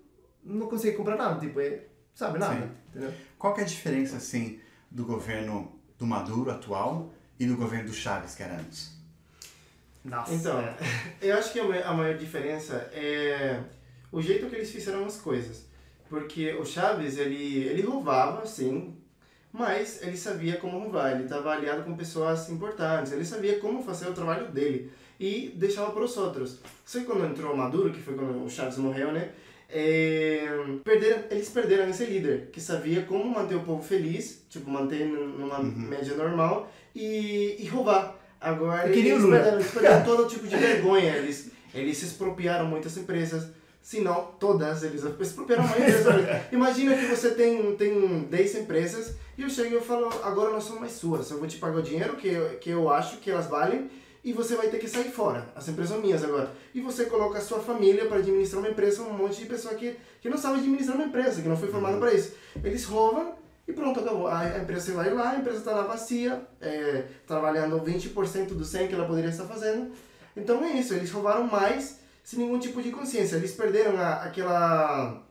não 0.44 0.68
consegue 0.68 0.96
comprar 0.96 1.16
nada, 1.16 1.40
tipo, 1.40 1.60
é, 1.60 1.84
sabe, 2.14 2.38
nada, 2.38 2.70
entendeu? 2.90 3.12
Qual 3.38 3.54
que 3.54 3.60
é 3.60 3.64
a 3.64 3.66
diferença, 3.66 4.16
assim, 4.16 4.60
do 4.90 5.04
governo 5.04 5.72
do 5.98 6.06
Maduro 6.06 6.50
atual 6.50 7.12
e 7.38 7.46
do 7.46 7.56
governo 7.56 7.88
do 7.88 7.94
Chaves, 7.94 8.34
que 8.34 8.42
era 8.42 8.54
antes? 8.54 8.92
Nossa. 10.04 10.34
Então, 10.34 10.60
é. 10.60 10.76
eu 11.22 11.36
acho 11.36 11.52
que 11.52 11.60
a 11.60 11.92
maior 11.92 12.16
diferença 12.16 12.74
é 12.92 13.60
o 14.12 14.20
jeito 14.20 14.46
que 14.46 14.56
eles 14.56 14.70
fizeram 14.70 15.04
as 15.04 15.16
coisas. 15.16 15.64
Porque 16.08 16.52
o 16.54 16.64
Chaves, 16.64 17.16
ele, 17.16 17.64
ele 17.64 17.82
roubava, 17.82 18.46
sim, 18.46 18.96
mas 19.50 20.02
ele 20.02 20.16
sabia 20.16 20.56
como 20.58 20.78
roubar, 20.78 21.12
ele 21.12 21.24
estava 21.24 21.52
aliado 21.52 21.82
com 21.84 21.96
pessoas 21.96 22.50
importantes, 22.50 23.12
ele 23.12 23.24
sabia 23.24 23.58
como 23.58 23.82
fazer 23.82 24.08
o 24.08 24.12
trabalho 24.12 24.48
dele 24.48 24.92
e 25.18 25.52
deixava 25.56 25.92
para 25.92 26.04
os 26.04 26.16
outros. 26.16 26.60
Só 26.84 26.98
que 26.98 27.04
quando 27.06 27.24
entrou 27.24 27.54
o 27.54 27.56
Maduro, 27.56 27.92
que 27.92 28.00
foi 28.00 28.14
quando 28.14 28.44
o 28.44 28.50
Chaves 28.50 28.78
morreu, 28.78 29.12
né? 29.12 29.30
É, 29.68 30.46
perderam, 30.84 31.24
eles 31.30 31.48
perderam 31.48 31.88
esse 31.88 32.04
líder, 32.04 32.48
que 32.52 32.60
sabia 32.60 33.02
como 33.02 33.24
manter 33.24 33.56
o 33.56 33.60
povo 33.60 33.82
feliz, 33.82 34.44
tipo, 34.48 34.70
manter 34.70 35.06
numa 35.06 35.60
uhum. 35.60 35.72
média 35.72 36.14
normal 36.14 36.70
e, 36.94 37.56
e 37.58 37.66
roubar. 37.66 38.16
Agora 38.40 38.88
eles 38.88 39.22
perderam, 39.22 39.54
eles 39.54 39.70
perderam 39.70 40.04
todo 40.04 40.28
tipo 40.28 40.46
de 40.46 40.56
vergonha, 40.56 41.16
eles, 41.16 41.50
eles 41.72 41.96
se 41.96 42.04
expropriaram 42.04 42.66
muitas 42.66 42.96
empresas, 42.96 43.48
se 43.80 44.00
não 44.00 44.32
todas, 44.38 44.82
eles 44.82 45.02
expropriaram 45.20 45.64
a 45.64 45.68
maioria 45.68 46.46
Imagina 46.52 46.96
que 46.96 47.06
você 47.06 47.30
tem, 47.30 47.74
tem 47.76 48.20
10 48.30 48.54
empresas 48.56 49.16
e 49.36 49.42
eu 49.42 49.50
chego 49.50 49.70
e 49.70 49.74
eu 49.74 49.82
falo, 49.82 50.08
agora 50.22 50.50
não 50.50 50.60
são 50.60 50.78
mais 50.78 50.92
suas, 50.92 51.30
eu 51.30 51.38
vou 51.38 51.48
te 51.48 51.58
pagar 51.58 51.78
o 51.78 51.82
dinheiro 51.82 52.16
que 52.16 52.28
eu, 52.28 52.58
que 52.58 52.70
eu 52.70 52.90
acho 52.90 53.18
que 53.18 53.30
elas 53.30 53.46
valem 53.46 53.90
e 54.24 54.32
você 54.32 54.56
vai 54.56 54.68
ter 54.68 54.78
que 54.78 54.88
sair 54.88 55.10
fora. 55.10 55.46
As 55.54 55.68
empresas 55.68 55.92
são 55.92 56.02
minhas 56.02 56.24
agora. 56.24 56.50
E 56.74 56.80
você 56.80 57.04
coloca 57.04 57.38
a 57.38 57.42
sua 57.42 57.60
família 57.60 58.06
para 58.06 58.18
administrar 58.18 58.62
uma 58.62 58.70
empresa, 58.70 59.02
um 59.02 59.12
monte 59.12 59.40
de 59.40 59.46
pessoa 59.46 59.74
que, 59.74 59.96
que 60.20 60.30
não 60.30 60.38
sabe 60.38 60.58
administrar 60.58 60.96
uma 60.96 61.04
empresa, 61.04 61.42
que 61.42 61.48
não 61.48 61.56
foi 61.56 61.68
formada 61.68 61.98
para 61.98 62.12
isso. 62.14 62.32
Eles 62.64 62.84
roubam 62.84 63.34
e 63.68 63.72
pronto, 63.72 64.00
acabou. 64.00 64.26
A 64.26 64.58
empresa 64.58 64.94
vai 64.94 65.12
lá, 65.12 65.32
a 65.32 65.36
empresa 65.36 65.58
está 65.58 65.72
lá 65.72 65.82
vazia, 65.82 66.42
é, 66.58 67.04
trabalhando 67.26 67.78
20% 67.78 68.48
do 68.48 68.64
100 68.64 68.88
que 68.88 68.94
ela 68.94 69.06
poderia 69.06 69.28
estar 69.28 69.44
fazendo. 69.44 69.92
Então 70.34 70.64
é 70.64 70.72
isso, 70.72 70.94
eles 70.94 71.10
roubaram 71.10 71.46
mais 71.46 72.00
sem 72.22 72.38
nenhum 72.38 72.58
tipo 72.58 72.82
de 72.82 72.90
consciência. 72.90 73.36
Eles 73.36 73.52
perderam 73.52 73.98
a, 73.98 74.24
aquela 74.24 75.22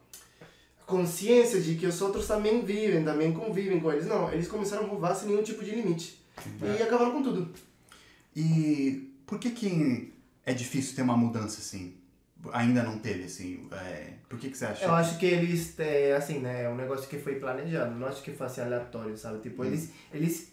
consciência 0.85 1.59
de 1.59 1.73
que 1.75 1.87
os 1.87 1.99
outros 1.99 2.27
também 2.27 2.61
vivem, 2.63 3.03
também 3.03 3.33
convivem 3.33 3.79
com 3.79 3.91
eles. 3.91 4.05
Não, 4.05 4.31
eles 4.31 4.47
começaram 4.47 4.83
a 4.83 4.87
roubar 4.87 5.15
sem 5.15 5.29
nenhum 5.29 5.41
tipo 5.41 5.63
de 5.65 5.71
limite. 5.71 6.23
E 6.61 6.83
acabaram 6.83 7.11
com 7.11 7.23
tudo. 7.23 7.51
E 8.35 9.13
por 9.25 9.39
que 9.39 9.51
que 9.51 10.13
é 10.45 10.53
difícil 10.53 10.95
ter 10.95 11.01
uma 11.01 11.17
mudança 11.17 11.59
assim? 11.59 11.95
Ainda 12.51 12.83
não 12.83 12.99
teve, 12.99 13.23
assim. 13.23 13.67
É, 13.71 14.13
por 14.27 14.37
que, 14.37 14.49
que 14.49 14.57
você 14.57 14.65
acha? 14.65 14.83
Eu 14.83 14.93
acho 14.93 15.17
que 15.17 15.25
eles, 15.25 15.79
é, 15.79 16.13
assim, 16.13 16.39
né? 16.39 16.63
É 16.63 16.69
um 16.69 16.75
negócio 16.75 17.07
que 17.07 17.17
foi 17.17 17.35
planejado. 17.35 17.95
Não 17.95 18.07
acho 18.07 18.21
que 18.21 18.31
foi 18.31 18.45
assim 18.45 18.61
aleatório, 18.61 19.15
sabe? 19.17 19.39
Tipo, 19.39 19.61
hum. 19.61 19.65
eles, 19.65 19.91
eles, 20.13 20.51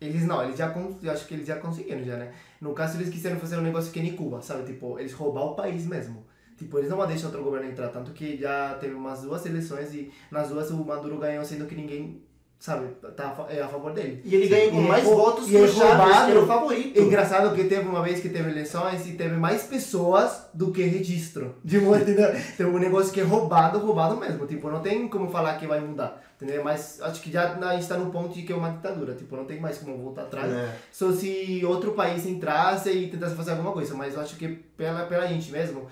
eles 0.00 0.24
não, 0.24 0.42
eles 0.42 0.58
já, 0.58 0.74
eu 1.02 1.12
acho 1.12 1.26
que 1.26 1.34
eles 1.34 1.46
já 1.46 1.56
conseguiram, 1.56 2.02
já, 2.04 2.16
né? 2.16 2.34
No 2.60 2.74
caso, 2.74 2.98
eles 2.98 3.08
quiseram 3.08 3.38
fazer 3.38 3.56
um 3.56 3.62
negócio 3.62 3.92
que 3.92 4.00
nem 4.00 4.16
Cuba, 4.16 4.42
sabe? 4.42 4.64
Tipo, 4.64 4.98
eles 4.98 5.12
roubar 5.12 5.44
o 5.44 5.54
país 5.54 5.86
mesmo. 5.86 6.26
Tipo, 6.56 6.78
eles 6.78 6.90
não 6.90 7.06
deixam 7.06 7.26
outro 7.26 7.44
governo 7.44 7.70
entrar. 7.70 7.88
Tanto 7.88 8.12
que 8.12 8.36
já 8.36 8.74
teve 8.74 8.94
umas 8.94 9.22
duas 9.22 9.46
eleições 9.46 9.94
e 9.94 10.10
nas 10.32 10.48
duas 10.48 10.70
o 10.72 10.84
Maduro 10.84 11.18
ganhou, 11.18 11.44
sendo 11.44 11.66
que 11.66 11.74
ninguém 11.76 12.20
sabe, 12.58 12.88
tá 13.16 13.46
é 13.48 13.62
a 13.62 13.68
favor 13.68 13.92
dele. 13.92 14.20
E 14.24 14.34
ele 14.34 14.48
ganhou 14.48 14.72
com 14.72 14.80
mais 14.82 15.04
votos 15.04 15.46
que 15.46 15.56
o 15.56 15.68
Chaves, 15.68 16.24
que 16.24 16.30
era 16.32 16.40
o 16.40 16.46
favorito. 16.46 17.00
Engraçado 17.00 17.54
que 17.54 17.64
teve 17.64 17.88
uma 17.88 18.02
vez 18.02 18.20
que 18.20 18.28
teve 18.28 18.50
eleições 18.50 19.06
e 19.06 19.12
teve 19.12 19.36
mais 19.36 19.62
pessoas 19.62 20.48
do 20.52 20.72
que 20.72 20.82
registro. 20.82 21.54
De 21.64 21.78
um, 21.78 21.94
entendeu? 21.94 22.28
Tem 22.56 22.66
um 22.66 22.78
negócio 22.78 23.12
que 23.12 23.20
é 23.20 23.24
roubado, 23.24 23.78
roubado 23.78 24.16
mesmo. 24.16 24.44
Tipo, 24.46 24.70
não 24.70 24.80
tem 24.80 25.06
como 25.08 25.30
falar 25.30 25.56
que 25.56 25.66
vai 25.66 25.80
mudar. 25.80 26.20
Entendeu? 26.36 26.62
Mas 26.64 27.00
acho 27.00 27.20
que 27.20 27.30
já 27.30 27.54
a 27.54 27.72
gente 27.72 27.82
está 27.82 27.96
no 27.96 28.10
ponto 28.10 28.34
de 28.34 28.42
que 28.42 28.52
é 28.52 28.56
uma 28.56 28.70
ditadura. 28.70 29.14
Tipo, 29.14 29.36
não 29.36 29.44
tem 29.44 29.60
mais 29.60 29.78
como 29.78 29.96
voltar 29.96 30.22
atrás. 30.22 30.52
É. 30.52 30.76
Só 30.90 31.12
se 31.12 31.62
outro 31.64 31.92
país 31.92 32.26
entrasse 32.26 32.90
e 32.90 33.08
tentasse 33.08 33.36
fazer 33.36 33.52
alguma 33.52 33.72
coisa. 33.72 33.94
Mas 33.94 34.14
eu 34.14 34.20
acho 34.20 34.36
que 34.36 34.48
pela, 34.48 35.06
pela 35.06 35.26
gente 35.28 35.50
mesmo, 35.52 35.86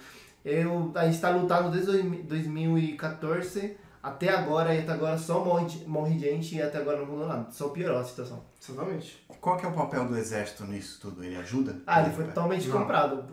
eu, 0.44 0.90
a 0.96 1.04
gente 1.04 1.14
está 1.14 1.30
lutando 1.30 1.70
desde 1.70 2.02
2014 2.22 3.85
até 4.06 4.28
agora, 4.28 4.72
e 4.72 4.78
até 4.78 4.92
agora 4.92 5.18
só 5.18 5.44
morre, 5.44 5.66
morre 5.84 6.16
gente 6.16 6.54
e 6.54 6.62
até 6.62 6.78
agora 6.78 6.98
não 6.98 7.06
mudou 7.06 7.26
nada. 7.26 7.50
Só 7.50 7.70
piorou 7.70 7.98
a 7.98 8.04
situação. 8.04 8.40
Exatamente. 8.62 9.24
Qual 9.40 9.56
que 9.56 9.66
é 9.66 9.68
o 9.68 9.72
papel 9.72 10.06
do 10.06 10.16
exército 10.16 10.64
nisso 10.64 11.00
tudo? 11.00 11.24
Ele 11.24 11.34
ajuda? 11.34 11.82
Ah, 11.84 12.02
ele 12.02 12.10
foi 12.10 12.24
totalmente 12.26 12.68
não. 12.68 12.78
comprado. 12.78 13.24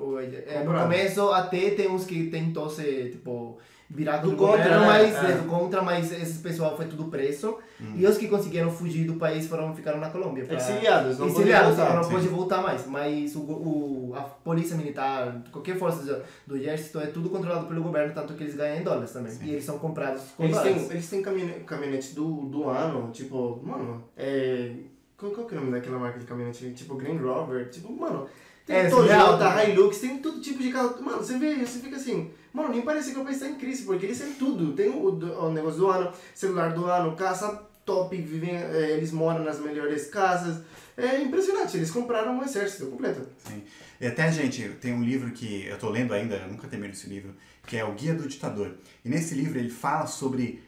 É, 0.48 0.64
no 0.64 0.74
começo 0.74 1.30
até 1.30 1.70
tem 1.72 1.88
uns 1.88 2.06
que 2.06 2.28
tentou 2.28 2.68
ser, 2.68 3.12
tipo, 3.12 3.60
virado 3.94 4.32
do, 4.32 4.36
contra, 4.36 4.58
governo, 4.58 4.80
né? 4.80 4.88
mas 4.88 5.16
é. 5.16 5.38
do 5.38 5.48
contra, 5.48 5.82
mas 5.82 6.12
esse 6.12 6.40
pessoal 6.40 6.76
foi 6.76 6.88
tudo 6.88 7.06
preso. 7.06 7.60
Hum. 7.80 7.94
E 7.96 8.06
os 8.06 8.18
que 8.18 8.28
conseguiram 8.28 8.72
fugir 8.72 9.06
do 9.06 9.14
país 9.14 9.46
foram 9.46 9.74
ficaram 9.76 10.00
na 10.00 10.10
Colômbia. 10.10 10.46
Pra... 10.46 10.56
Exiliados, 10.56 11.20
não 11.20 11.28
Exiliados, 11.28 11.78
voltar. 11.78 11.96
não 11.96 12.10
pode 12.10 12.28
voltar 12.28 12.62
mais. 12.62 12.88
Mas 12.88 13.36
o, 13.36 13.42
o, 13.42 14.14
a 14.16 14.22
polícia 14.22 14.76
militar, 14.76 15.44
qualquer 15.52 15.78
força 15.78 16.24
do 16.48 16.58
exército 16.58 17.00
é 17.00 17.08
tudo 17.08 17.30
controlado 17.30 17.68
pelo 17.68 17.84
governo, 17.84 18.14
tanto 18.14 18.34
que 18.34 18.44
eles 18.44 18.56
ganham 18.56 18.80
em 18.80 18.84
dólares 18.84 19.12
também. 19.12 19.32
Sim. 19.32 19.46
E 19.46 19.52
eles 19.52 19.64
são 19.64 19.78
comprados 19.78 20.24
com 20.36 20.44
eles 20.44 20.56
dólares. 20.56 20.82
Têm, 20.82 20.92
eles 20.92 21.10
têm 21.10 21.22
caminhonetes 21.22 22.16
do, 22.16 22.46
do 22.46 22.70
ano, 22.70 23.12
tipo, 23.12 23.62
mano, 23.64 24.04
é... 24.18 24.74
Qual, 25.16 25.32
qual 25.32 25.46
que 25.46 25.54
é 25.54 25.58
o 25.58 25.62
nome 25.62 25.72
daquela 25.72 26.00
marca 26.00 26.20
de 26.20 26.26
caminhonete? 26.26 26.72
Tipo 26.72 26.96
Green 26.96 27.18
Rover, 27.18 27.70
tipo, 27.70 27.92
mano... 27.92 28.28
Tem 28.66 28.78
é, 28.78 28.90
Toyota, 28.90 29.64
Hilux, 29.66 30.00
tem 30.00 30.18
todo 30.20 30.40
tipo 30.40 30.62
de 30.62 30.72
carro. 30.72 31.02
Mano, 31.02 31.18
você 31.18 31.38
vê, 31.38 31.56
você 31.56 31.80
fica 31.80 31.98
assim, 31.98 32.32
mano, 32.54 32.70
nem 32.70 32.82
parece 32.82 33.12
que 33.12 33.20
o 33.20 33.24
país 33.24 33.38
está 33.38 33.50
em 33.50 33.56
crise, 33.56 33.84
porque 33.84 34.06
eles 34.06 34.20
têm 34.20 34.34
tudo. 34.34 34.74
Tem 34.74 34.90
o, 34.90 35.08
o, 35.08 35.52
negócio 35.52 35.80
do 35.80 35.90
ano, 35.90 36.14
celular 36.34 36.74
do 36.74 36.86
ano, 36.86 37.16
casa 37.16 37.62
top, 37.86 38.16
vivem, 38.16 38.56
é, 38.56 38.92
eles 38.92 39.12
moram 39.12 39.44
nas 39.44 39.60
melhores 39.60 40.08
casas. 40.08 40.64
É 40.96 41.22
impressionante, 41.22 41.76
eles 41.76 41.92
compraram 41.92 42.38
um 42.38 42.44
exército 42.44 42.86
completo. 42.86 43.28
Sim. 43.46 43.64
E 44.00 44.08
até, 44.08 44.32
gente, 44.32 44.70
tem 44.80 44.94
um 44.94 45.04
livro 45.04 45.32
que 45.32 45.66
eu 45.66 45.78
tô 45.78 45.90
lendo 45.90 46.14
ainda, 46.14 46.36
eu 46.36 46.48
nunca 46.48 46.68
terminei 46.68 46.94
esse 46.94 47.10
livro, 47.10 47.36
que 47.66 47.76
é 47.76 47.84
O 47.84 47.94
Guia 47.94 48.14
do 48.14 48.28
Ditador. 48.28 48.76
E 49.04 49.10
nesse 49.10 49.36
livro 49.36 49.60
ele 49.60 49.70
fala 49.70 50.06
sobre 50.06 50.64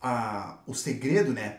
a, 0.00 0.58
o 0.66 0.74
segredo, 0.74 1.32
né, 1.32 1.50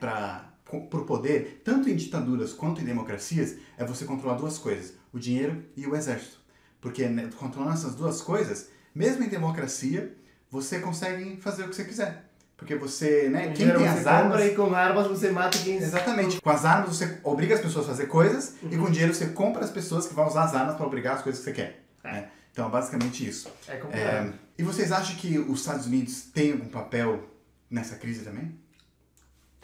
para 0.69 0.99
o 0.99 1.05
poder, 1.05 1.61
tanto 1.63 1.89
em 1.89 1.95
ditaduras 1.95 2.53
quanto 2.53 2.81
em 2.81 2.85
democracias, 2.85 3.55
é 3.77 3.85
você 3.85 4.05
controlar 4.05 4.35
duas 4.35 4.57
coisas 4.57 4.93
o 5.13 5.19
dinheiro 5.19 5.63
e 5.75 5.85
o 5.87 5.95
exército. 5.95 6.37
Porque 6.79 7.07
né, 7.07 7.29
controlando 7.37 7.73
essas 7.73 7.95
duas 7.95 8.21
coisas, 8.21 8.69
mesmo 8.93 9.23
em 9.23 9.29
democracia, 9.29 10.15
você 10.49 10.79
consegue 10.79 11.37
fazer 11.37 11.63
o 11.63 11.69
que 11.69 11.75
você 11.75 11.83
quiser. 11.83 12.25
Porque 12.55 12.75
você, 12.75 13.29
né, 13.29 13.51
quem 13.51 13.71
tem 13.71 13.87
as 13.87 14.07
armas... 14.07 14.43
e 14.43 14.55
com 14.55 14.73
armas 14.73 15.07
você 15.07 15.29
mata 15.29 15.57
quem... 15.59 15.77
Exatamente. 15.77 16.41
Com 16.41 16.49
as 16.49 16.65
armas 16.65 16.95
você 16.95 17.19
obriga 17.23 17.55
as 17.55 17.61
pessoas 17.61 17.85
a 17.85 17.89
fazer 17.89 18.07
coisas 18.07 18.55
uhum. 18.63 18.69
e 18.71 18.77
com 18.77 18.89
dinheiro 18.89 19.13
você 19.13 19.27
compra 19.27 19.63
as 19.63 19.69
pessoas 19.69 20.07
que 20.07 20.13
vão 20.13 20.27
usar 20.27 20.45
as 20.45 20.55
armas 20.55 20.75
para 20.75 20.85
obrigar 20.85 21.15
as 21.15 21.21
coisas 21.21 21.43
que 21.43 21.51
você 21.51 21.55
quer. 21.55 21.83
É. 22.03 22.11
Né? 22.11 22.29
Então, 22.51 22.69
basicamente 22.71 23.27
isso. 23.27 23.51
É 23.67 23.75
complicado. 23.75 24.29
É, 24.29 24.33
e 24.57 24.63
vocês 24.63 24.91
acham 24.91 25.15
que 25.17 25.37
os 25.37 25.59
Estados 25.59 25.85
Unidos 25.85 26.23
têm 26.33 26.53
algum 26.53 26.67
papel 26.67 27.23
nessa 27.69 27.95
crise 27.95 28.23
também? 28.23 28.57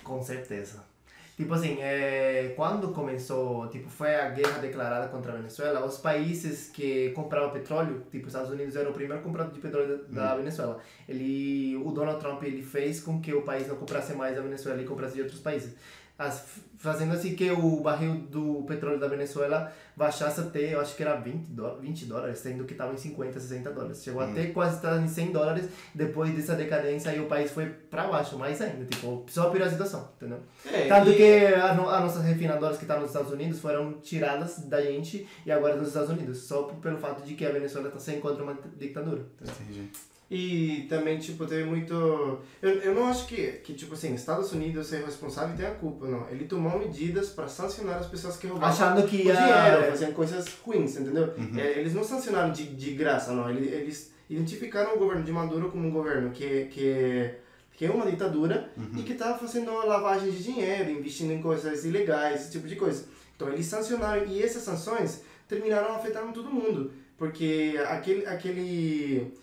Com 0.03 0.21
certeza. 0.21 0.83
Tipo 1.35 1.55
assim, 1.55 1.77
é, 1.81 2.53
quando 2.55 2.89
começou, 2.89 3.67
tipo, 3.67 3.89
foi 3.89 4.13
a 4.15 4.29
guerra 4.29 4.59
declarada 4.59 5.07
contra 5.07 5.31
a 5.31 5.35
Venezuela, 5.35 5.83
os 5.83 5.97
países 5.97 6.69
que 6.69 7.09
compravam 7.11 7.49
petróleo, 7.49 8.03
tipo, 8.11 8.27
os 8.27 8.33
Estados 8.33 8.51
Unidos 8.51 8.75
era 8.75 8.87
o 8.87 8.93
primeiro 8.93 9.23
comprador 9.23 9.51
de 9.51 9.59
petróleo 9.59 10.05
da, 10.09 10.33
hum. 10.33 10.37
Venezuela. 10.37 10.79
Ele, 11.09 11.75
o 11.83 11.91
Donald 11.91 12.19
Trump, 12.19 12.43
ele 12.43 12.61
fez 12.61 12.99
com 12.99 13.19
que 13.19 13.33
o 13.33 13.41
país 13.41 13.67
não 13.67 13.75
comprasse 13.75 14.13
mais 14.13 14.37
a 14.37 14.41
Venezuela 14.41 14.79
e 14.79 14.85
comprasse 14.85 15.15
de 15.15 15.21
outros 15.21 15.39
países 15.39 15.73
as, 16.17 16.45
fazendo 16.77 17.13
assim 17.13 17.35
que 17.35 17.49
o 17.49 17.81
barril 17.81 18.15
do 18.29 18.63
petróleo 18.67 18.99
da 18.99 19.07
Venezuela 19.07 19.73
baixasse 19.95 20.41
até, 20.41 20.73
eu 20.73 20.79
acho 20.79 20.95
que 20.95 21.03
era 21.03 21.15
20, 21.15 21.47
do, 21.47 21.75
20 21.77 22.05
dólares, 22.05 22.39
sendo 22.39 22.65
que 22.65 22.73
estava 22.73 22.93
em 22.93 22.97
50, 22.97 23.39
60 23.39 23.71
dólares. 23.71 24.03
Chegou 24.03 24.21
hum. 24.21 24.31
até 24.31 24.47
quase 24.47 24.75
estar 24.75 24.99
em 25.01 25.07
100 25.07 25.31
dólares, 25.31 25.69
depois 25.93 26.33
dessa 26.35 26.55
decadência 26.55 27.11
aí 27.11 27.19
o 27.19 27.25
país 27.25 27.51
foi 27.51 27.67
para 27.67 28.07
baixo, 28.07 28.37
mais 28.37 28.61
ainda, 28.61 28.85
tipo, 28.85 29.25
só 29.27 29.49
piorou 29.49 29.67
a 29.67 29.71
situação, 29.71 30.09
entendeu? 30.17 30.39
É, 30.71 30.87
Tanto 30.87 31.09
e... 31.09 31.15
que 31.15 31.45
as 31.45 31.75
nossas 31.75 32.23
refinadoras 32.23 32.77
que 32.77 32.83
estão 32.83 32.99
nos 32.99 33.09
Estados 33.09 33.31
Unidos 33.31 33.59
foram 33.59 33.93
tiradas 33.93 34.59
da 34.59 34.81
gente 34.81 35.27
e 35.45 35.51
agora 35.51 35.75
nos 35.75 35.87
Estados 35.87 36.09
Unidos, 36.09 36.43
só 36.43 36.63
pelo 36.63 36.97
fato 36.97 37.23
de 37.23 37.33
que 37.33 37.45
a 37.45 37.51
Venezuela 37.51 37.87
está 37.87 37.99
sem 37.99 38.19
contra 38.19 38.43
uma 38.43 38.57
ditadura. 38.77 39.25
Entendi. 39.41 39.89
E 40.31 40.85
também, 40.89 41.19
tipo, 41.19 41.45
teve 41.45 41.63
muito. 41.65 41.93
Eu, 42.61 42.69
eu 42.81 42.95
não 42.95 43.07
acho 43.07 43.27
que, 43.27 43.47
que, 43.63 43.73
tipo 43.73 43.93
assim, 43.93 44.15
Estados 44.15 44.51
Unidos 44.51 44.91
é 44.93 45.03
responsável 45.03 45.53
e 45.53 45.57
tem 45.57 45.67
a 45.67 45.71
culpa, 45.75 46.07
não. 46.07 46.27
Ele 46.29 46.45
tomou 46.45 46.79
medidas 46.79 47.29
para 47.29 47.47
sancionar 47.47 47.97
as 47.99 48.07
pessoas 48.07 48.37
que 48.37 48.47
roubavam 48.47 48.73
Achando 48.73 49.07
que 49.07 49.17
o 49.17 49.25
ia- 49.25 49.35
dinheiro, 49.35 49.91
fazendo 49.91 50.13
coisas 50.13 50.47
ruins, 50.65 50.95
entendeu? 50.97 51.33
É, 51.57 51.79
eles 51.79 51.93
não 51.93 52.03
sancionaram 52.03 52.51
de, 52.51 52.63
de 52.65 52.91
graça, 52.95 53.31
não. 53.33 53.49
Eles, 53.49 53.71
eles 53.71 54.13
identificaram 54.29 54.95
o 54.95 54.97
governo 54.99 55.23
de 55.23 55.31
Maduro 55.31 55.69
como 55.69 55.87
um 55.87 55.91
governo 55.91 56.31
que, 56.31 56.65
que, 56.65 57.29
que 57.73 57.85
é 57.85 57.91
uma 57.91 58.09
ditadura 58.09 58.71
e 58.97 59.03
que 59.03 59.13
está 59.13 59.37
fazendo 59.37 59.71
lavagem 59.85 60.31
de 60.31 60.41
dinheiro, 60.41 60.89
investindo 60.89 61.31
em 61.33 61.41
coisas 61.41 61.85
ilegais, 61.85 62.41
esse 62.41 62.51
tipo 62.53 62.67
de 62.67 62.75
coisa. 62.75 63.05
Então 63.35 63.49
eles 63.49 63.65
sancionaram 63.67 64.25
e 64.25 64.41
essas 64.41 64.63
sanções 64.63 65.21
terminaram 65.47 65.93
afetando 65.93 66.31
todo 66.33 66.49
mundo, 66.49 66.91
porque 67.17 67.75
aquele, 67.87 68.25
aquele 68.25 69.33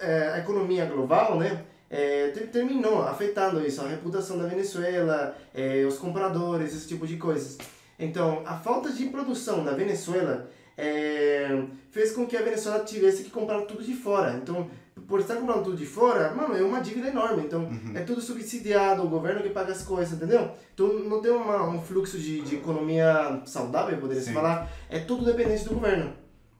é, 0.00 0.30
a 0.34 0.38
economia 0.38 0.84
global, 0.86 1.38
né? 1.38 1.64
é, 1.88 2.28
ter- 2.28 2.48
terminou 2.48 3.02
afetando 3.02 3.64
isso, 3.64 3.80
a 3.80 3.88
reputação 3.88 4.38
da 4.38 4.46
Venezuela, 4.46 5.36
é, 5.54 5.84
os 5.86 5.96
compradores, 5.98 6.74
esse 6.74 6.88
tipo 6.88 7.06
de 7.06 7.16
coisas. 7.16 7.56
Então, 7.98 8.42
a 8.44 8.56
falta 8.56 8.90
de 8.92 9.06
produção 9.06 9.62
na 9.64 9.72
Venezuela 9.72 10.48
é, 10.76 11.62
fez 11.90 12.12
com 12.12 12.26
que 12.26 12.36
a 12.36 12.42
Venezuela 12.42 12.84
tivesse 12.84 13.22
que 13.24 13.30
comprar 13.30 13.62
tudo 13.62 13.82
de 13.82 13.94
fora. 13.94 14.32
Então, 14.42 14.68
por 15.06 15.20
estar 15.20 15.36
comprando 15.36 15.62
tudo 15.62 15.76
de 15.76 15.86
fora, 15.86 16.34
mano, 16.34 16.56
é 16.56 16.62
uma 16.62 16.80
dívida 16.80 17.08
enorme. 17.08 17.44
Então, 17.44 17.68
é 17.94 18.00
tudo 18.00 18.20
subsidiado, 18.20 19.02
o 19.04 19.08
governo 19.08 19.42
que 19.42 19.50
paga 19.50 19.72
as 19.72 19.82
coisas, 19.82 20.14
entendeu? 20.14 20.50
Então, 20.74 20.88
não 20.88 21.20
tem 21.22 21.30
uma, 21.30 21.68
um 21.68 21.80
fluxo 21.80 22.18
de, 22.18 22.40
de 22.42 22.56
economia 22.56 23.40
saudável, 23.46 23.96
poderia 23.98 24.22
se 24.22 24.32
falar. 24.32 24.68
É 24.90 24.98
tudo 24.98 25.24
dependente 25.24 25.64
do 25.64 25.74
governo. 25.74 26.12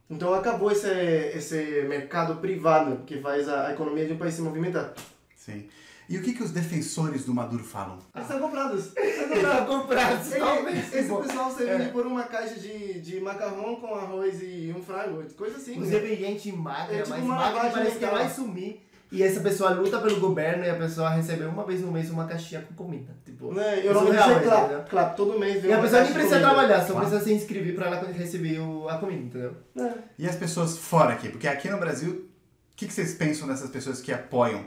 Então, 0.09 0.33
acabou 0.33 0.71
esse, 0.71 0.87
esse 0.87 1.85
mercado 1.87 2.35
privado 2.35 3.03
que 3.05 3.19
faz 3.19 3.47
a, 3.49 3.67
a 3.67 3.73
economia 3.73 4.05
de 4.05 4.13
um 4.13 4.17
país 4.17 4.33
se 4.35 4.41
movimentar. 4.41 4.93
Sim. 5.35 5.67
E 6.09 6.17
o 6.17 6.21
que, 6.23 6.31
que 6.33 6.41
os 6.41 6.51
defensores 6.51 7.25
do 7.25 7.33
Maduro 7.33 7.65
falam? 7.65 7.99
Eles 8.15 8.27
estão 8.29 8.39
comprados. 8.39 8.93
Estão 8.95 9.65
comprados, 9.65 10.31
Ele- 10.31 10.39
talvez. 10.39 10.93
esse 10.93 11.09
Bom, 11.09 11.21
pessoal 11.21 11.51
você 11.51 11.69
é. 11.69 11.87
por 11.89 12.07
uma 12.07 12.23
caixa 12.23 12.55
de, 12.55 13.01
de 13.01 13.19
macarrão 13.19 13.75
com 13.75 13.93
arroz 13.93 14.39
e 14.41 14.73
um 14.75 14.81
frango, 14.81 15.21
coisa 15.35 15.57
assim. 15.57 15.73
Inclusive, 15.73 16.15
gente 16.15 16.51
magra, 16.53 16.95
É 16.95 17.01
tipo 17.01 17.09
mas 17.09 17.23
uma 17.25 17.35
magra 17.35 17.53
lavagem 17.63 17.71
parece 17.73 17.99
que 17.99 18.05
vai 18.05 18.29
sumir. 18.29 18.86
E 19.11 19.23
essa 19.23 19.39
pessoa 19.39 19.69
luta 19.69 19.99
pelo 19.99 20.19
governo 20.19 20.65
e 20.65 20.69
a 20.69 20.75
pessoa 20.75 21.09
recebe 21.11 21.45
uma 21.45 21.63
vez 21.65 21.79
no 21.81 21.89
mês 21.91 22.09
uma 22.09 22.25
caixinha 22.27 22.61
com 22.61 22.73
comida. 22.73 23.13
Tipo, 23.25 23.53
Né? 23.53 23.79
Eu 23.85 23.93
isso 23.93 24.03
não 24.03 24.13
é 24.13 24.15
real, 24.15 24.41
claro, 24.41 24.65
entendeu? 24.65 24.83
claro, 24.89 25.15
todo 25.15 25.39
mês 25.39 25.63
E 25.63 25.71
a 25.71 25.79
pessoa 25.81 26.03
nem 26.03 26.13
precisa 26.13 26.39
trabalhar, 26.39 26.81
só 26.81 26.91
Claro. 26.93 27.07
precisa 27.07 27.23
se 27.23 27.33
inscrever 27.33 27.73
pra 27.75 27.87
ela 27.87 28.05
receber 28.11 28.59
o- 28.59 28.89
a 28.89 28.97
comida, 28.97 29.21
entendeu? 29.23 29.53
É. 29.79 29.93
E 30.19 30.27
as 30.27 30.35
pessoas 30.35 30.77
fora 30.77 31.13
aqui? 31.13 31.29
Porque 31.29 31.47
aqui 31.47 31.69
no 31.69 31.77
Brasil, 31.77 32.11
o 32.11 32.75
que, 32.75 32.85
que 32.87 32.93
vocês 32.93 33.13
pensam 33.15 33.47
dessas 33.47 33.69
pessoas 33.69 34.01
que 34.01 34.11
apoiam 34.11 34.65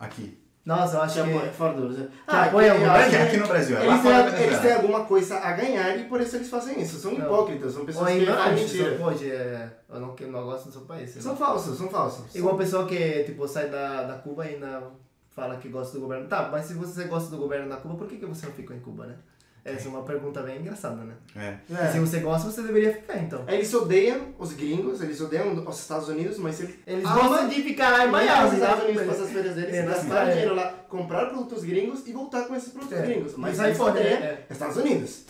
aqui? 0.00 0.36
Nossa, 0.64 0.96
eu 0.96 1.02
acho 1.02 1.14
Que 1.22 1.22
que... 1.30 1.36
apoia, 1.36 1.52
fora 1.52 1.72
do 1.74 1.82
Brasil. 1.88 2.08
apoia 2.26 2.72
o 2.72 2.76
eu 2.76 2.80
governo? 2.80 2.92
acho 2.96 3.06
Aqui, 3.08 3.16
que 3.16 3.22
aqui 3.22 3.36
no 3.36 3.46
Brasil, 3.46 3.76
é 3.76 3.80
Eles 3.86 3.92
têm, 3.92 4.02
fora 4.02 4.30
da 4.30 4.40
eles 4.40 4.58
têm 4.60 4.72
alguma 4.72 5.04
coisa 5.04 5.36
a 5.38 5.52
ganhar 5.52 5.98
e 5.98 6.04
por 6.04 6.20
isso 6.22 6.36
eles 6.36 6.48
fazem 6.48 6.80
isso. 6.80 6.98
São 6.98 7.12
Não. 7.12 7.20
hipócritas, 7.20 7.72
são 7.74 7.84
pessoas 7.84 8.10
Ou 8.10 8.18
que 8.18 8.26
falam 8.26 8.54
mentira. 8.54 8.96
pode, 8.98 9.30
é, 9.30 9.70
eu 9.90 10.00
não, 10.00 10.16
eu 10.18 10.28
não 10.32 10.44
gosto 10.44 10.66
do 10.66 10.72
seu 10.72 10.80
país. 10.82 11.10
São 11.10 11.32
lá. 11.32 11.38
falsos, 11.38 11.76
são 11.76 11.88
falsos. 11.90 12.34
Igual 12.34 12.56
pessoa 12.56 12.86
que, 12.86 13.24
tipo, 13.24 13.46
sai 13.46 13.68
da, 13.68 14.04
da 14.04 14.14
Cuba 14.14 14.46
e 14.46 14.54
ainda 14.54 14.82
fala 15.28 15.56
que 15.56 15.68
gosta 15.68 15.92
do 15.98 16.00
governo. 16.00 16.28
Tá, 16.28 16.48
mas 16.50 16.64
se 16.64 16.72
você 16.74 17.04
gosta 17.04 17.28
do 17.30 17.36
governo 17.36 17.68
da 17.68 17.76
Cuba, 17.76 17.96
por 17.96 18.06
que, 18.06 18.16
que 18.16 18.24
você 18.26 18.46
não 18.46 18.52
ficou 18.54 18.74
em 18.74 18.80
Cuba, 18.80 19.04
né? 19.06 19.16
Essa 19.64 19.88
é 19.88 19.90
uma 19.90 20.02
pergunta 20.02 20.42
bem 20.42 20.58
engraçada, 20.60 21.02
né? 21.04 21.14
É. 21.34 21.56
É. 21.74 21.90
Se 21.92 21.98
você 21.98 22.20
gosta, 22.20 22.50
você 22.50 22.60
deveria 22.60 22.92
ficar, 22.92 23.16
então. 23.16 23.44
Eles 23.48 23.72
odeiam 23.72 24.34
os 24.38 24.52
gringos, 24.52 25.00
eles 25.00 25.18
odeiam 25.22 25.54
os 25.66 25.80
Estados 25.80 26.06
Unidos, 26.08 26.36
mas 26.38 26.60
eles, 26.60 26.74
Eles 26.86 27.02
gostam 27.02 27.48
de 27.48 27.62
ficar 27.62 27.90
lá 27.90 28.06
em 28.06 28.10
Miami, 28.10 28.48
os 28.48 28.54
Estados? 28.54 28.84
Unidos, 28.84 29.06
passar 29.06 29.22
as 29.22 29.30
férias 29.30 29.54
deles, 29.54 29.74
É, 29.74 29.82
gastar 29.86 30.02
cidade. 30.02 30.30
dinheiro 30.32 30.54
lá, 30.54 30.68
comprar 30.88 31.26
produtos 31.26 31.64
gringos 31.64 32.06
e 32.06 32.12
voltar 32.12 32.42
com 32.44 32.54
esses 32.54 32.68
produtos 32.68 32.98
É. 32.98 33.02
gringos. 33.06 33.34
Mas 33.36 33.58
odeiam 33.58 33.94
né? 33.94 34.02
É. 34.02 34.46
Estados 34.50 34.76
Unidos. 34.76 35.24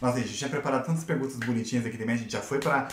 Nossa, 0.00 0.16
gente, 0.18 0.24
a 0.24 0.28
gente 0.28 0.38
tinha 0.38 0.50
preparado 0.50 0.86
tantas 0.86 1.02
perguntas 1.02 1.34
bonitinhas 1.36 1.84
aqui 1.86 1.96
também, 1.98 2.14
a 2.14 2.18
gente 2.18 2.32
já 2.32 2.40
foi 2.40 2.58
pra. 2.60 2.86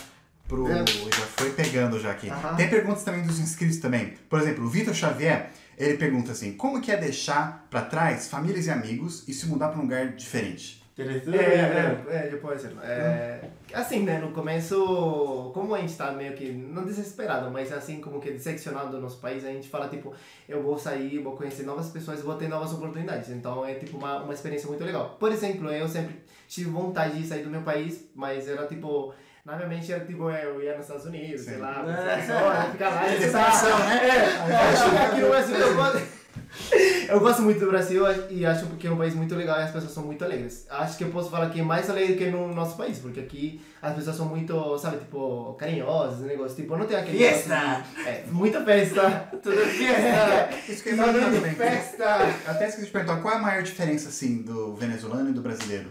Pro, 0.48 0.66
É. 0.66 0.78
Já 0.84 1.26
foi 1.36 1.50
pegando 1.50 1.98
já 2.00 2.10
aqui. 2.10 2.28
Tem 2.56 2.68
perguntas 2.68 3.04
também 3.04 3.22
dos 3.22 3.38
inscritos 3.38 3.78
também. 3.78 4.14
Por 4.28 4.40
exemplo, 4.40 4.64
o 4.64 4.68
Vitor 4.68 4.92
Xavier, 4.92 5.50
ele 5.84 5.98
pergunta 5.98 6.32
assim: 6.32 6.52
como 6.56 6.80
que 6.80 6.90
é 6.90 6.96
deixar 6.96 7.66
pra 7.70 7.82
trás 7.82 8.28
famílias 8.28 8.66
e 8.66 8.70
amigos 8.70 9.26
e 9.28 9.32
se 9.32 9.46
mudar 9.46 9.68
pra 9.68 9.78
um 9.78 9.82
lugar 9.82 10.12
diferente? 10.12 10.82
É, 10.98 11.02
Interessante. 11.02 11.38
é, 11.38 12.06
é, 12.10 12.28
depois, 12.28 12.64
é, 12.82 13.48
assim, 13.72 14.00
né, 14.00 14.18
no 14.18 14.30
começo, 14.32 15.50
como 15.54 15.74
a 15.74 15.80
gente 15.80 15.96
tá 15.96 16.12
meio 16.12 16.34
que, 16.34 16.52
não 16.52 16.84
desesperado, 16.84 17.50
mas 17.50 17.72
assim, 17.72 17.98
como 17.98 18.20
que 18.20 18.30
decepcionado 18.30 18.90
do 18.90 19.00
nosso 19.00 19.18
país, 19.18 19.42
a 19.42 19.48
gente 19.48 19.68
fala, 19.68 19.88
tipo, 19.88 20.12
eu 20.46 20.62
vou 20.62 20.78
sair, 20.78 21.18
vou 21.18 21.34
conhecer 21.34 21.64
novas 21.64 21.88
pessoas, 21.88 22.20
vou 22.20 22.34
ter 22.34 22.46
novas 22.46 22.74
oportunidades, 22.74 23.30
então 23.30 23.64
é, 23.64 23.74
tipo, 23.74 23.96
uma, 23.96 24.22
uma 24.22 24.34
experiência 24.34 24.68
muito 24.68 24.84
legal. 24.84 25.16
Por 25.18 25.32
exemplo, 25.32 25.70
eu 25.70 25.88
sempre 25.88 26.16
tive 26.46 26.68
vontade 26.68 27.18
de 27.18 27.26
sair 27.26 27.42
do 27.42 27.50
meu 27.50 27.62
país, 27.62 28.10
mas 28.14 28.46
era, 28.46 28.66
tipo, 28.66 29.14
na 29.44 29.56
minha 29.56 29.68
mente 29.68 29.92
era, 29.92 30.04
tipo, 30.04 30.30
é, 30.30 30.44
eu 30.44 30.62
ia 30.62 30.76
nos 30.76 30.84
Estados 30.84 31.06
Unidos, 31.06 31.42
sei 31.42 31.56
lá, 31.56 31.84
ia 31.84 32.70
ficar 32.70 32.90
lá, 32.90 33.08
e 33.08 33.18
Decepção, 33.18 33.78
né? 33.80 34.00
é, 34.08 35.06
aqui 35.06 35.20
no 35.20 35.28
Brasil, 35.28 35.56
eu 35.56 35.74
gosto... 35.74 36.22
Eu 37.08 37.20
gosto 37.20 37.42
muito 37.42 37.60
do 37.60 37.70
Brasil 37.70 38.04
e 38.30 38.44
acho 38.46 38.66
que 38.76 38.86
é 38.86 38.90
um 38.90 38.96
país 38.96 39.14
muito 39.14 39.34
legal 39.34 39.58
e 39.58 39.64
as 39.64 39.70
pessoas 39.70 39.92
são 39.92 40.04
muito 40.04 40.24
alegres. 40.24 40.66
Acho 40.70 40.96
que 40.96 41.04
eu 41.04 41.10
posso 41.10 41.30
falar 41.30 41.50
que 41.50 41.60
é 41.60 41.62
mais 41.62 41.88
alegre 41.90 42.14
que 42.14 42.30
no 42.30 42.54
nosso 42.54 42.76
país, 42.76 42.98
porque 42.98 43.20
aqui 43.20 43.60
as 43.80 43.94
pessoas 43.94 44.16
são 44.16 44.26
muito, 44.26 44.78
sabe, 44.78 44.98
tipo, 44.98 45.54
carinhosas, 45.54 46.20
negócio, 46.20 46.56
tipo, 46.56 46.76
não 46.76 46.86
tem 46.86 46.96
aquele... 46.96 47.18
Fiesta! 47.18 47.84
É, 48.06 48.24
muita 48.30 48.62
festa. 48.64 49.28
Tudo 49.42 49.56
fiesta! 49.56 50.48
Perguntar 50.84 51.12
também. 51.12 51.54
Festa! 51.54 52.14
Até 52.46 52.68
esqueci 52.68 52.86
de 52.86 52.92
perguntar, 52.92 53.20
qual 53.20 53.34
é 53.34 53.36
a 53.38 53.40
maior 53.40 53.62
diferença, 53.62 54.08
assim, 54.08 54.42
do 54.42 54.74
venezuelano 54.74 55.30
e 55.30 55.32
do 55.32 55.42
brasileiro? 55.42 55.88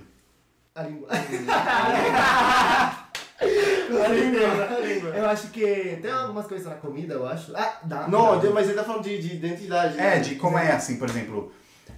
A 0.74 0.84
língua. 0.84 1.10
A 3.42 4.80
língua. 4.80 5.10
Eu 5.10 5.26
acho 5.26 5.48
que 5.48 6.00
tem 6.02 6.12
algumas 6.12 6.46
coisas 6.46 6.68
na 6.68 6.76
comida, 6.76 7.16
eu 7.16 7.28
acho. 7.28 7.56
Ah, 7.56 7.80
dá. 7.84 8.08
Não, 8.08 8.42
mas 8.54 8.68
ele 8.68 8.76
tá 8.76 8.84
falando 8.84 9.04
de, 9.04 9.20
de 9.20 9.36
identidade. 9.36 9.98
É, 9.98 10.16
né? 10.16 10.20
de 10.20 10.36
como 10.36 10.58
é, 10.58 10.72
assim, 10.72 10.98
por 10.98 11.10
exemplo, 11.10 11.52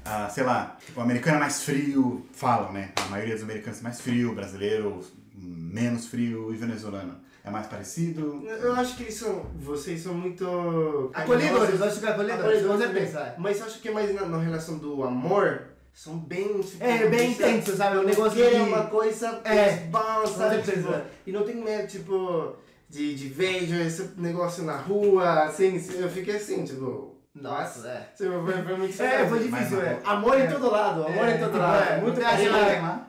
ah, 0.05 0.29
sei 0.29 0.43
lá, 0.43 0.77
o 0.95 1.01
americano 1.01 1.37
é 1.37 1.39
mais 1.41 1.63
frio, 1.63 2.25
falam, 2.33 2.71
né? 2.71 2.91
A 3.05 3.09
maioria 3.09 3.35
dos 3.35 3.43
americanos 3.43 3.79
é 3.79 3.83
mais 3.83 4.01
frio, 4.01 4.31
o 4.31 4.35
brasileiro 4.35 5.01
menos 5.35 6.07
frio 6.07 6.53
e 6.53 6.57
venezuelano. 6.57 7.21
É 7.45 7.49
mais 7.49 7.67
parecido? 7.67 8.41
Eu 8.45 8.73
acho 8.73 8.95
que 8.95 9.03
eles 9.03 9.15
são, 9.15 9.45
vocês 9.55 10.01
são 10.01 10.13
muito... 10.13 11.11
Acolhedores, 11.13 11.77
eu 11.77 11.85
acho 11.85 11.99
que 11.99 12.05
é 12.05 12.09
acolhedores, 12.09 12.41
Acolhedores 12.41 12.81
certeza. 12.81 13.19
também. 13.19 13.33
Mas 13.37 13.59
eu 13.59 13.65
acho 13.65 13.81
que 13.81 13.89
é 13.89 13.91
mais 13.91 14.15
na, 14.15 14.25
na 14.25 14.37
relação 14.37 14.77
do 14.77 15.03
amor, 15.03 15.63
são 15.93 16.17
bem, 16.17 16.59
tipo... 16.61 16.83
É, 16.83 17.07
bem 17.07 17.31
intenso, 17.31 17.75
sabe? 17.77 17.97
Um 17.99 18.03
negócio 18.03 18.31
que 18.31 18.49
de... 18.49 18.55
é 18.55 18.61
uma 18.61 18.85
coisa 18.87 19.39
É, 19.45 19.75
bom, 19.91 20.25
sabe? 20.25 20.61
Tipo, 20.63 20.93
e 21.25 21.31
não 21.31 21.43
tem 21.43 21.55
medo, 21.55 21.87
tipo, 21.87 22.55
de, 22.89 23.13
de 23.15 23.27
vejo 23.29 23.75
esse 23.75 24.09
negócio 24.17 24.63
na 24.63 24.75
rua, 24.77 25.43
assim, 25.43 25.75
eu 25.95 26.09
fiquei 26.09 26.35
assim, 26.37 26.63
tipo... 26.65 27.13
Nossa, 27.35 27.87
é. 27.87 28.09
Tipo, 28.15 28.43
foi, 28.43 28.53
foi 28.63 28.77
muito 28.77 29.01
É, 29.01 29.27
foi 29.27 29.39
difícil, 29.39 29.81
é. 29.81 29.99
Amor 30.03 30.39
É. 30.39 30.45
em 30.45 30.49
todo 30.51 30.69
lado, 30.69 31.05
amor 31.05 31.27
É, 31.27 31.35
em 31.35 31.39
todo 31.39 31.57
lado. 31.57 31.83
é, 31.91 31.97
muito 32.01 32.23
aquela- 32.23 32.57
lá? 32.81 33.07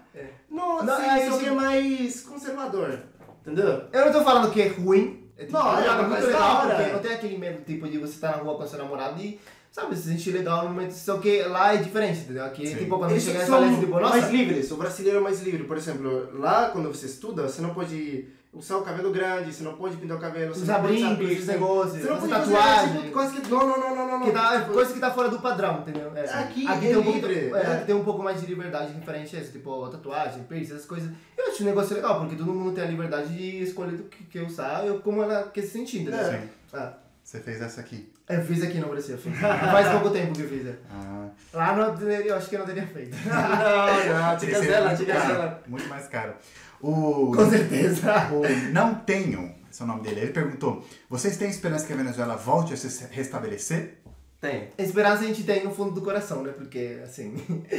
Não, 0.51 0.83
Não, 0.85 0.97
sim, 0.97 1.03
é 1.03 1.21
só 1.21 1.29
isso. 1.31 1.39
que 1.41 1.47
é 1.47 1.51
mais 1.51 2.21
conservador, 2.23 3.01
entendeu? 3.43 3.83
Eu 3.93 4.05
não 4.07 4.13
tô 4.13 4.23
falando 4.23 4.51
que 4.53 4.63
é 4.63 4.69
ruim. 4.69 5.29
É, 5.37 5.47
tipo, 5.47 5.59
Não, 5.59 5.79
é 5.79 5.87
é 5.87 6.03
muito 6.03 6.27
legal, 6.27 6.41
da 6.41 6.59
hora. 6.63 6.75
porque 6.77 6.93
não 6.93 6.99
tem 7.01 7.13
aquele 7.13 7.39
medo, 7.39 7.65
tipo, 7.65 7.89
de 7.89 7.99
você 7.99 8.13
estar 8.15 8.31
na 8.31 8.37
rua 8.43 8.57
com 8.57 8.67
seu 8.67 8.79
namorado 8.79 9.21
e, 9.21 9.41
sabe, 9.75 9.97
se 9.97 10.03
sentir 10.09 10.31
legal 10.31 10.63
no 10.63 10.71
momento. 10.71 10.93
Só 10.93 11.19
que 11.19 11.43
lá 11.43 11.75
é 11.75 11.79
diferente, 11.79 12.21
entendeu? 12.21 12.45
Aqui, 12.45 12.65
Sim. 12.65 12.77
tipo, 12.77 12.97
quando 12.97 13.11
Eles 13.11 13.25
você 13.25 13.33
chega 13.33 13.45
são 13.45 13.55
fala 13.57 13.67
assim, 13.67 13.81
tipo, 13.81 13.99
nossa... 13.99 14.17
mais 14.19 14.31
livres, 14.31 14.71
o 14.71 14.77
brasileiro 14.77 15.19
é 15.19 15.21
mais 15.21 15.43
livre. 15.43 15.65
Por 15.65 15.77
exemplo, 15.77 16.39
lá 16.39 16.71
quando 16.71 16.89
você 16.95 17.07
estuda, 17.07 17.43
você 17.43 17.61
não 17.61 17.75
pode 17.75 18.25
usar 18.53 18.77
o 18.77 18.83
cabelo 18.83 19.11
grande, 19.11 19.53
você 19.53 19.65
não 19.65 19.75
pode 19.75 19.97
pintar 19.97 20.17
o 20.17 20.21
cabelo, 20.21 20.55
você 20.55 20.63
Usar 20.63 20.75
não 20.75 20.83
pode 20.83 20.95
usar 20.95 21.15
brincos, 21.15 21.27
piercing. 21.27 21.51
negócios, 21.51 22.03
Você 22.03 22.09
não 22.09 22.17
pode 22.19 22.31
tatuagem. 22.31 22.87
fazer 22.87 22.99
tipo, 23.01 23.13
coisa 23.13 23.33
que... 23.33 23.51
Não, 23.51 23.67
não, 23.67 23.81
não, 23.81 23.97
não, 23.97 24.19
não. 24.21 24.27
Que 24.27 24.31
tá, 24.31 24.61
Tipo, 24.61 24.73
coisa 24.75 24.95
que 24.95 25.01
tá 25.01 25.11
fora 25.11 25.29
do 25.29 25.39
padrão, 25.41 25.81
entendeu? 25.81 26.13
É. 26.15 26.21
Aqui 26.21 26.65
aqui 26.69 26.87
é 26.87 26.89
tem 26.91 26.97
um 26.97 27.03
pouco, 27.03 27.19
livre, 27.19 27.35
é, 27.35 27.51
é. 27.51 27.67
aqui 27.67 27.87
tem 27.87 27.95
um 27.97 28.05
pouco 28.05 28.23
mais 28.23 28.41
de 28.41 28.47
liberdade 28.47 28.93
referente 28.93 29.37
a 29.37 29.41
isso, 29.41 29.51
tipo 29.51 29.89
tatuagem, 29.89 30.45
piercing, 30.45 30.73
essas 30.75 30.87
coisas. 30.87 31.11
Eu 31.37 31.49
acho 31.49 31.65
um 31.65 31.67
negócio 31.67 31.97
legal, 31.97 32.21
porque 32.21 32.37
todo 32.37 32.55
mundo 32.55 32.73
tem 32.73 32.85
a 32.85 32.87
liberdade 32.87 33.37
de 33.37 33.65
escolher 33.65 33.95
o 33.97 34.05
que 34.05 34.23
quer 34.23 34.43
usar 34.47 34.87
e 34.87 34.99
como 35.01 35.21
ela 35.25 35.51
quer 35.53 35.63
se 35.63 35.71
sentir, 35.71 36.03
entendeu? 36.03 36.21
É. 36.21 36.39
Sim. 36.39 36.49
Ah, 36.73 36.93
Você 37.25 37.41
fez 37.41 37.61
essa 37.63 37.81
aqui. 37.81 38.13
eu 38.29 38.43
fiz 38.43 38.63
aqui 38.63 38.79
no 38.79 38.89
Brasil, 38.89 39.17
fiz. 39.17 39.35
faz 39.41 39.89
pouco 39.89 40.11
tempo 40.11 40.35
que 40.35 40.43
eu 40.43 40.49
fiz. 40.49 40.67
é. 40.67 40.75
Ah, 40.93 41.29
Lá 41.55 41.75
não, 41.75 41.97
teria- 41.97 42.21
eu 42.27 42.37
acho 42.37 42.49
que 42.51 42.55
eu 42.55 42.59
não 42.61 42.67
teria 42.67 42.87
feito. 42.87 43.17
Não, 43.27 44.31
não, 44.31 44.37
te 44.37 44.47
é 44.47 44.51
cancela, 44.51 44.87
muito 44.89 44.99
te 44.99 45.07
cancela. 45.07 45.63
Muito 45.67 45.89
mais 45.89 46.07
caro. 46.09 46.35
O, 46.83 47.33
Com 47.35 47.49
certeza. 47.49 48.13
o 48.31 48.73
Não 48.73 48.95
Tenho, 48.97 49.55
esse 49.71 49.81
é 49.81 49.85
o 49.85 49.89
nome 49.89 50.03
dele, 50.03 50.21
ele 50.21 50.33
perguntou: 50.33 50.87
Vocês 51.09 51.37
têm 51.39 51.49
esperança 51.49 51.87
que 51.87 51.93
a 51.95 51.97
Venezuela 51.97 52.37
volte 52.37 52.75
a 52.75 52.77
se 52.77 53.07
restabelecer? 53.11 53.99
Tem. 54.39 54.69
Esperança 54.77 55.23
a 55.25 55.27
gente 55.27 55.43
tem 55.45 55.65
no 55.65 55.75
fundo 55.75 55.93
do 55.93 56.03
coração, 56.03 56.43
né? 56.43 56.53
Porque, 56.53 57.01
assim, 57.03 57.35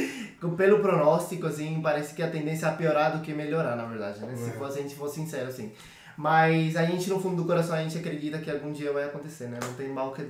pelo 0.56 0.80
pronóstico, 0.80 1.46
assim, 1.46 1.80
parece 1.80 2.12
que 2.14 2.22
a 2.22 2.28
tendência 2.28 2.66
é 2.66 2.68
a 2.70 2.72
piorar 2.72 3.16
do 3.16 3.22
que 3.22 3.32
melhorar, 3.32 3.76
na 3.76 3.84
verdade, 3.84 4.18
né? 4.20 4.34
Se 4.36 4.50
fosse, 4.58 4.80
a 4.80 4.82
gente 4.82 4.96
fosse 4.96 5.14
sincero, 5.14 5.46
assim. 5.48 5.70
Mas 6.16 6.76
a 6.76 6.84
gente, 6.84 7.08
no 7.10 7.20
fundo 7.20 7.36
do 7.42 7.44
coração, 7.46 7.74
a 7.76 7.82
gente 7.82 7.98
acredita 7.98 8.38
que 8.38 8.50
algum 8.50 8.72
dia 8.72 8.92
vai 8.92 9.04
acontecer, 9.04 9.48
né? 9.48 9.58
Não 9.62 9.72
tem 9.74 9.88
mal 9.88 10.12
que 10.12 10.26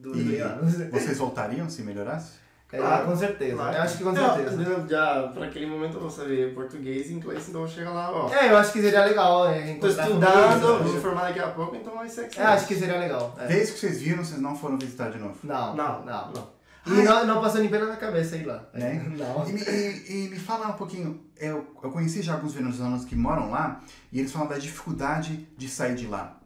dure 0.00 0.36
E 0.36 0.40
anos. 0.40 0.74
vocês 0.90 1.18
voltariam 1.18 1.68
se 1.68 1.82
melhorasse? 1.82 2.32
É, 2.72 2.78
Claro, 2.78 3.06
com 3.06 3.16
certeza. 3.16 3.54
Claro. 3.54 3.76
Eu 3.76 3.82
acho 3.82 3.96
que 3.96 4.02
com 4.04 4.12
Não, 4.12 4.34
certeza. 4.34 4.86
já, 4.90 5.28
pra 5.28 5.46
aquele 5.46 5.66
momento 5.66 5.94
eu 5.94 6.00
vou 6.00 6.10
saber 6.10 6.52
português 6.52 7.08
e 7.08 7.14
inglês, 7.14 7.48
então 7.48 7.60
eu 7.60 7.66
vou 7.66 7.74
chegar 7.76 7.92
lá, 7.92 8.10
ó. 8.10 8.28
É, 8.34 8.50
eu 8.50 8.56
acho 8.56 8.72
que 8.72 8.80
seria 8.82 9.04
legal. 9.04 9.48
É, 9.48 9.60
Tô 9.62 9.86
encontrar 9.86 10.04
estudando, 10.08 10.82
vou 10.82 10.92
me 10.94 11.00
formar 11.00 11.22
daqui 11.28 11.38
a 11.38 11.48
pouco, 11.48 11.76
então 11.76 11.94
vai 11.94 12.08
ser 12.08 12.28
É, 12.36 12.42
acho 12.42 12.66
que 12.66 12.74
seria 12.74 12.98
legal. 12.98 13.36
É. 13.38 13.46
Desde 13.46 13.72
que 13.74 13.78
vocês 13.78 14.02
viram, 14.02 14.24
vocês 14.24 14.40
não 14.40 14.56
foram 14.56 14.76
visitar 14.76 15.10
de 15.10 15.18
novo. 15.18 15.36
Não, 15.44 15.76
Não, 15.76 16.04
não. 16.04 16.32
não. 16.32 16.55
E 16.86 17.02
não, 17.02 17.26
não 17.26 17.40
passou 17.40 17.60
nem 17.60 17.68
pela 17.68 17.84
minha 17.86 17.96
cabeça 17.96 18.36
ir 18.36 18.44
lá. 18.44 18.64
Né? 18.72 19.04
Não. 19.16 19.48
E 19.48 19.52
me, 19.52 19.60
e- 19.60 20.24
e 20.26 20.28
me 20.28 20.38
fala 20.38 20.68
um 20.68 20.74
pouquinho, 20.74 21.20
eu, 21.36 21.66
eu 21.82 21.90
conheci 21.90 22.22
já 22.22 22.34
alguns 22.34 22.52
venezuelanos 22.54 23.04
que 23.04 23.16
moram 23.16 23.50
lá 23.50 23.82
e 24.12 24.18
eles 24.20 24.30
falam 24.32 24.48
da 24.48 24.56
dificuldade 24.58 25.48
de 25.56 25.68
sair 25.68 25.94
de 25.96 26.06
lá. 26.06 26.38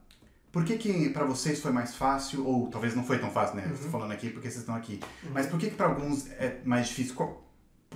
Por 0.51 0.65
que 0.65 0.77
que 0.79 1.11
pra 1.11 1.25
vocês 1.25 1.61
foi 1.61 1.71
mais 1.71 1.95
fácil, 1.95 2.45
ou 2.45 2.69
talvez 2.69 2.97
não 2.97 3.05
foi 3.05 3.19
tão 3.19 3.31
fácil, 3.31 3.57
né? 3.57 3.71
Estou 3.73 3.91
falando 3.91 4.11
aqui 4.13 4.31
porque 4.31 4.49
vocês 4.49 4.61
estão 4.63 4.75
aqui. 4.75 4.99
Mas 5.33 5.47
por 5.47 5.61
que 5.61 5.71
que 5.71 5.77
pra 5.77 5.87
alguns 5.87 6.27
é 6.33 6.61
mais 6.65 6.89
difícil? 6.89 7.15
Qual, 7.15 7.45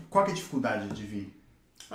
qual 0.09 0.25
que 0.25 0.31
é 0.31 0.35
a 0.35 0.37
dificuldade 0.37 0.89
de 0.91 1.03
vir? 1.05 1.44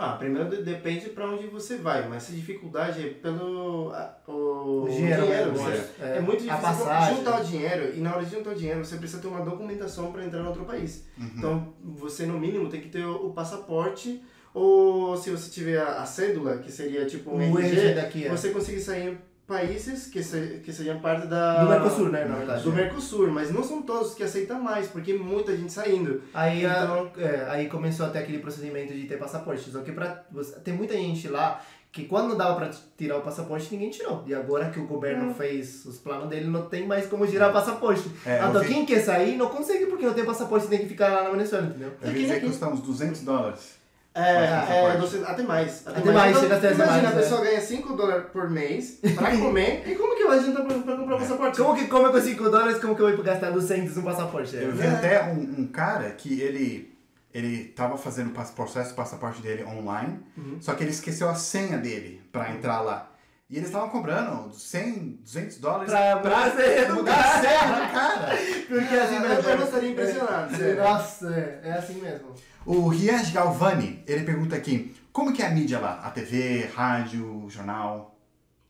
Ah, 0.01 0.15
primeiro 0.17 0.49
de- 0.49 0.63
depende 0.63 1.09
pra 1.09 1.29
onde 1.29 1.47
você 1.47 1.75
vai, 1.77 2.07
mas 2.07 2.23
se 2.23 2.31
dificuldade 2.33 3.05
é 3.05 3.09
pelo 3.09 3.91
a- 3.93 4.15
o, 4.27 4.83
O 4.83 4.89
dinheiro, 4.89 5.23
dinheiro. 5.23 5.51
mesmo, 5.51 5.57
você- 5.67 6.03
é. 6.03 6.17
É, 6.17 6.21
muito 6.21 6.43
difícil 6.43 6.85
juntar 7.15 7.41
o 7.41 7.43
dinheiro 7.43 7.93
e 7.95 7.99
na 7.99 8.15
hora 8.15 8.23
de 8.25 8.31
juntar 8.35 8.51
o 8.51 8.55
dinheiro 8.55 8.83
você 8.85 8.95
precisa 8.97 9.21
ter 9.21 9.27
uma 9.27 9.41
documentação 9.41 10.12
para 10.12 10.23
entrar 10.23 10.39
em 10.41 10.47
outro 10.47 10.63
país. 10.65 11.05
Então 11.38 11.73
você 11.83 12.25
no 12.25 12.39
mínimo 12.39 12.69
tem 12.69 12.79
que 12.81 12.89
ter 12.89 13.03
o, 13.05 13.27
o 13.27 13.33
passaporte 13.33 14.21
ou 14.53 15.15
se 15.17 15.29
você 15.29 15.49
tiver 15.49 15.79
a, 15.79 16.01
a 16.01 16.05
cédula, 16.05 16.57
que 16.57 16.71
seria 16.71 17.05
tipo 17.05 17.31
um 17.31 17.51
O 17.53 17.59
RG, 17.59 17.93
daqui 17.93 18.25
é. 18.25 18.29
você 18.29 18.49
consegue 18.51 18.79
sair 18.79 19.17
países 19.49 20.05
que, 20.07 20.23
se, 20.23 20.62
que 20.63 20.71
sejam 20.71 20.99
parte 20.99 21.27
da... 21.27 21.63
Do 21.63 21.69
Mercosul, 21.71 22.09
né, 22.09 22.23
na 22.23 22.35
verdade. 22.35 22.63
Do 22.63 22.71
Mercosul, 22.71 23.27
mas 23.31 23.51
não 23.51 23.63
são 23.63 23.81
todos 23.81 24.13
que 24.13 24.23
aceitam 24.23 24.62
mais, 24.62 24.88
porque 24.88 25.13
muita 25.15 25.57
gente 25.57 25.73
saindo. 25.73 26.21
Aí, 26.33 26.65
a- 26.65 26.83
Então- 26.83 27.12
é, 27.17 27.47
aí 27.49 27.67
começou 27.67 28.05
até 28.05 28.19
aquele 28.19 28.39
procedimento 28.39 28.93
de 28.93 29.05
ter 29.05 29.17
passaporte. 29.17 29.69
Só 29.69 29.81
que 29.81 29.91
pra, 29.91 30.23
você- 30.31 30.57
tem 30.59 30.73
muita 30.73 30.93
gente 30.93 31.27
lá 31.27 31.59
que 31.91 32.05
quando 32.05 32.38
dava 32.38 32.55
pra 32.55 32.69
tirar 32.95 33.17
o 33.17 33.21
passaporte, 33.21 33.67
ninguém 33.71 33.89
tirou. 33.89 34.23
E 34.27 34.33
agora 34.35 34.69
que 34.69 34.79
o 34.79 34.85
governo 34.85 35.33
fez 35.33 35.83
os 35.85 35.97
planos 35.97 36.29
dele, 36.29 36.45
não 36.47 36.67
tem 36.67 36.85
mais 36.85 37.07
como 37.07 37.25
tirar 37.25 37.49
o 37.49 37.53
passaporte. 37.53 38.07
É, 38.23 38.38
então 38.47 38.62
vi- 38.62 38.67
quem 38.67 38.85
quer 38.85 38.99
sair 38.99 39.35
não 39.35 39.49
consegue 39.49 39.88
porque 39.88 40.05
não 40.05 40.13
tem 40.13 40.23
passaporte, 40.23 40.67
tem 40.67 40.77
que 40.79 40.85
ficar 40.88 41.09
lá 41.09 41.23
na 41.23 41.29
Venezuela, 41.31 41.65
entendeu? 41.65 41.91
Eu 41.99 42.12
vi 42.12 42.21
dizer 42.21 42.39
que 42.41 42.45
custa 42.45 42.67
uns 42.69 42.81
200 42.81 43.21
dólares. 43.23 43.78
É, 44.15 44.93
é, 44.93 44.97
você- 44.97 45.23
até 45.25 45.43
mais. 45.43 45.87
Até 45.87 46.11
mais, 46.11 46.29
Então, 46.31 46.41
chega 46.41 46.55
até 46.57 46.73
Imagina, 46.73 46.91
mais, 47.01 47.05
a 47.05 47.09
é. 47.09 47.21
pessoa 47.21 47.41
ganha 47.41 47.61
5 47.61 47.93
dólares 47.95 48.25
por 48.33 48.49
mês 48.49 48.99
pra 49.15 49.29
comer, 49.37 49.83
e 49.87 49.95
como 49.95 50.15
que 50.15 50.25
vai 50.25 50.39
adiantar 50.39 50.65
pra, 50.65 50.79
pra 50.79 50.97
comprar 50.97 51.17
passaporte? 51.19 51.57
Como 51.61 51.75
que 51.75 51.87
come 51.87 52.11
com 52.11 52.19
5 52.21 52.43
dólares, 52.49 52.79
como 52.79 52.95
que 52.95 53.01
eu 53.01 53.15
vou 53.15 53.23
gastar 53.23 53.51
200 53.51 53.95
no 53.95 54.03
passaporte? 54.03 54.55
Eu 54.55 54.71
vi 54.73 54.85
É. 54.85 54.89
até 54.91 55.23
um, 55.25 55.55
um 55.59 55.67
cara 55.67 56.09
que 56.11 56.41
ele 56.41 56.97
ele 57.31 57.65
tava 57.65 57.95
fazendo 57.95 58.31
o 58.35 58.51
processo 58.55 58.89
do 58.89 58.95
passaporte 58.95 59.39
dele 59.43 59.63
online, 59.63 60.19
só 60.59 60.73
que 60.73 60.83
ele 60.83 60.89
esqueceu 60.89 61.29
a 61.29 61.35
senha 61.35 61.77
dele 61.77 62.19
pra 62.31 62.49
entrar 62.49 62.81
lá. 62.81 63.11
E 63.47 63.55
eles 63.55 63.67
estavam 63.69 63.89
cobrando 63.89 64.51
100, 64.51 65.19
200 65.23 65.57
dólares 65.59 65.91
Pra- 65.91 66.17
pra 66.17 66.49
ser 66.51 66.91
mudar 66.91 67.13
a 67.13 67.37
educado. 67.37 67.41
senha 67.47 67.89
cara. 67.91 68.37
Porque 68.67 68.95
assim 68.95 69.15
Eu- 69.15 69.21
mesmo. 69.21 69.49
eu 69.49 69.57
não 69.57 69.65
estaria 69.65 69.89
impressionado, 69.91 70.63
É. 70.63 70.73
Nossa, 70.73 71.27
é, 71.35 71.59
é 71.69 71.71
assim 71.73 72.01
mesmo. 72.01 72.29
O 72.71 72.88
Rian 72.89 73.23
Galvani, 73.34 74.03
ele 74.05 74.23
pergunta 74.23 74.55
aqui, 74.55 74.95
como 75.12 75.34
que 75.34 75.41
é 75.41 75.47
a 75.47 75.49
mídia 75.49 75.79
lá? 75.79 76.01
A 76.03 76.12
TV, 76.12 76.65
rádio, 76.67 77.47
jornal? 77.49 78.15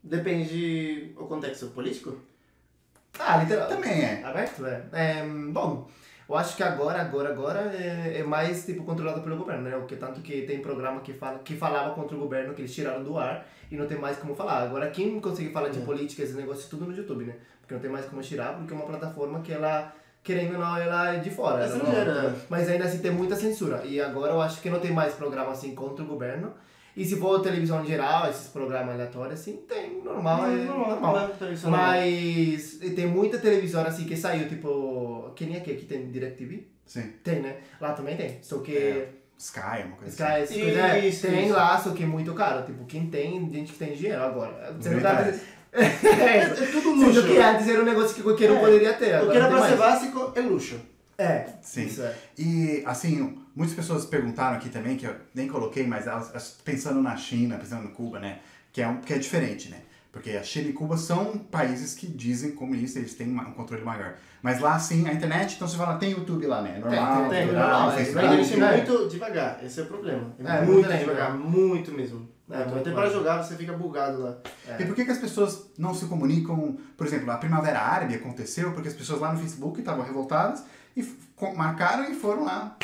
Depende 0.01 1.13
do 1.17 1.25
contexto 1.25 1.67
político? 1.67 2.17
Ah, 3.19 3.35
literal. 3.43 3.67
Também 3.67 4.01
é. 4.01 4.23
Aberto, 4.23 4.65
é. 4.65 4.85
É, 4.93 5.25
Bom, 5.51 5.89
eu 6.29 6.37
acho 6.37 6.55
que 6.55 6.63
agora, 6.63 7.01
agora, 7.01 7.27
agora 7.27 7.59
é, 7.75 8.19
é 8.19 8.23
mais 8.23 8.65
tipo 8.65 8.85
controlado 8.85 9.21
pelo 9.21 9.35
governo, 9.35 9.63
né? 9.63 9.77
Porque 9.77 9.97
tanto 9.97 10.21
que 10.21 10.43
tem 10.43 10.61
programa 10.61 11.01
que, 11.01 11.11
fala, 11.11 11.39
que 11.39 11.57
falava 11.57 11.93
contra 11.93 12.15
o 12.15 12.19
governo, 12.21 12.53
que 12.53 12.61
eles 12.61 12.73
tiraram 12.73 13.03
do 13.03 13.17
ar 13.17 13.45
e 13.69 13.75
não 13.75 13.85
tem 13.85 13.97
mais 13.97 14.15
como 14.17 14.33
falar. 14.33 14.63
Agora, 14.63 14.89
quem 14.91 15.19
consegue 15.19 15.51
falar 15.51 15.67
de 15.67 15.79
É. 15.79 15.85
política, 15.85 16.23
esse 16.23 16.35
negócio, 16.35 16.69
tudo 16.69 16.85
no 16.85 16.95
YouTube, 16.95 17.25
né? 17.25 17.35
Porque 17.59 17.73
não 17.73 17.81
tem 17.81 17.91
mais 17.91 18.05
como 18.05 18.21
tirar, 18.21 18.53
porque 18.55 18.71
é 18.73 18.77
uma 18.77 18.85
plataforma 18.85 19.41
que 19.41 19.51
ela, 19.51 19.93
querendo 20.29 20.53
ou 20.53 20.59
não, 20.59 20.77
ela 20.77 21.15
é 21.15 21.19
de 21.19 21.29
fora. 21.31 21.63
É 21.63 21.65
ela 21.67 21.75
não- 21.77 21.85
estrangeira. 21.85 22.35
Mas 22.49 22.69
ainda 22.69 22.85
assim 22.85 22.99
tem 22.99 23.11
muita 23.11 23.35
censura. 23.35 23.81
E 23.83 23.99
agora 23.99 24.33
eu 24.33 24.39
acho 24.41 24.61
que 24.61 24.69
não 24.69 24.79
tem 24.79 24.91
mais 24.91 25.13
programa 25.15 25.51
assim 25.51 25.73
contra 25.73 26.03
o 26.03 26.07
governo. 26.07 26.53
E 26.95 27.05
se 27.05 27.15
for 27.15 27.39
televisão 27.41 27.81
em 27.83 27.87
geral, 27.87 28.29
esses 28.29 28.47
programas 28.49 28.93
aleatórios, 28.93 29.39
assim, 29.39 29.57
tem, 29.67 30.03
normal, 30.03 30.45
é 30.45 30.55
normal. 30.65 30.99
não 31.01 31.19
é. 31.19 31.69
Mas 31.69 32.79
tem 32.95 33.07
muita 33.07 33.37
televisão 33.37 33.83
assim 33.85 34.05
que 34.05 34.15
saiu, 34.17 34.47
tipo. 34.49 35.31
Que 35.35 35.45
nem 35.45 35.57
aqui, 35.57 35.71
aqui 35.71 35.85
tem 35.85 36.11
DirecTV? 36.11 36.67
Sim. 36.85 37.13
Tem, 37.23 37.39
né? 37.41 37.57
Lá 37.79 37.93
também 37.93 38.15
tem. 38.17 38.39
Só 38.41 38.59
que. 38.59 38.75
É, 38.75 39.09
Sky, 39.37 39.83
uma 39.85 39.95
coisa 39.95 40.09
Sky, 40.09 40.41
assim. 40.43 40.59
coisas, 40.61 40.77
é, 40.83 41.07
Isso, 41.07 41.27
tem 41.27 41.45
isso. 41.45 41.53
lá, 41.53 41.77
só 41.77 41.91
que 41.91 42.03
é 42.03 42.05
muito 42.05 42.33
caro. 42.33 42.65
Tipo, 42.65 42.83
quem 42.85 43.09
tem, 43.09 43.49
gente 43.53 43.71
que 43.71 43.79
tem 43.79 43.93
dinheiro 43.93 44.21
agora. 44.21 44.73
Você 44.77 44.89
não 44.89 44.95
Verdade. 44.99 45.39
É, 45.73 46.37
É 46.37 46.45
tudo 46.71 46.81
Sendo 46.81 47.05
luxo. 47.05 47.27
que 47.27 47.37
antes 47.37 47.67
era 47.67 47.81
um 47.81 47.85
negócio 47.85 48.15
que 48.15 48.23
qualquer 48.23 48.51
um 48.51 48.57
É. 48.57 48.59
poderia 48.59 48.93
ter. 48.93 49.21
O 49.23 49.31
que 49.31 49.37
era 49.37 49.47
pra 49.47 49.61
tem 49.61 49.69
ser 49.69 49.77
básico 49.77 50.31
é 50.35 50.41
luxo. 50.41 50.79
É, 51.17 51.47
Sim. 51.61 51.85
isso 51.85 52.01
é. 52.01 52.15
E, 52.37 52.81
assim, 52.85 53.37
muitas 53.53 53.75
pessoas 53.75 54.05
perguntaram 54.05 54.55
aqui 54.55 54.69
também, 54.69 54.95
que 54.95 55.05
eu 55.05 55.13
nem 55.35 55.49
coloquei, 55.49 55.85
mas 55.85 56.07
elas, 56.07 56.57
pensando 56.63 57.01
na 57.01 57.17
China, 57.17 57.57
pensando 57.57 57.83
no 57.83 57.89
Cuba, 57.89 58.19
né? 58.19 58.39
Que 58.71 58.81
é, 58.81 58.87
um, 58.87 58.97
que 59.01 59.13
é 59.13 59.17
diferente, 59.17 59.69
né? 59.69 59.79
Porque 60.13 60.31
a 60.31 60.41
China 60.41 60.69
e 60.69 60.73
Cuba 60.73 60.95
são 60.97 61.37
países 61.37 61.93
que 61.93 62.07
dizem 62.07 62.51
comunistas, 62.51 62.95
eles 63.03 63.13
têm 63.15 63.27
um 63.27 63.51
controle 63.51 63.83
maior. 63.83 64.15
Mas 64.41 64.59
lá, 64.61 64.79
sim, 64.79 65.07
a 65.07 65.13
internet, 65.13 65.55
então 65.55 65.67
você 65.67 65.75
fala, 65.75 65.97
tem 65.97 66.11
YouTube 66.11 66.47
lá, 66.47 66.61
né? 66.61 66.75
É 66.77 66.79
normal, 66.79 67.21
tem, 67.21 67.29
tem, 67.29 67.45
liberal, 67.47 67.69
normal, 67.69 67.91
é, 67.91 67.95
Facebook. 67.97 68.57
Né? 68.57 68.73
é 68.73 68.77
muito 68.77 69.09
devagar, 69.09 69.59
esse 69.63 69.79
é 69.79 69.83
o 69.83 69.85
problema. 69.87 70.35
É, 70.39 70.61
muito, 70.61 70.87
muito 70.87 70.97
devagar, 70.97 71.37
muito 71.37 71.91
mesmo. 71.91 72.28
É, 72.49 72.63
Até 72.63 72.91
pra 72.91 73.03
lento. 73.03 73.13
jogar 73.13 73.43
você 73.43 73.55
fica 73.55 73.73
bugado 73.73 74.21
lá. 74.21 74.37
E 74.79 74.85
por 74.85 74.95
que, 74.95 75.05
que 75.05 75.11
as 75.11 75.17
pessoas 75.19 75.69
não 75.77 75.93
se 75.93 76.05
comunicam? 76.05 76.77
Por 76.97 77.05
exemplo, 77.05 77.29
a 77.31 77.37
Primavera 77.37 77.79
Árabe 77.79 78.15
aconteceu 78.15 78.71
porque 78.73 78.87
as 78.87 78.95
pessoas 78.95 79.21
lá 79.21 79.31
no 79.31 79.39
Facebook 79.39 79.79
estavam 79.79 80.03
revoltadas 80.03 80.63
e 80.97 81.07
marcaram 81.55 82.11
e 82.11 82.15
foram 82.15 82.45
lá. 82.45 82.75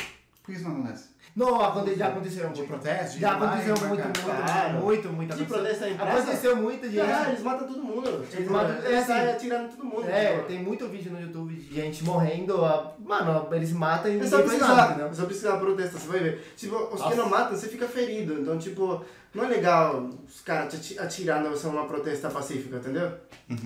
Por 0.42 0.52
que 0.52 0.58
isso 0.60 0.64
não 0.68 0.76
acontece? 0.76 1.08
Não, 1.36 1.60
aconte- 1.60 1.94
já 1.96 2.06
aconteceu 2.06 2.48
De 2.48 2.60
muito. 2.60 2.66
protesto? 2.72 3.18
Já 3.18 3.36
lá 3.36 3.46
aconteceu 3.46 3.76
muito, 3.88 4.02
muito, 4.04 4.20
Claro. 4.22 4.72
muito, 4.80 5.08
muita 5.10 5.36
De 5.36 5.44
protesto 5.44 5.84
praça? 5.94 6.18
Aconteceu 6.18 6.56
muita 6.56 6.88
gente. 6.88 7.00
Ah, 7.00 7.26
eles 7.28 7.42
matam 7.42 7.68
todo 7.68 7.82
mundo. 7.82 8.26
Tipo, 8.30 8.52
matam- 8.52 8.76
eles 8.76 8.90
é 8.90 8.96
assim. 8.98 9.06
saem 9.06 9.28
atirando 9.30 9.68
todo 9.76 9.84
mundo. 9.84 10.08
É, 10.08 10.32
tipo. 10.36 10.46
tem 10.46 10.58
muito 10.62 10.88
vídeo 10.88 11.12
no 11.12 11.20
YouTube 11.20 11.54
de 11.54 11.74
gente 11.74 12.02
morrendo. 12.04 12.64
a- 12.64 12.94
Mano, 12.98 13.48
eles 13.52 13.70
matam 13.72 14.10
e 14.10 14.18
É 14.18 14.26
só 14.26 14.38
faz 14.38 14.46
nada, 14.46 14.56
precisar, 14.66 14.86
entendeu? 14.92 15.06
é 15.08 15.12
só 15.14 15.24
precisar 15.26 15.56
protestar, 15.58 16.00
você 16.00 16.08
vai 16.08 16.20
ver. 16.20 16.52
Tipo, 16.56 16.76
os 16.76 16.90
Nossa. 17.00 17.10
que 17.10 17.14
não 17.16 17.28
matam, 17.28 17.54
você 17.56 17.68
fica 17.68 17.86
ferido. 17.86 18.32
Então, 18.40 18.56
tipo, 18.58 19.04
não 19.34 19.44
é 19.44 19.48
legal 19.48 20.08
os 20.26 20.40
caras 20.40 20.72
te 20.72 20.76
ati- 20.76 20.98
atirando 20.98 21.50
você 21.50 21.66
numa 21.66 21.84
protesta 21.86 22.30
pacífica, 22.30 22.76
entendeu? 22.78 23.12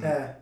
É. 0.03 0.35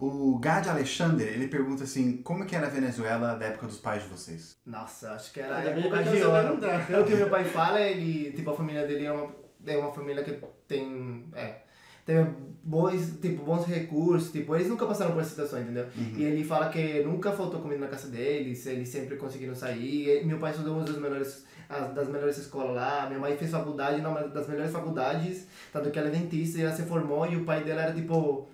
O 0.00 0.38
Gad 0.38 0.66
Alexander, 0.68 1.26
ele 1.26 1.48
pergunta 1.48 1.82
assim, 1.84 2.18
como 2.18 2.46
que 2.46 2.54
era 2.54 2.66
a 2.66 2.70
Venezuela 2.70 3.34
da 3.34 3.46
época 3.46 3.66
dos 3.66 3.78
pais 3.78 4.02
de 4.04 4.08
vocês? 4.08 4.56
Nossa, 4.64 5.12
acho 5.12 5.32
que 5.32 5.40
era 5.40 5.56
bem 5.72 5.84
época 5.86 6.02
que 6.04 6.10
de 6.16 6.22
ouro. 6.22 6.58
Pelo 6.86 7.04
que 7.04 7.14
meu 7.16 7.28
pai 7.28 7.44
fala, 7.44 7.80
ele, 7.80 8.30
tipo, 8.32 8.50
a 8.50 8.54
família 8.54 8.86
dele 8.86 9.06
é 9.06 9.12
uma, 9.12 9.28
é 9.66 9.76
uma 9.76 9.92
família 9.92 10.22
que 10.22 10.38
tem, 10.68 11.24
é, 11.34 11.56
tem 12.06 12.24
bons, 12.62 13.18
tipo, 13.20 13.42
bons 13.42 13.66
recursos, 13.66 14.30
tipo, 14.30 14.54
eles 14.54 14.68
nunca 14.68 14.86
passaram 14.86 15.12
por 15.12 15.20
essa 15.20 15.30
situação, 15.30 15.60
entendeu? 15.60 15.86
E 16.16 16.22
ele 16.22 16.44
fala 16.44 16.68
que 16.68 17.02
nunca 17.02 17.32
faltou 17.32 17.60
comida 17.60 17.80
na 17.80 17.88
casa 17.88 18.06
deles, 18.08 18.64
eles 18.66 18.88
sempre 18.88 19.16
conseguiram 19.16 19.54
sair. 19.56 20.22
E 20.22 20.24
meu 20.24 20.38
pai 20.38 20.52
estudou 20.52 20.74
uma 20.76 20.84
das 20.84 20.96
melhores, 20.96 21.44
as- 21.68 21.92
das 21.92 22.08
melhores 22.08 22.38
escolas 22.38 22.76
lá, 22.76 23.06
minha 23.08 23.18
mãe 23.18 23.36
fez 23.36 23.50
faculdade 23.50 24.00
numa 24.00 24.22
das 24.28 24.46
melhores 24.46 24.70
faculdades, 24.72 25.48
tanto 25.72 25.90
que 25.90 25.98
ela 25.98 26.06
é 26.06 26.12
dentista 26.12 26.58
e 26.58 26.62
ela 26.62 26.72
se 26.72 26.82
formou 26.82 27.26
e 27.26 27.34
o 27.34 27.44
pai 27.44 27.64
dela 27.64 27.82
era, 27.82 27.92
tipo... 27.92 28.48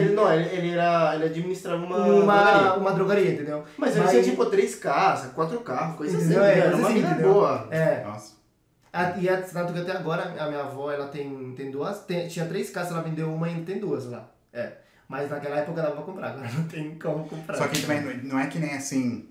Ele, 0.00 0.14
não, 0.14 0.32
ele, 0.32 0.48
ele, 0.56 0.70
era, 0.72 1.14
ele 1.14 1.24
administrava 1.26 1.84
uma, 1.84 1.98
uma, 1.98 2.34
drogaria. 2.42 2.74
uma 2.74 2.92
drogaria, 2.92 3.30
entendeu? 3.32 3.64
Mas 3.78 3.96
ele 3.96 4.08
tinha 4.08 4.22
tipo 4.22 4.46
três 4.46 4.74
casas, 4.74 5.32
quatro 5.32 5.60
carros, 5.60 5.96
coisa 5.96 6.16
assim. 6.16 6.26
Entendeu? 6.26 6.44
É, 6.44 6.58
era 6.58 6.76
uma 6.76 6.86
assim, 6.88 6.94
vida 6.96 7.08
entendeu? 7.10 7.32
boa. 7.34 7.68
É, 7.70 8.04
Nossa. 8.04 8.34
A- 8.92 9.18
E 9.18 9.28
é, 9.28 9.36
tanto 9.38 9.72
que 9.72 9.80
até 9.80 9.92
agora 9.92 10.34
a 10.38 10.46
minha 10.48 10.60
avó 10.62 10.90
ela 10.92 11.08
tem, 11.08 11.52
tem 11.56 11.70
duas, 11.70 12.00
tem- 12.04 12.28
tinha 12.28 12.46
três 12.46 12.70
casas, 12.70 12.92
ela 12.92 13.02
vendeu 13.02 13.32
uma 13.32 13.48
e 13.48 13.52
ainda 13.54 13.64
tem 13.66 13.78
duas 13.80 14.06
lá. 14.06 14.28
É. 14.52 14.72
Mas 15.08 15.28
naquela 15.30 15.56
época 15.58 15.82
dava 15.82 15.96
pra 15.96 16.04
comprar, 16.04 16.28
agora 16.30 16.48
não 16.52 16.64
tem 16.68 16.98
como 16.98 17.28
comprar. 17.28 17.56
Só 17.56 17.66
que 17.68 17.82
também 17.82 18.00
não- 18.02 18.30
não 18.34 18.38
é 18.38 18.46
que 18.46 18.58
nem 18.58 18.74
assim, 18.74 19.28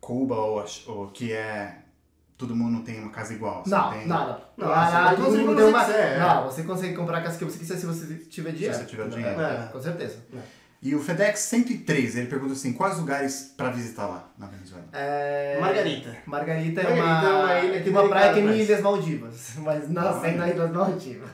Cuba 0.00 0.34
ou, 0.36 0.64
ou 0.88 1.06
que 1.08 1.32
é 1.32 1.76
todo 2.40 2.56
mundo 2.56 2.82
tem 2.82 2.98
uma 3.00 3.10
casa 3.10 3.34
igual. 3.34 3.62
você 3.62 3.70
Não, 3.70 3.90
tem, 3.92 4.06
não, 4.08 4.26
não. 4.28 4.40
Não, 4.56 4.68
Lá- 4.68 4.86
você 4.86 4.94
lá 4.96 5.04
vai 5.04 5.16
todo 5.16 5.30
mundo 5.38 5.46
tem 5.46 5.54
você 5.56 5.62
uma. 5.70 5.84
quiser, 5.84 6.16
é. 6.16 6.18
Não, 6.18 6.44
você 6.46 6.62
consegue 6.64 6.94
comprar 6.94 7.18
a 7.18 7.20
casa 7.22 7.38
que 7.38 7.44
você 7.44 7.58
quiser 7.58 7.76
se 7.76 7.86
você 7.86 8.14
tiver 8.30 8.52
dinheiro. 8.52 8.74
você 8.74 8.84
tiver 8.84 9.04
É, 9.04 9.08
dinheiro. 9.08 9.40
é, 9.40 9.68
com 9.70 9.80
certeza. 9.80 10.16
E 10.82 10.94
o 10.94 10.98
FedEx 10.98 11.40
103, 11.40 12.16
ele 12.16 12.26
pergunta 12.26 12.54
assim, 12.54 12.72
quais 12.72 12.96
lugares 12.96 13.52
pra 13.54 13.68
visitar 13.68 14.06
lá 14.06 14.26
na 14.38 14.46
Venezuela? 14.46 14.86
É... 14.94 15.58
Margarita. 15.60 16.16
Margarita 16.24 16.80
é 16.80 16.84
Margarita 16.96 17.28
uma, 17.28 17.52
é 17.52 17.60
uma 17.60 17.60
ilha 17.66 17.78
que 17.78 17.84
tem 17.84 17.92
uma 17.92 18.08
praia 18.08 18.32
que 18.32 18.40
nem 18.40 18.48
casas. 18.48 18.66
Ilhas 18.68 18.80
Maldivas, 18.80 19.50
mas 19.60 19.88
não 19.90 20.08
Ah, 20.08 20.20
sendo 20.22 20.46
Ilhas 20.46 20.70
Maldivas. 20.72 21.30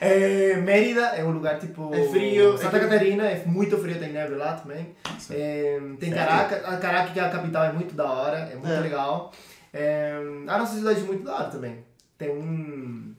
É, 0.00 0.56
Mérida 0.56 1.00
é 1.16 1.22
um 1.24 1.30
lugar 1.30 1.58
tipo. 1.60 1.94
É 1.94 2.02
frio, 2.08 2.58
Santa 2.58 2.76
é 2.76 2.80
que- 2.80 2.86
Catarina 2.86 3.24
é 3.24 3.44
muito 3.46 3.78
frio, 3.78 3.96
tem 3.98 4.12
neve 4.12 4.34
lá 4.34 4.54
também. 4.54 4.88
É, 5.30 5.80
tem? 6.00 6.10
Caracas, 6.10 6.64
a 6.64 6.76
Caracas 6.78 7.12
que 7.12 7.20
é 7.20 7.24
a 7.24 7.28
capital 7.30 7.64
é 7.64 7.72
muito 7.72 7.94
da 7.94 8.04
hora, 8.10 8.38
é 8.38 8.56
muito 8.56 8.72
É. 8.72 8.80
legal. 8.80 9.32
É, 9.76 10.14
a 10.46 10.58
nossa 10.58 10.76
cidade 10.76 11.00
é 11.00 11.02
muito 11.02 11.24
da 11.24 11.34
hora 11.34 11.50
também. 11.50 11.84
Tem 12.16 12.30
um. 12.30 13.12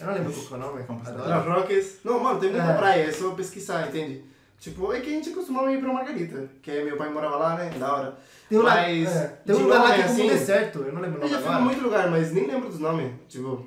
Eu 0.00 0.06
não 0.06 0.14
lembro 0.14 0.32
qual 0.32 0.60
é 0.60 0.64
o 0.64 0.66
nome. 0.66 0.84
Las 1.16 1.46
Roques. 1.46 2.00
Não, 2.04 2.18
mano, 2.18 2.40
tem 2.40 2.50
muita 2.50 2.66
É. 2.72 2.76
praia, 2.76 3.02
é 3.04 3.12
só 3.12 3.30
pesquisar, 3.30 3.86
entende? 3.86 4.24
Tipo, 4.58 4.92
é 4.92 5.00
que 5.00 5.08
a 5.08 5.12
gente 5.12 5.30
costumava 5.30 5.72
ir 5.72 5.80
pra 5.80 5.92
Margarita, 5.92 6.50
que 6.60 6.82
meu 6.82 6.96
pai 6.96 7.08
morava 7.10 7.36
lá, 7.36 7.54
né? 7.56 7.70
Da 7.78 7.94
hora. 7.94 8.18
Tem 8.48 8.58
um, 8.58 8.62
lugar- 8.62 8.76
Mas, 8.88 9.16
é, 9.16 9.26
tem 9.46 9.54
um 9.54 9.58
de 9.58 9.64
lugar 9.64 9.78
lá 9.82 9.94
que 9.94 10.00
é 10.00 10.04
um 10.04 10.06
assim, 10.06 10.28
deserto, 10.28 10.78
eu 10.80 10.92
não 10.92 11.00
lembro 11.00 11.20
o 11.20 11.24
Eu 11.24 11.28
nome 11.30 11.42
já 11.42 11.48
fui 11.50 11.58
em 11.60 11.64
muito 11.64 11.80
lugar, 11.82 12.10
mas 12.10 12.32
nem 12.32 12.46
lembro 12.46 12.68
dos 12.68 12.78
nomes. 12.80 13.12
Tipo, 13.28 13.66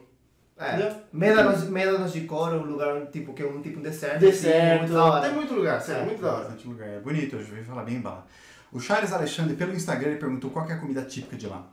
É. 0.60 0.94
Médanos, 1.12 1.64
Médanos 1.70 2.12
de 2.14 2.22
Coro, 2.22 2.58
um 2.58 2.66
lugar 2.66 3.08
tipo, 3.08 3.34
que 3.34 3.42
é 3.42 3.46
um 3.48 3.62
tipo 3.62 3.80
um 3.80 3.82
deserto. 3.82 4.18
assim, 4.18 4.26
deserto. 4.26 4.80
muito 4.82 4.94
da 4.94 5.06
hora. 5.06 5.22
Tem 5.26 5.34
muito 5.34 5.54
lugar, 5.54 5.82
sério, 5.82 6.02
É. 6.04 6.06
muito 6.06 6.22
da 6.22 6.28
hora. 6.32 6.40
Bastante 6.44 6.68
lugar. 6.68 6.88
É 6.90 7.00
bonito, 7.00 7.38
eu 7.38 7.44
já 7.44 7.50
ouvi 7.50 7.64
falar 7.64 7.84
bem 7.84 8.00
bala. 8.02 8.28
O 8.72 8.80
Charles 8.80 9.12
Alexandre, 9.14 9.56
pelo 9.56 9.74
Instagram, 9.74 10.10
ele 10.12 10.20
perguntou 10.20 10.52
qual 10.52 10.66
que 10.66 10.74
é 10.74 10.76
a 10.76 10.80
comida 10.80 11.02
típica 11.04 11.36
de 11.38 11.48
lá. 11.48 11.66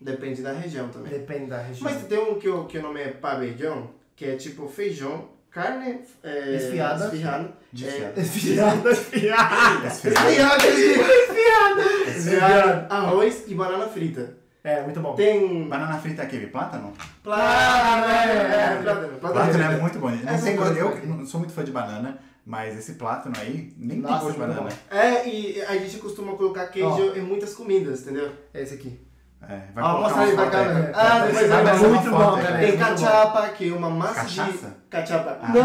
Depende 0.00 0.42
da 0.42 0.52
região 0.52 0.88
também. 0.88 1.12
Depende 1.12 1.46
da 1.46 1.58
região. 1.58 1.90
Mas 1.90 2.02
tem 2.04 2.18
um 2.18 2.38
que, 2.38 2.48
o- 2.48 2.64
que 2.64 2.78
o 2.78 2.82
nome 2.82 3.00
é 3.00 3.08
pabellão, 3.08 3.90
que 4.14 4.24
é 4.26 4.36
tipo 4.36 4.68
feijão, 4.68 5.28
carne 5.50 6.00
é, 6.22 6.54
Esfiada. 6.56 7.06
esfiada. 7.06 7.52
Desfiado. 7.72 8.20
Esfiada, 8.20 8.90
esfiada. 8.90 9.86
Esfiada, 9.86 10.66
Esfiada. 10.66 12.10
esfiada. 12.10 12.86
Arroz 12.90 13.44
e 13.46 13.54
banana 13.54 13.86
frita. 13.86 14.36
É, 14.62 14.82
muito 14.82 14.98
bom. 15.00 15.14
Tem 15.14 15.68
Banana 15.68 15.96
frita 15.98 16.22
é 16.22 16.24
aquele 16.26 16.48
plátano? 16.48 16.92
plátano, 17.22 18.04
é, 18.12 18.74
é, 18.78 18.82
plátano, 18.82 19.18
Plátano 19.18 19.62
é 19.62 19.76
muito 19.80 19.98
bom. 20.00 20.10
Não 20.10 20.32
É 20.32 20.36
sei, 20.38 20.56
muito 20.56 20.76
eu 20.78 20.90
bom. 20.90 21.06
não 21.18 21.26
sou 21.26 21.38
muito 21.38 21.52
fã 21.52 21.62
de 21.64 21.70
banana, 21.70 22.18
mas 22.44 22.76
esse 22.76 22.94
plátano 22.94 23.34
aí 23.38 23.72
nem 23.76 24.00
tem 24.02 24.10
Nossa, 24.10 24.24
gosto 24.24 24.32
de 24.32 24.38
banana. 24.40 24.68
É, 24.90 25.28
e 25.28 25.62
a 25.62 25.76
gente 25.76 25.98
costuma 25.98 26.34
colocar 26.34 26.66
queijo 26.66 27.14
em 27.14 27.20
muitas 27.22 27.54
comidas, 27.54 28.02
entendeu? 28.02 28.32
É 28.52 28.62
esse 28.62 28.74
aqui. 28.74 28.98
É, 29.42 29.46
vai 29.48 29.84
Ah, 29.84 29.90
colocar 29.92 29.98
mostra 30.00 30.16
uma 30.22 30.24
aí 30.30 30.34
pra 30.34 30.46
câmera. 30.50 30.86
aí. 30.88 30.92
Ah, 30.94 31.18
Vai- 31.18 31.26
depois 31.28 31.48
vai 31.48 31.76
muito 31.90 32.10
bom, 32.10 32.42
cara. 32.42 32.58
Tem 32.58 32.76
cachapa, 32.76 33.48
que 33.50 33.68
é 33.70 33.72
uma 33.72 33.90
massa 33.90 34.14
Cachaça? 34.14 34.66
de... 34.66 34.74
Cachapa. 34.90 35.38
Ah, 35.40 35.48
Não. 35.52 35.62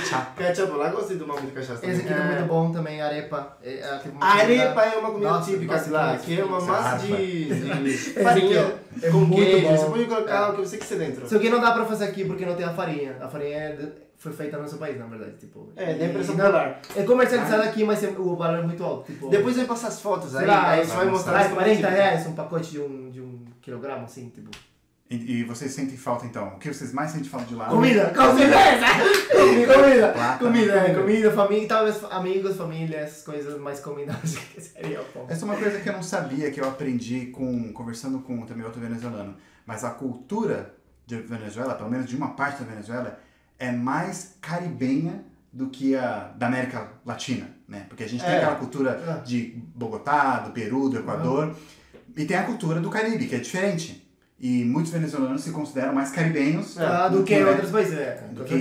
cachapa. 0.00 0.26
Cachapa, 0.36 0.76
lá 0.76 0.88
gostei 0.90 1.16
do 1.16 1.26
nome 1.26 1.40
de 1.40 1.52
cachaça. 1.52 1.84
Esse 1.86 2.00
aqui 2.02 2.08
também. 2.14 2.22
é 2.22 2.36
muito 2.36 2.44
bom 2.48 2.70
também, 2.70 3.00
arepa. 3.02 3.56
É, 3.62 3.74
é, 3.80 3.84
Arepa 4.20 4.82
comida- 4.82 4.94
é 4.94 4.98
uma 4.98 5.10
comida 5.10 5.30
Nossa, 5.30 5.50
típica 5.50 5.72
nossa, 5.72 5.84
de 5.86 5.90
lá, 5.90 6.16
que 6.16 6.40
é 6.40 6.44
uma 6.44 6.58
isso 6.58 6.66
é 6.68 6.70
massa 6.70 6.98
de, 6.98 7.44
de 7.84 7.96
farinha 8.22 8.60
aqui, 8.60 8.72
ó, 9.02 9.06
é 9.06 9.10
com 9.10 9.18
muito 9.18 9.34
queijo. 9.42 9.66
bom. 9.68 9.76
Você 9.76 9.86
pode 9.86 10.04
colocar 10.04 10.36
É. 10.36 10.50
o 10.50 10.52
que 10.54 10.60
você 10.60 10.76
quiser 10.76 10.98
dentro. 10.98 11.28
Só 11.28 11.38
que 11.38 11.50
não 11.50 11.60
dá 11.60 11.72
pra 11.72 11.84
fazer 11.86 12.04
aqui 12.04 12.24
porque 12.24 12.46
não 12.46 12.54
tem 12.54 12.66
a 12.66 12.72
farinha. 12.74 13.16
A 13.20 13.28
farinha 13.28 13.56
é 13.56 13.78
foi 14.22 14.32
feita 14.32 14.56
no 14.56 14.62
nosso 14.62 14.78
país, 14.78 14.98
na 14.98 15.06
verdade. 15.06 15.32
Tipo, 15.38 15.68
É, 15.74 15.94
da 15.94 16.06
impressão 16.06 16.34
e 16.34 16.38
não- 16.38 16.46
polar. 16.46 16.80
É 16.94 17.02
comercializado 17.02 17.62
aqui, 17.62 17.82
mas 17.84 18.02
o 18.02 18.36
valor 18.36 18.58
é 18.60 18.62
muito 18.62 18.82
alto. 18.84 19.10
Tipo, 19.12 19.28
Depois 19.28 19.56
vai 19.56 19.64
passar 19.64 19.88
as 19.88 20.00
fotos 20.00 20.36
aí, 20.36 20.46
lá, 20.46 20.70
aí 20.70 20.84
você 20.84 20.88
vai 20.94 21.04
vai 21.04 21.12
mostrar 21.12 21.40
as 21.40 21.52
40 21.52 21.64
comidas 21.64 21.92
reais 21.92 22.26
um 22.26 22.34
pacote 22.34 22.70
de 22.70 22.80
um, 22.80 23.10
de 23.10 23.20
um 23.20 23.44
quilograma, 23.60 24.04
assim, 24.04 24.28
tipo. 24.28 24.50
E, 25.10 25.40
e 25.40 25.44
vocês 25.44 25.70
sentem 25.72 25.96
falta 25.98 26.24
então? 26.24 26.54
O 26.54 26.58
que 26.58 26.72
vocês 26.72 26.90
mais 26.92 27.10
sentem 27.10 27.28
falta 27.28 27.46
de 27.46 27.54
lá? 27.54 27.66
Comida! 27.68 28.06
Comida! 28.16 28.56
comida! 29.30 29.74
Comida! 29.74 30.08
Plata. 30.12 30.44
Comida, 30.44 30.72
é, 30.72 30.94
comida, 30.94 31.30
família, 31.32 31.68
talvez 31.68 32.04
amigos, 32.04 32.56
família, 32.56 32.96
essas 32.98 33.22
coisas, 33.24 33.60
mais 33.60 33.80
comida, 33.80 34.12
acho 34.22 34.38
que 34.54 34.60
seria 34.60 35.00
bom. 35.14 35.26
Essa 35.28 35.42
é 35.42 35.44
uma 35.44 35.56
coisa 35.56 35.80
que 35.80 35.88
eu 35.88 35.92
não 35.92 36.02
sabia, 36.02 36.50
que 36.50 36.60
eu 36.60 36.68
aprendi 36.68 37.26
com 37.26 37.72
conversando 37.72 38.20
com 38.20 38.46
também 38.46 38.64
outro 38.64 38.80
venezuelano. 38.80 39.36
Mas 39.66 39.84
a 39.84 39.90
cultura 39.90 40.74
de 41.06 41.16
Venezuela, 41.16 41.74
pelo 41.74 41.90
menos 41.90 42.06
de 42.08 42.16
uma 42.16 42.30
parte 42.30 42.62
da 42.62 42.70
Venezuela, 42.70 43.18
é 43.62 43.70
mais 43.70 44.36
caribenha 44.40 45.24
do 45.52 45.68
que 45.68 45.94
a 45.94 46.32
da 46.36 46.46
América 46.48 46.88
Latina, 47.06 47.46
né? 47.68 47.84
Porque 47.88 48.02
a 48.02 48.08
gente 48.08 48.24
tem 48.24 48.32
É. 48.34 48.38
aquela 48.38 48.56
cultura 48.56 48.90
É. 48.90 49.24
de 49.24 49.62
Bogotá, 49.74 50.40
do 50.40 50.50
Peru, 50.50 50.88
do 50.88 50.98
Equador, 50.98 51.54
e 52.16 52.24
tem 52.24 52.36
a 52.36 52.42
cultura 52.44 52.80
do 52.80 52.90
Caribe, 52.90 53.26
que 53.26 53.34
é 53.34 53.38
diferente. 53.38 54.08
E 54.40 54.64
muitos 54.64 54.90
venezuelanos 54.90 55.42
se 55.44 55.50
consideram 55.52 55.94
mais 55.94 56.10
caribenhos 56.10 56.76
Ah, 56.80 57.06
do 57.08 57.22
que 57.22 57.34
em 57.34 57.44
outros 57.44 57.70
países, 57.70 57.94
é. 57.96 58.26
do 58.32 58.42
que- 58.44 58.54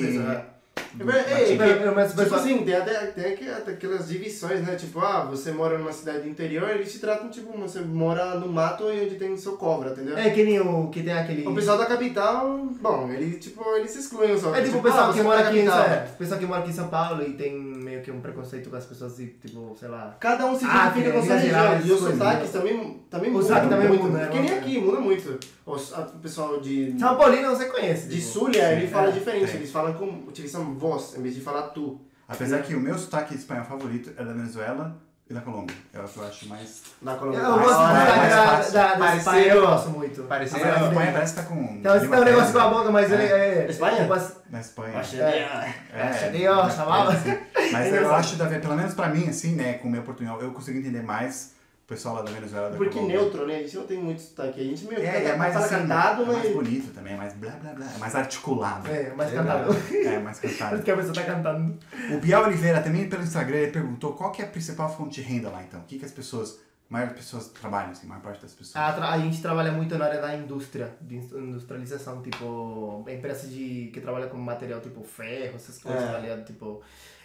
é. 0.77 1.31
É, 1.33 1.53
é, 1.53 1.83
é, 1.83 1.91
Mas- 1.91 2.13
Tipo 2.13 2.35
assim, 2.35 2.63
tem 2.63 2.75
até, 2.75 2.97
até 2.97 3.29
aquelas 3.71 4.07
divisões, 4.07 4.61
né? 4.65 4.75
Tipo, 4.75 4.99
ah, 4.99 5.25
você 5.25 5.51
mora 5.51 5.77
numa 5.77 5.91
cidade 5.91 6.21
do 6.21 6.29
interior, 6.29 6.69
eles 6.69 6.91
te 6.91 6.99
tratam 6.99 7.29
tipo, 7.29 7.57
você 7.57 7.79
mora 7.79 8.35
no 8.35 8.47
mato 8.47 8.83
e 8.91 9.05
onde 9.05 9.15
tem 9.15 9.35
seu 9.37 9.53
cobra, 9.57 9.91
entendeu? 9.91 10.17
É 10.17 10.29
que 10.29 10.43
nem 10.43 10.59
o 10.59 10.89
que 10.89 11.03
tem 11.03 11.13
aquele. 11.13 11.47
O 11.47 11.55
pessoal 11.55 11.77
da 11.77 11.85
capital, 11.85 12.67
bom, 12.81 13.09
ele, 13.11 13.37
tipo, 13.37 13.63
eles 13.75 13.91
se 13.91 13.99
excluem 13.99 14.37
só. 14.37 14.53
É 14.55 14.61
tipo 14.61 14.77
o 14.77 14.83
pessoal 14.83 15.11
que 15.11 15.17
você 15.17 15.23
mora 15.23 15.43
na 15.43 15.49
aqui 15.49 15.59
em 15.59 15.65
capital. 15.65 16.07
o 16.13 16.17
pessoal 16.17 16.39
que 16.39 16.45
mora 16.45 16.61
aqui 16.61 16.69
em 16.69 16.73
São 16.73 16.87
Paulo 16.87 17.23
e 17.23 17.33
tem 17.33 17.80
meio 17.91 18.01
que 18.03 18.11
um 18.11 18.21
preconceito 18.21 18.69
com 18.69 18.75
as 18.75 18.85
pessoas 18.85 19.17
de, 19.17 19.27
tipo, 19.27 19.75
sei 19.77 19.89
lá. 19.89 20.15
Cada 20.19 20.45
um 20.45 20.57
se 20.57 20.65
Ah, 20.65 20.87
identifica 20.87 21.11
tem 21.11 21.19
com 21.19 21.25
sua 21.27 21.35
região. 21.35 21.61
Gerais, 21.61 21.85
E 21.85 21.91
os 21.91 21.99
sotaques 21.99 22.49
também, 22.51 22.99
também 23.09 23.29
O 23.29 23.33
mudam 23.33 23.47
sotaque 23.47 23.69
também 23.69 23.87
muito. 23.89 24.03
muda, 24.03 24.17
né? 24.17 24.25
Porque 24.25 24.39
nem 24.39 24.53
aqui, 24.57 24.79
muda 24.79 24.99
muito. 24.99 25.39
O 25.65 26.19
pessoal 26.21 26.59
de, 26.61 26.97
São 26.97 27.17
Paulino 27.17 27.49
você 27.49 27.65
conhece. 27.65 28.07
de 28.07 28.15
tipo. 28.19 28.27
Zulia, 28.31 28.71
ele 28.73 28.87
Sim, 28.87 28.93
fala 28.93 29.09
é, 29.09 29.11
diferente. 29.11 29.51
é. 29.51 29.55
Eles 29.55 29.71
falam 29.71 29.93
com, 29.93 30.05
utilizam 30.27 30.73
voz, 30.75 31.15
em 31.17 31.21
vez 31.21 31.35
de 31.35 31.41
falar 31.41 31.63
tu. 31.69 31.99
Apesar 32.27 32.61
que 32.61 32.73
o 32.73 32.79
meu 32.79 32.97
sotaque 32.97 33.35
espanhol 33.35 33.65
favorito 33.65 34.11
é 34.15 34.23
da 34.23 34.31
Venezuela 34.31 34.95
e 35.31 35.33
da 35.33 35.41
Colômbia. 35.41 35.75
É 35.93 35.99
o 35.99 36.03
que 36.03 36.17
eu 36.17 36.27
acho 36.27 36.47
mais. 36.47 36.81
Eu 37.01 37.17
Colômbia. 37.17 37.39
gosto 37.41 37.65
do 37.67 37.71
Ah, 37.81 37.91
é, 37.91 38.17
mais 38.17 38.33
da, 38.33 38.45
fácil. 38.47 38.73
da, 38.73 39.15
Espanha, 39.17 39.45
eu 39.53 39.67
gosto 39.67 39.89
muito. 39.89 40.27
É, 40.29 40.33
a 40.35 40.43
Espanha 40.43 41.11
parece 41.11 41.33
que 41.35 41.41
tá 41.41 41.47
com. 41.47 41.55
Então, 41.55 41.99
tem 41.99 42.09
um 42.09 42.23
negócio 42.23 42.53
com 42.53 42.59
a 42.59 42.67
boca, 42.69 42.91
mas 42.91 43.11
ele 43.11 43.23
é. 43.23 43.65
Espanha? 43.69 44.01
tipo 44.01 44.13
assim, 44.13 44.33
Na 44.49 44.59
Espanha. 44.59 44.97
Achei- 44.99 45.19
É. 45.21 45.73
É, 45.93 46.29
Deus, 46.29 46.67
é, 46.67 46.71
chamava? 46.75 47.13
é. 47.13 47.71
Mas 47.71 47.93
eu 47.93 48.13
acho, 48.13 48.35
da, 48.35 48.45
pelo 48.47 48.75
menos 48.75 48.93
pra 48.93 49.07
mim, 49.07 49.27
assim, 49.29 49.55
né, 49.55 49.73
com 49.75 49.87
o 49.87 49.91
meu 49.91 50.01
portunhol, 50.03 50.41
eu 50.41 50.51
consigo 50.51 50.77
entender 50.77 51.01
mais 51.01 51.53
pessoal 51.91 52.15
lá 52.15 52.21
da 52.21 52.31
Venezuela. 52.31 52.69
Da 52.69 52.77
Porque 52.77 52.93
Colômbia. 52.93 53.17
neutro, 53.19 53.45
né? 53.45 53.55
A 53.57 53.59
gente 53.63 53.75
não 53.75 53.85
tem 53.85 53.97
muito 53.99 54.21
sotaque. 54.21 54.59
A 54.61 54.63
gente 54.63 54.85
meio 54.85 55.01
que 55.01 55.05
É, 55.07 55.25
é 55.25 55.35
mais 55.35 55.53
fala 55.53 55.65
assim, 55.65 55.75
cantado, 55.75 56.23
é 56.23 56.25
mais 56.25 56.43
mas... 56.43 56.53
bonito 56.53 56.93
também, 56.93 57.13
é 57.13 57.17
mais 57.17 57.33
blá 57.33 57.51
blá 57.51 57.73
blá, 57.73 57.85
é 57.93 57.97
mais 57.97 58.15
articulado. 58.15 58.87
É, 58.89 59.13
mais 59.13 59.31
É 59.31 59.35
cantado. 59.35 59.75
É, 59.93 60.19
mais 60.19 60.39
cantado. 60.39 60.57
Parece 60.59 60.83
que 60.83 60.91
a 60.91 60.95
pessoa 60.95 61.13
tá 61.13 61.23
cantando. 61.23 61.77
O 62.15 62.17
Biel 62.19 62.41
Oliveira 62.43 62.81
também 62.81 63.09
pelo 63.09 63.21
Instagram 63.23 63.57
ele 63.57 63.71
perguntou 63.71 64.13
qual 64.13 64.31
que 64.31 64.41
é 64.41 64.45
a 64.45 64.47
principal 64.47 64.89
fonte 64.95 65.21
de 65.21 65.27
renda 65.27 65.49
lá 65.49 65.61
então. 65.63 65.81
O 65.81 65.83
que, 65.83 65.99
que 65.99 66.05
as 66.05 66.11
pessoas, 66.11 66.59
a 66.89 66.93
maior 66.93 67.09
pessoas 67.13 67.49
trabalham, 67.49 67.91
assim, 67.91 68.05
a 68.07 68.09
maior 68.09 68.21
parte 68.21 68.41
das 68.41 68.53
pessoas. 68.53 68.75
A, 68.77 69.11
a 69.13 69.17
gente 69.19 69.41
trabalha 69.41 69.71
muito 69.71 69.97
na 69.97 70.05
área 70.05 70.21
da 70.21 70.33
indústria, 70.35 70.93
de 71.01 71.17
industrialização, 71.17 72.21
tipo, 72.21 73.05
empresa 73.09 73.47
de, 73.47 73.89
que 73.93 73.99
trabalha 74.01 74.27
com 74.27 74.37
material 74.37 74.79
tipo 74.81 75.03
ferro, 75.03 75.55
essas 75.55 75.77
coisas, 75.77 76.01
É. 76.03 76.11
tá 76.11 76.17
ligado? 76.19 76.45
Tipo, 76.45 76.81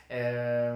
é, 0.09 0.73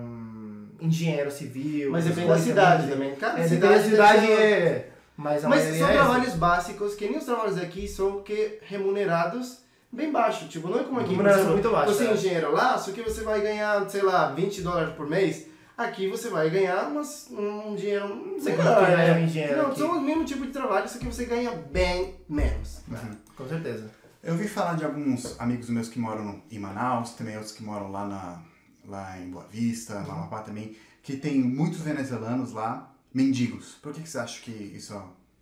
engenheiro 0.81 1.31
civil. 1.31 1.91
Mas 1.91 2.05
depende 2.05 2.29
da 2.29 2.39
cidade 2.39 2.89
também. 2.91 3.15
Cada 3.17 3.39
É, 3.39 3.43
depende 3.43 3.61
da 3.61 3.83
cidade 3.83 4.21
cidade, 4.27 4.33
é. 4.33 4.91
Mas 5.17 5.45
a 5.45 5.49
Mas 5.49 5.63
são 5.63 5.71
é 5.73 5.77
essa. 5.79 5.93
trabalhos 5.93 6.35
básicos, 6.35 6.95
que 6.95 7.07
nem 7.09 7.19
os 7.19 7.25
trabalhos 7.25 7.59
aqui 7.59 7.87
são 7.87 8.23
que 8.23 8.59
remunerados 8.63 9.59
bem 9.93 10.11
baixo. 10.11 10.49
Tipo, 10.49 10.69
não 10.69 10.81
é 10.81 10.85
como 10.85 11.01
aqui. 11.01 11.11
Remuneração 11.11 11.41
exemplo, 11.43 11.55
muito 11.63 11.71
baixa, 11.71 11.93
Você 11.93 12.05
é 12.05 12.11
é. 12.11 12.15
engenheiro 12.15 12.53
lá, 12.53 12.79
só 12.79 12.91
que 12.93 13.03
você 13.03 13.23
vai 13.23 13.41
ganhar, 13.41 13.89
sei 13.91 14.03
lá, 14.03 14.31
20 14.33 14.63
dólares 14.63 14.95
por 14.95 15.07
mês. 15.09 15.47
Aqui 15.77 16.09
você 16.09 16.29
vai 16.29 16.49
ganhar 16.51 16.89
umas, 16.89 17.29
um 17.31 17.75
dinheiro 17.75 18.09
Não 18.09 18.39
sei 18.39 18.55
melhor, 18.55 18.81
que 18.85 18.91
ganha 18.93 19.15
né? 19.15 19.21
um 19.21 19.25
engenheiro 19.25 19.57
Não, 19.57 19.67
aqui. 19.71 19.79
são 19.79 19.99
o 19.99 20.01
mesmo 20.01 20.25
tipo 20.27 20.45
de 20.47 20.53
trabalho, 20.53 20.87
só 20.89 20.99
que 20.99 21.07
você 21.07 21.25
ganha 21.25 21.53
bem 21.53 22.17
menos. 22.29 22.83
Uhum. 22.89 23.17
Com 23.37 23.49
certeza. 23.49 23.91
Eu 24.23 24.37
vi 24.37 24.47
falar 24.47 24.77
de 24.77 24.85
alguns 24.85 25.41
amigos 25.41 25.71
meus 25.71 25.89
que 25.89 25.99
moram 25.99 26.43
em 26.51 26.59
Manaus, 26.59 27.13
também 27.13 27.35
outros 27.37 27.55
que 27.55 27.63
moram 27.63 27.91
lá, 27.91 28.05
na, 28.07 28.43
lá 28.87 29.19
em 29.19 29.31
Boa 29.31 29.47
Vista, 29.51 29.97
Uhum. 29.97 30.03
no 30.05 30.11
Amapá 30.13 30.41
também, 30.43 30.77
que 31.03 31.17
tem 31.17 31.41
muitos 31.41 31.81
venezuelanos 31.81 32.53
lá, 32.53 32.93
mendigos. 33.13 33.77
Por 33.83 33.93
que, 33.93 34.03
que 34.03 34.09
você 34.09 34.19
acha 34.19 34.41
que 34.43 34.51
isso 34.51 34.95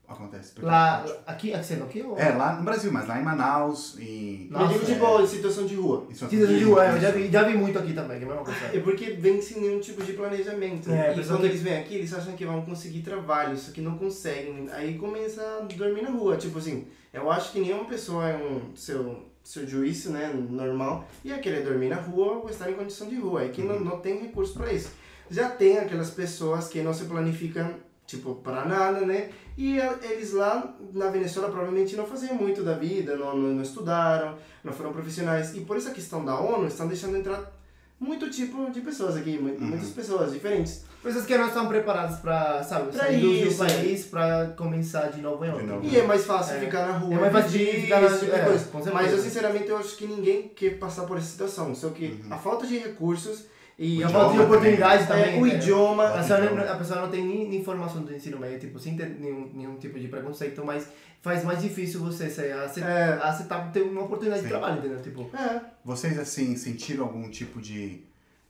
acontece? 0.07 0.53
Por 0.53 0.61
que 0.61 0.67
Lá, 0.67 1.03
que- 1.05 1.13
aqui, 1.27 1.55
aqui, 1.55 1.67
sendo 1.67 1.85
aqui? 1.85 2.01
Ou... 2.03 2.17
É, 2.19 2.31
lá 2.31 2.57
no 2.57 2.63
Brasil, 2.65 2.91
mas 2.91 3.07
lá 3.07 3.21
em 3.21 3.25
Manaus 3.25 3.97
e... 3.99 4.49
Nossa, 4.51 4.73
Eu 4.73 4.79
digo 4.81 4.91
é. 4.91 4.95
tipo, 4.95 5.21
em 5.23 5.27
situação 5.27 5.67
de 5.67 5.75
rua. 5.75 6.07
Isso 6.09 6.27
Cidade 6.29 6.59
de 6.59 6.65
rua, 6.65 6.87
é, 6.87 6.97
eu 6.97 7.01
já 7.01 7.11
vi, 7.11 7.29
já 7.31 7.43
vi 7.43 7.55
muito 7.59 7.79
aqui 7.79 7.93
também, 7.93 8.19
que 8.19 8.25
é 8.25 8.27
a 8.27 8.31
mesma 8.31 8.45
coisa. 8.45 8.61
É 8.75 8.81
porque 8.81 9.11
vem 9.11 9.43
sem 9.43 9.61
nenhum 9.61 9.81
tipo 9.81 10.03
de 10.03 10.15
planejamento. 10.15 10.91
É, 10.91 11.15
e 11.15 11.25
quando 11.27 11.41
que- 11.41 11.47
eles 11.47 11.61
vêm 11.63 11.77
aqui, 11.79 11.95
eles 11.97 12.15
acham 12.15 12.35
que 12.35 12.47
vão 12.47 12.63
conseguir 12.63 13.03
trabalho, 13.03 13.57
só 13.59 13.71
que 13.73 13.83
não 13.83 13.99
conseguem. 13.99 14.69
Aí 14.73 14.97
começa 14.97 15.43
a 15.43 15.61
dormir 15.65 16.03
na 16.03 16.11
rua. 16.11 16.37
Tipo 16.39 16.59
assim, 16.59 16.87
eu 17.13 17.31
acho 17.31 17.53
que 17.53 17.61
nenhuma 17.61 17.85
pessoa 17.85 18.27
é 18.29 18.37
um 18.37 18.75
seu, 18.75 19.27
seu 19.49 19.67
juízo, 19.67 20.11
né, 20.11 20.31
normal, 20.51 21.09
ia 21.25 21.39
querer 21.39 21.65
dormir 21.65 21.89
na 21.89 21.97
rua 21.97 22.35
ou 22.35 22.51
estar 22.51 22.71
em 22.71 22.75
condição 22.75 23.09
de 23.09 23.17
rua. 23.17 23.41
Aí 23.41 23.49
que 23.49 23.63
não, 23.63 23.81
não 23.81 23.99
tem 23.99 24.21
recurso 24.21 24.53
para 24.53 24.71
isso. 24.71 24.91
Já 25.31 25.49
tem 25.49 25.79
aquelas 25.79 26.11
pessoas 26.11 26.69
que 26.69 26.83
não 26.83 26.93
se 26.93 27.07
planificam, 27.07 27.77
tipo, 28.07 28.35
para 28.35 28.67
nada, 28.67 29.07
né? 29.07 29.31
E 29.57 29.81
eh, 29.81 29.99
eles 30.03 30.35
lá 30.35 30.77
na 30.93 31.09
Venezuela 31.09 31.49
provavelmente 31.49 31.97
não 31.97 32.07
faziam 32.07 32.35
muito 32.35 32.63
da 32.63 32.75
vida, 32.75 33.17
não, 33.17 33.35
não, 33.35 33.55
não 33.55 33.63
estudaram, 33.63 34.37
não 34.63 34.71
foram 34.75 34.93
profissionais. 34.93 35.57
E 35.57 35.61
por 35.63 35.79
essa 35.79 35.93
questão 35.93 36.23
da 36.23 36.39
ONU, 36.39 36.67
estão 36.67 36.87
deixando 36.87 37.17
entrar 37.17 37.51
muito 38.01 38.31
tipo 38.31 38.71
de 38.71 38.81
pessoas 38.81 39.17
aqui, 39.17 39.37
Uhum. 39.39 39.55
muitas 39.67 39.91
pessoas 39.91 40.33
diferentes. 40.33 40.85
Pessoas 41.03 41.27
que 41.27 41.37
não 41.39 41.47
estão 41.47 41.69
preparadas 41.69 42.19
pra, 42.19 42.63
sabe, 42.63 42.91
Pra 42.91 43.05
sair 43.05 43.21
do 43.21 43.33
isso, 43.33 43.57
seu 43.57 43.67
país 43.67 44.05
pra 44.07 44.47
começar 44.57 45.09
de 45.11 45.21
novo 45.21 45.45
em 45.45 45.51
outro. 45.51 45.81
E 45.83 45.97
é 45.97 46.03
mais 46.03 46.25
fácil 46.27 46.57
É. 46.57 46.61
ficar 46.61 46.87
na 46.89 46.99
rua. 46.99 47.15
É 47.15 47.19
mais 47.21 47.33
fácil 47.33 47.51
de 47.59 47.67
ficar 47.83 48.01
na- 48.01 48.19
tipo 48.19 48.33
é. 48.35 48.93
Mas 48.93 49.13
eu 49.13 49.19
sinceramente 49.19 49.69
eu 49.69 49.77
acho 49.79 49.97
que 49.97 50.07
ninguém 50.07 50.49
quer 50.55 50.79
passar 50.79 51.05
por 51.07 51.17
essa 51.17 51.27
situação. 51.27 51.75
Só 51.75 51.91
que 51.91 52.07
Uhum. 52.25 52.33
a 52.33 52.37
falta 52.37 52.67
de 52.67 52.79
recursos 52.79 53.47
e 53.79 54.03
O 54.03 54.07
a 54.07 54.09
falta 54.09 54.27
de 54.31 54.35
idioma 54.35 54.45
oportunidade 54.57 55.07
também. 55.07 55.25
também. 55.25 55.39
É, 55.39 55.41
o 55.41 55.47
né? 55.47 55.55
idioma. 55.55 56.09
A 56.09 56.19
pessoa, 56.19 56.39
não, 56.41 56.73
a 56.73 56.77
pessoa 56.77 57.01
não 57.03 57.09
tem 57.11 57.25
nem, 57.25 57.49
nem 57.49 57.61
informação 57.61 58.03
do 58.03 58.13
ensino 58.13 58.39
médio, 58.39 58.59
tipo, 58.59 58.79
sem 58.81 58.97
ter 58.97 59.09
nenhum, 59.09 59.51
nenhum 59.55 59.77
tipo 59.77 59.99
de 60.01 60.09
preconceito, 60.09 60.65
mas 60.65 60.89
faz 61.21 61.45
mais 61.45 61.61
difícil 61.61 62.01
você 62.01 62.31
sair, 62.31 62.53
aceitar, 62.53 62.91
É. 62.91 63.13
aceitar 63.23 63.73
ter 63.73 63.83
uma 63.83 64.03
oportunidade 64.03 64.43
Sim. 64.43 64.47
de 64.49 64.53
trabalho, 64.53 64.79
entendeu? 64.79 65.01
Tipo, 65.03 65.31
É. 65.37 65.61
Vocês, 65.85 66.19
assim, 66.19 66.57
sentiram 66.57 67.05
algum 67.05 67.29
tipo 67.31 67.61
de, 67.61 68.03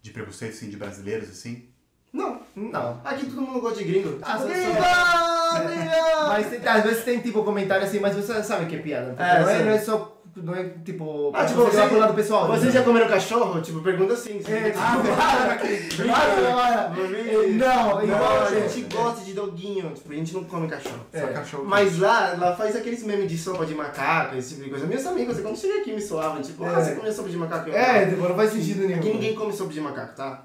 de 0.03 0.11
preconceito, 0.11 0.53
assim, 0.53 0.69
de 0.69 0.77
brasileiros, 0.77 1.29
assim? 1.31 1.69
Não. 2.13 2.41
não. 2.57 3.01
Aqui 3.05 3.27
todo 3.27 3.43
mundo 3.43 3.61
gosta 3.61 3.79
de 3.79 3.85
gringo. 3.85 4.19
Ah, 4.23 4.39
Tipo! 4.39 4.49
É. 4.49 6.29
Mas 6.29 6.49
tem- 6.51 6.67
às 6.69 6.83
vezes 6.85 7.05
tem 7.05 7.21
tipo 7.21 7.43
comentário 7.45 7.87
assim, 7.87 8.01
mas 8.01 8.15
você 8.15 8.43
sabe 8.43 8.67
que 8.67 8.77
é 8.77 8.79
piada. 8.79 9.15
É, 9.23 9.41
não, 9.41 9.49
é, 9.49 9.63
não 9.65 9.73
é 9.73 9.79
só. 9.79 10.18
Não 10.43 10.55
é 10.55 10.65
tipo. 10.85 11.31
Ah, 11.35 11.45
tipo, 11.45 11.61
você 11.63 11.71
você, 11.71 11.77
vai 11.77 11.89
pro 11.89 11.99
lado 11.99 12.15
pessoal. 12.15 12.47
Vocês 12.47 12.63
entendeu? 12.63 12.81
já 12.81 12.85
comeram 12.85 13.09
cachorro? 13.09 13.61
Tipo, 13.61 13.81
pergunta 13.81 14.15
assim. 14.15 14.41
É, 14.47 14.73
ah, 14.77 14.97
tipo, 15.89 16.07
para, 16.13 16.91
Não, 16.95 17.95
Não, 17.97 18.05
igual 18.05 18.43
a 18.43 18.51
gente 18.51 18.83
gosta 18.95 19.25
de 19.25 19.33
doguinho. 19.35 19.91
Tipo, 19.95 20.13
a 20.13 20.15
gente 20.15 20.35
não 20.35 20.45
come 20.45 20.69
cachorro. 20.69 21.01
É. 21.13 21.21
cachorro. 21.29 21.65
Mas 21.67 21.99
lá, 21.99 22.35
lá 22.39 22.55
faz 22.57 22.77
aqueles 22.77 23.03
memes 23.05 23.29
de 23.31 23.39
sopa 23.39 23.65
de 23.67 23.75
macaco, 23.75 24.37
esse 24.37 24.51
tipo 24.51 24.65
de 24.65 24.71
coisa. 24.71 24.87
Meus 24.87 25.07
amigos, 25.07 25.41
quando 25.41 25.57
cheguei 25.57 25.81
aqui 25.81 25.93
me 25.93 26.01
soavam, 26.01 26.41
tipo, 26.43 26.65
ah, 26.65 26.73
É. 26.79 26.85
você 26.85 26.95
comeu 26.95 27.13
sopa 27.13 27.29
de 27.29 27.37
macaco? 27.37 27.69
Eu, 27.71 27.77
É, 27.77 28.05
"Não." 28.05 28.11
tipo, 28.15 28.29
não 28.29 28.37
faz 28.37 28.53
sentido 28.53 28.81
nenhum. 28.87 28.99
Aqui 28.99 29.09
ninguém 29.13 29.35
come 29.35 29.53
sopa 29.53 29.73
de 29.73 29.81
macaco, 29.81 30.15
tá? 30.17 30.43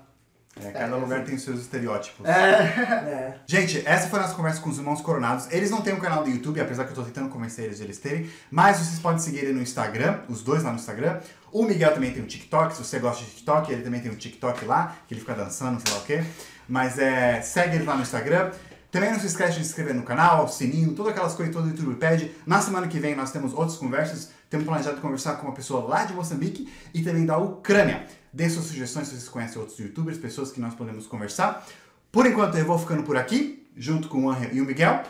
É, 0.62 0.72
cada 0.72 0.96
É, 0.96 1.00
lugar 1.00 1.24
tem 1.24 1.36
os 1.36 1.42
seus 1.42 1.60
estereótipos. 1.60 2.26
É. 2.26 2.32
É. 2.32 3.36
Gente, 3.46 3.82
essa 3.86 4.08
foi 4.08 4.20
a 4.20 4.22
nossa 4.24 4.36
conversa 4.36 4.62
com 4.62 4.70
os 4.70 4.78
irmãos 4.78 5.02
coronados. 5.02 5.52
Eles 5.52 5.72
não 5.72 5.82
têm 5.82 5.94
um 5.94 6.00
canal 6.00 6.24
do 6.24 6.30
YouTube, 6.30 6.60
apesar 6.62 6.86
que 6.86 6.92
eu 6.92 6.96
tô 6.96 7.04
tentando 7.04 7.30
convencer 7.30 7.66
eles 7.66 7.78
de 7.78 7.84
eles 7.84 7.98
terem. 7.98 8.30
Mas 8.52 8.78
vocês 8.78 9.00
podem 9.00 9.20
seguir 9.20 9.40
ele 9.40 9.54
no 9.54 9.62
Instagram, 9.62 10.20
os 10.30 10.44
dois 10.44 10.64
lá 10.64 10.70
no 10.70 10.78
Instagram. 10.78 11.20
O 11.52 11.64
Miguel 11.64 11.94
também 11.94 12.12
tem 12.12 12.22
um 12.22 12.28
TikTok, 12.28 12.76
se 12.76 12.84
você 12.84 13.00
gosta 13.00 13.24
de 13.24 13.32
TikTok, 13.32 13.72
ele 13.72 13.82
também 13.84 14.02
tem 14.02 14.12
um 14.12 14.16
TikTok 14.16 14.66
lá, 14.66 14.96
que 15.08 15.14
ele 15.14 15.22
fica 15.22 15.34
dançando, 15.34 15.82
sei 15.86 15.94
lá 15.94 16.02
o 16.02 16.04
quê. 16.06 16.24
Mas 16.68 16.98
é, 16.98 17.42
segue 17.42 17.76
ele 17.78 17.86
lá 17.86 17.96
no 17.96 18.02
Instagram. 18.02 18.52
Também 18.92 19.12
não 19.12 19.20
se 19.20 19.26
esquece 19.26 19.54
de 19.54 19.64
se 19.64 19.70
inscrever 19.70 19.96
no 19.96 20.04
canal, 20.04 20.48
sininho, 20.48 20.94
todas 20.94 21.14
aquelas 21.14 21.34
coisas 21.34 21.54
que 21.54 21.60
todo 21.60 21.70
YouTube 21.70 21.96
pede. 21.96 22.32
Na 22.46 22.62
semana 22.62 22.88
que 22.88 23.00
vem 23.00 23.16
nós 23.16 23.32
temos 23.32 23.52
outras 23.52 23.76
conversas. 23.76 24.30
Temos 24.52 24.68
planejado 24.68 25.02
conversar 25.02 25.34
com 25.38 25.48
uma 25.48 25.54
pessoa 25.56 25.88
lá 25.88 26.06
de 26.06 26.14
Moçambique 26.14 26.72
e 26.94 27.02
também 27.02 27.26
da 27.26 27.38
Ucrânia. 27.38 28.06
Dê 28.34 28.50
suas 28.50 28.66
sugestões 28.66 29.08
se 29.08 29.14
vocês 29.14 29.30
conhecem 29.30 29.62
outros 29.62 29.78
youtubers, 29.78 30.18
pessoas 30.18 30.52
que 30.52 30.60
nós 30.60 30.74
podemos 30.74 31.06
conversar. 31.06 31.66
Por 32.12 32.26
enquanto 32.26 32.58
eu 32.58 32.66
vou 32.66 32.80
ficando 32.80 33.04
por 33.04 33.16
aqui, 33.16 33.68
junto 33.78 34.08
com 34.08 34.26
o 34.26 34.30
Angel 34.30 34.50
e 34.52 34.60
o 34.60 34.66
Miguel. 34.66 35.04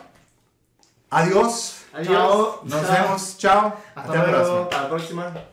Adiós. 1.10 1.84
Adiós. 1.92 2.06
Tchau. 2.06 2.60
Nos 2.64 2.80
Tchau. 2.80 2.92
vemos. 2.92 3.36
Tchau. 3.38 3.82
Hasta 3.96 4.10
Até 4.10 4.18
a 4.18 4.24
próxima. 4.24 4.62
Até 4.62 4.76
a 4.76 4.84
próxima. 4.86 5.44